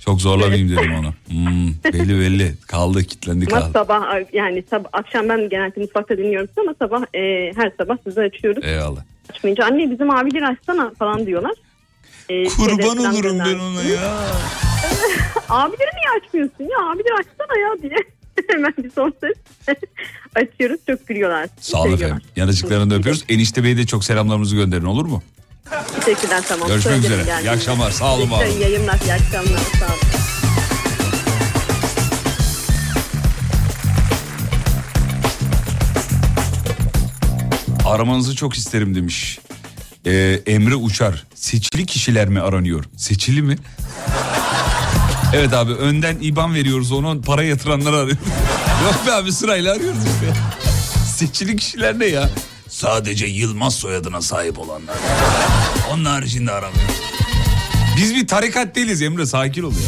[0.00, 1.14] Çok zorlamayayım dedim onu.
[1.28, 2.54] Hmm, belli belli.
[2.66, 3.72] Kaldı kilitlendi Ama kaldı.
[3.72, 8.64] sabah yani sabah akşam ben genelde mutfakta dinliyorum ama sabah e, her sabah sizi açıyoruz.
[8.64, 9.02] Eyvallah.
[9.30, 11.52] Açmayınca anne bizim abileri açsana falan diyorlar.
[12.30, 14.24] E, Kurban falan olurum ben ona ya.
[15.48, 17.96] abileri niye açmıyorsun ya abileri açsana ya diye.
[18.50, 19.36] Hemen bir son ses
[20.34, 21.48] açıyoruz çok gülüyorlar.
[21.60, 22.22] Sağ olun efendim.
[22.36, 23.24] Yanıcıklarını da öpüyoruz.
[23.28, 25.22] Enişte Bey'e de çok selamlarımızı gönderin olur mu?
[26.00, 26.68] Teşekkürler tamam.
[26.68, 27.24] Görüşmek Söylerim üzere.
[27.26, 27.50] geldiğinde.
[27.50, 27.90] İyi akşamlar.
[27.90, 28.46] Sağ olun, olun.
[28.46, 29.00] İyi yayınlar.
[29.06, 29.60] iyi akşamlar.
[29.80, 30.00] Sağ olun.
[37.84, 39.38] Aramanızı çok isterim demiş.
[40.06, 41.24] Ee, Emre Uçar.
[41.34, 42.84] Seçili kişiler mi aranıyor?
[42.96, 43.56] Seçili mi?
[45.34, 48.16] evet abi önden IBAN veriyoruz onun para yatıranları arıyor.
[48.84, 50.34] Yok be abi sırayla arıyoruz işte.
[51.16, 52.30] Seçili kişiler ne ya?
[52.68, 54.96] Sadece Yılmaz soyadına sahip olanlar.
[55.92, 56.94] Onun haricinde aramıyoruz.
[57.96, 59.78] Biz bir tarikat değiliz Emre sakin ol ya.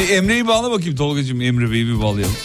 [0.00, 2.36] Bir Emre'yi bağla bakayım Tolga'cığım Emre Bey'i bir bağlayalım.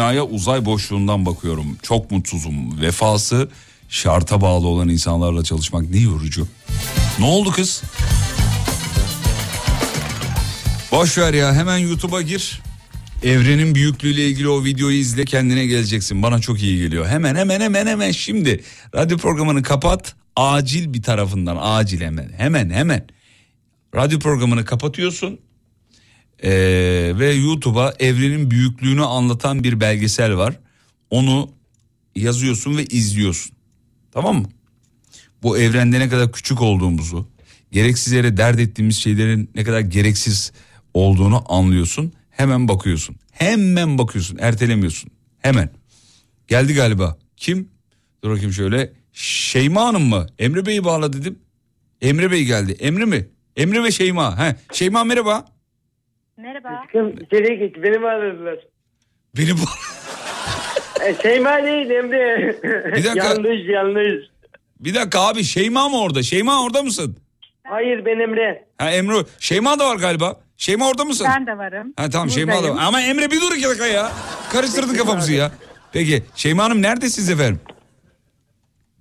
[0.00, 1.76] Dünyaya uzay boşluğundan bakıyorum.
[1.82, 2.80] Çok mutsuzum.
[2.80, 3.48] Vefası
[3.88, 6.48] şarta bağlı olan insanlarla çalışmak ne yorucu.
[7.18, 7.82] Ne oldu kız?
[10.92, 12.60] Boş ver ya hemen YouTube'a gir.
[13.22, 16.22] Evrenin büyüklüğüyle ilgili o videoyu izle kendine geleceksin.
[16.22, 17.06] Bana çok iyi geliyor.
[17.06, 18.64] Hemen hemen hemen hemen şimdi.
[18.94, 20.14] Radyo programını kapat.
[20.36, 23.06] Acil bir tarafından acil hemen hemen hemen.
[23.94, 25.40] Radyo programını kapatıyorsun.
[26.42, 30.58] Ee, ve YouTube'a evrenin büyüklüğünü anlatan bir belgesel var.
[31.10, 31.50] Onu
[32.14, 33.52] yazıyorsun ve izliyorsun.
[34.12, 34.48] Tamam mı?
[35.42, 37.28] Bu evrende ne kadar küçük olduğumuzu,
[37.72, 40.52] gereksiz yere dert ettiğimiz şeylerin ne kadar gereksiz
[40.94, 42.12] olduğunu anlıyorsun.
[42.30, 43.16] Hemen bakıyorsun.
[43.30, 44.38] Hemen bakıyorsun.
[44.40, 45.10] Ertelemiyorsun.
[45.38, 45.70] Hemen.
[46.48, 47.18] Geldi galiba.
[47.36, 47.68] Kim?
[48.24, 48.92] Dur bakayım şöyle.
[49.12, 50.26] Şeyma Hanım mı?
[50.38, 51.38] Emre Bey'i bağla dedim.
[52.00, 52.72] Emre Bey geldi.
[52.72, 53.28] Emre mi?
[53.56, 54.38] Emre ve Şeyma.
[54.38, 54.56] He.
[54.72, 55.44] Şeyma merhaba.
[56.42, 56.68] Merhaba.
[56.68, 58.58] Aşkım içeriye git beni mi aradılar?
[59.36, 59.60] Beni bu...
[61.06, 62.56] E, Şeyma değil Emre.
[62.96, 63.26] Bir dakika.
[63.26, 64.24] yanlış yanlış.
[64.80, 66.22] Bir dakika abi Şeyma mı orada?
[66.22, 67.16] Şeyma orada mısın?
[67.64, 68.64] Hayır ben Emre.
[68.78, 69.24] Ha Emre.
[69.38, 70.40] Şeyma da var galiba.
[70.56, 71.26] Şeyma orada mısın?
[71.36, 71.92] Ben de varım.
[71.96, 72.82] Ha tamam Şeyma da var.
[72.82, 74.12] Ama Emre bir dur iki dakika ya.
[74.52, 75.52] Karıştırdın kafamızı ya.
[75.92, 77.60] Peki Şeyma Hanım neredesiniz efendim?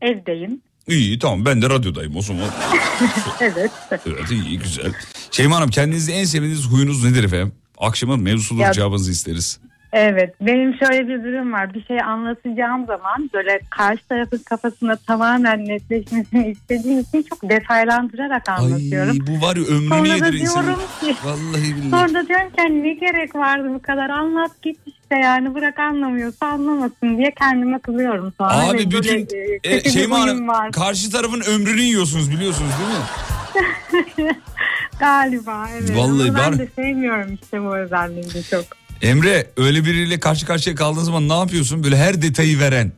[0.01, 0.61] Evdeyim.
[0.89, 2.49] İyi tamam ben de radyodayım o zaman.
[3.39, 3.71] evet.
[3.91, 4.93] Evet iyi güzel.
[5.31, 7.53] Şeyma Hanım kendinizde en sevdiğiniz huyunuz nedir efendim?
[7.77, 9.59] Akşamın mevzusudur Ya- cevabınızı isteriz.
[9.93, 15.65] Evet benim şöyle bir durum var bir şey anlatacağım zaman böyle karşı tarafın kafasında tamamen
[15.65, 19.11] netleşmesini istediğim için çok detaylandırarak anlatıyorum.
[19.11, 20.65] Ay, bu var ya ömrünü Sonra insanın.
[20.65, 21.89] diyorum ki Vallahi billahi.
[21.89, 25.79] sonra da diyorum ki hani ne gerek vardı bu kadar anlat git işte yani bırak
[25.79, 28.53] anlamıyorsa anlamasın diye kendime kızıyorum sonra.
[28.69, 29.27] Abi böyle, bütün
[29.63, 30.71] e, e, bir Şeyma Hanım var.
[30.71, 34.35] karşı tarafın ömrünü yiyorsunuz biliyorsunuz değil mi?
[34.99, 35.97] Galiba evet.
[35.97, 38.78] Vallahi Ama ben var- de sevmiyorum işte bu özelliğini çok.
[39.01, 41.83] Emre öyle biriyle karşı karşıya kaldığın zaman ne yapıyorsun?
[41.83, 42.91] Böyle her detayı veren.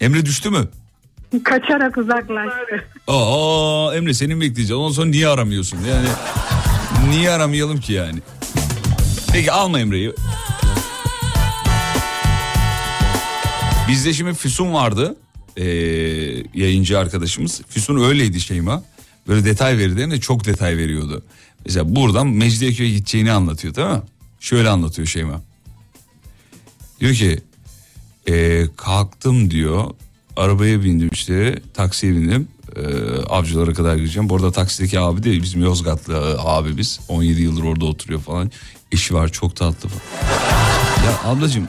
[0.00, 0.68] Emre düştü mü?
[1.44, 2.84] Kaçarak uzaklaştı.
[3.08, 4.82] Aa Emre senin bekleyeceğim.
[4.82, 5.78] Ondan sonra niye aramıyorsun?
[5.88, 6.08] Yani
[7.08, 8.18] niye aramayalım ki yani?
[9.32, 10.12] Peki alma Emre'yi.
[13.88, 15.16] Bizde şimdi Füsun vardı.
[15.56, 15.64] Ee,
[16.54, 17.62] yayıncı arkadaşımız.
[17.68, 18.82] Füsun öyleydi Şeyma.
[19.28, 21.22] Böyle detay verirdi hem de çok detay veriyordu.
[21.66, 24.02] Mesela buradan Mecidiyeköy'e gideceğini anlatıyor değil mi?
[24.40, 25.40] Şöyle anlatıyor Şeyma.
[27.00, 27.38] Diyor ki
[28.28, 29.84] "Ee, kalktım diyor.
[30.36, 32.48] Arabaya bindim işte taksiye bindim.
[32.76, 32.82] Ee,
[33.28, 34.28] avcılara kadar gideceğim.
[34.28, 37.00] Bu arada taksideki abi de bizim Yozgatlı e, abimiz.
[37.08, 38.50] 17 yıldır orada oturuyor falan.
[38.92, 40.02] Eşi var çok tatlı falan.
[41.06, 41.68] Ya ablacığım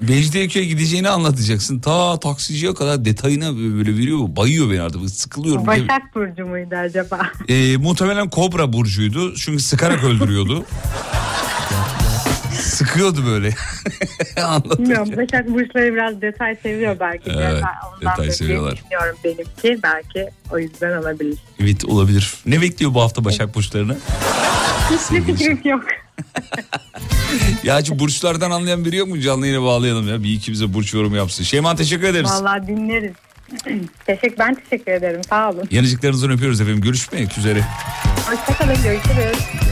[0.00, 1.78] Mecidiyeköy'e gideceğini anlatacaksın.
[1.78, 4.18] Ta taksiciye kadar detayına böyle veriyor.
[4.36, 5.10] Bayıyor beni artık.
[5.10, 5.66] Sıkılıyorum.
[5.66, 7.20] Başak Burcu muydu acaba?
[7.48, 9.34] Ee, muhtemelen Kobra burcuydu.
[9.34, 10.64] Çünkü sıkarak öldürüyordu.
[12.88, 13.50] Sıkıyordu böyle.
[14.78, 17.30] Bilmiyorum Başak Burçları biraz detay seviyor belki.
[17.30, 17.62] Evet,
[17.96, 18.76] ondan detay seviyorlar.
[18.76, 21.38] Düşünüyorum benimki belki o yüzden olabilir.
[21.60, 22.34] Evet olabilir.
[22.46, 23.96] Ne bekliyor bu hafta Başak burçlarını?
[24.90, 25.84] Hiçbir fikrim yok.
[27.62, 29.20] Ya şu burçlardan anlayan biri yok mu?
[29.20, 30.22] Canlı yine bağlayalım ya.
[30.22, 31.44] Bir iki bize burç yorumu yapsın.
[31.44, 32.30] Şeyma teşekkür ederiz.
[32.30, 33.12] Vallahi dinleriz.
[34.06, 35.68] teşekkür, ben teşekkür ederim sağ olun.
[35.70, 36.80] Yanıcıklarınızdan öpüyoruz efendim.
[36.80, 37.64] Görüşmek üzere.
[38.26, 39.67] Hoşçakalın görüşürüz.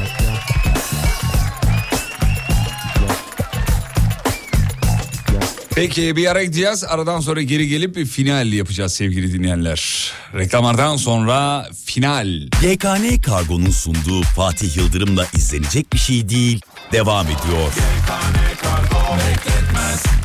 [5.76, 6.84] Peki bir ara gideceğiz.
[6.84, 10.12] Aradan sonra geri gelip bir final yapacağız sevgili dinleyenler.
[10.34, 12.26] Reklamlardan sonra final.
[12.62, 16.60] YKN Kargo'nun sunduğu Fatih Yıldırım'la izlenecek bir şey değil.
[16.92, 17.72] Devam ediyor.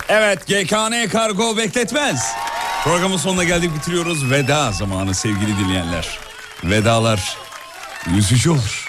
[0.09, 2.31] Evet GKN Kargo bekletmez.
[2.83, 4.31] Programın sonuna geldik bitiriyoruz.
[4.31, 6.19] Veda zamanı sevgili dinleyenler.
[6.63, 7.37] Vedalar
[8.17, 8.87] üzücü olur.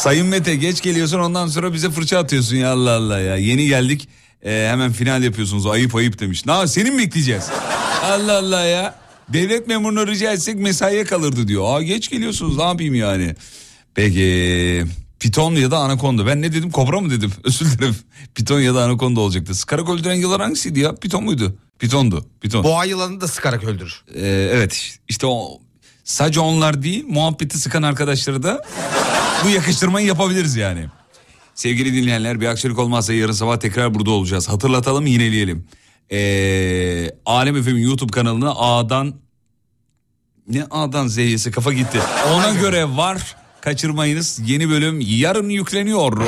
[0.00, 3.36] Sayın Mete geç geliyorsun ondan sonra bize fırça atıyorsun ya Allah Allah ya.
[3.36, 4.08] Yeni geldik
[4.44, 6.46] e, hemen final yapıyorsunuz ayıp ayıp demiş.
[6.46, 7.44] Ne senin mi bekleyeceğiz?
[8.04, 8.94] Allah Allah ya.
[9.28, 11.64] Devlet memurunu rica etsek mesaiye kalırdı diyor.
[11.76, 13.34] Aa geç geliyorsunuz ne yapayım yani.
[13.94, 14.84] Peki
[15.20, 16.26] piton ya da anakonda.
[16.26, 17.96] Ben ne dedim kobra mı dedim özür dilerim.
[18.34, 19.54] Piton ya da anakonda olacaktı.
[19.54, 20.94] Sıkarak öldüren yılan hangisiydi ya?
[20.94, 21.56] Piton muydu?
[21.78, 22.26] Pitondu.
[22.40, 22.64] Piton.
[22.64, 24.02] Boğa yılanı da sıkarak öldürür.
[24.14, 25.60] Ee, evet işte o
[26.04, 28.62] sadece onlar değil muhabbeti sıkan arkadaşları da
[29.44, 30.86] bu yakıştırmayı yapabiliriz yani.
[31.54, 34.48] Sevgili dinleyenler bir aksilik olmazsa yarın sabah tekrar burada olacağız.
[34.48, 35.66] Hatırlatalım yineleyelim.
[36.12, 39.14] Ee, Alem FM YouTube kanalına A'dan
[40.48, 42.00] ne A'dan Z'yesi kafa gitti.
[42.32, 44.40] Ona göre var kaçırmayınız.
[44.46, 46.22] Yeni bölüm yarın yükleniyor.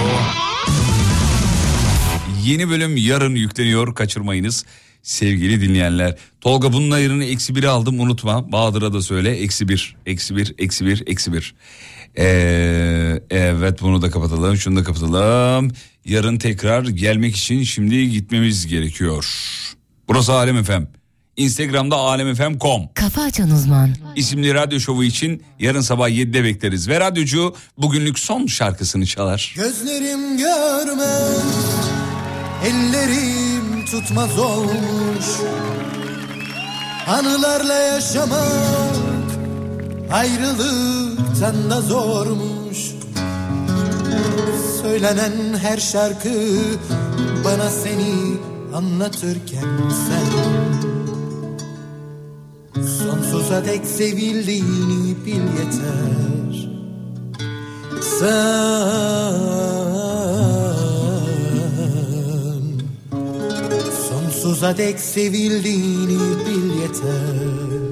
[2.45, 4.65] Yeni bölüm yarın yükleniyor kaçırmayınız
[5.03, 6.17] sevgili dinleyenler.
[6.41, 8.53] Tolga bunun ayarını eksi biri aldım unutma.
[8.53, 11.55] Bahadır'a da söyle eksi bir, eksi bir, eksi bir, eksi bir.
[12.19, 15.71] Ee, evet bunu da kapatalım şunu da kapatalım.
[16.05, 19.27] Yarın tekrar gelmek için şimdi gitmemiz gerekiyor.
[20.09, 20.89] Burası Alem Efem.
[21.37, 23.95] Instagram'da alemfm.com Kafa Açan Uzman.
[24.17, 26.89] isimli radyo şovu için yarın sabah 7'de bekleriz.
[26.89, 29.55] Ve radyocu bugünlük son şarkısını çalar.
[29.57, 31.45] Gözlerim görmez,
[32.65, 35.27] ellerim tutmaz olmuş.
[37.07, 39.12] Anılarla yaşamak
[40.13, 42.93] ayrılıktan da zormuş.
[44.83, 46.29] Söylenen her şarkı
[47.45, 48.37] bana seni
[48.75, 50.27] anlatırken sen
[52.83, 56.69] Sonsuza dek sevildiğini bil yeter
[58.03, 58.33] Sen
[64.09, 67.92] Sonsuza dek sevildiğini bil yeter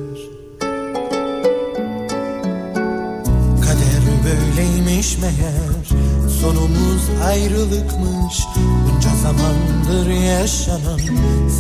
[4.51, 6.01] Kader böyleymiş meğer.
[6.41, 11.01] Sonumuz ayrılıkmış Bunca zamandır yaşanan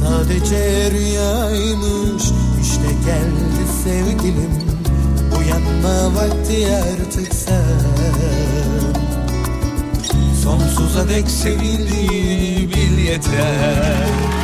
[0.00, 2.22] Sadece rüyaymış.
[2.62, 4.50] İşte geldi sevgilim
[5.38, 7.80] Uyanma vakti artık sen.
[10.42, 14.39] Sonsuza dek sevildiğini bil yeter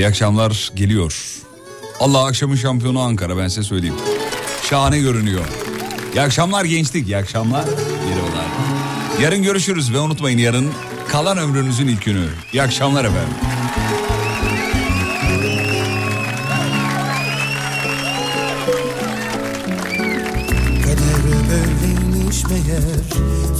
[0.00, 1.14] iyi akşamlar geliyor.
[2.00, 3.94] Allah akşamın şampiyonu Ankara ben size söyleyeyim.
[4.70, 5.44] Şahane görünüyor.
[6.14, 7.64] İyi akşamlar gençlik, iyi akşamlar.
[7.64, 8.46] Merhabalar.
[9.22, 10.70] Yarın görüşürüz ve unutmayın yarın
[11.08, 12.26] kalan ömrünüzün ilk günü.
[12.52, 13.34] İyi akşamlar efendim.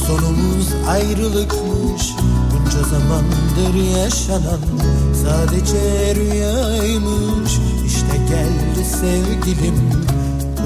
[0.06, 2.02] Sonumuz ayrılıkmış
[2.52, 4.60] Bunca zamandır yaşanan
[5.30, 7.52] Sadece rüyaymış.
[7.86, 9.74] İşte geldi sevgilim.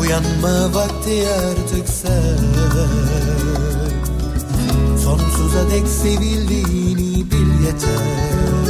[0.00, 2.38] Uyanma vakti artık sen.
[5.04, 8.63] Sonsuza dek sevildiğini bil yeter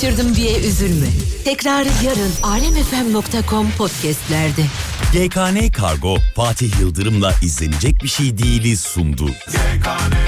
[0.00, 1.06] kaçırdım diye üzülme.
[1.44, 4.62] Tekrarı yarın alemfm.com podcastlerde.
[5.12, 9.26] GKN Kargo Fatih Yıldırım'la izlenecek bir şey değiliz sundu.
[9.26, 10.27] GKN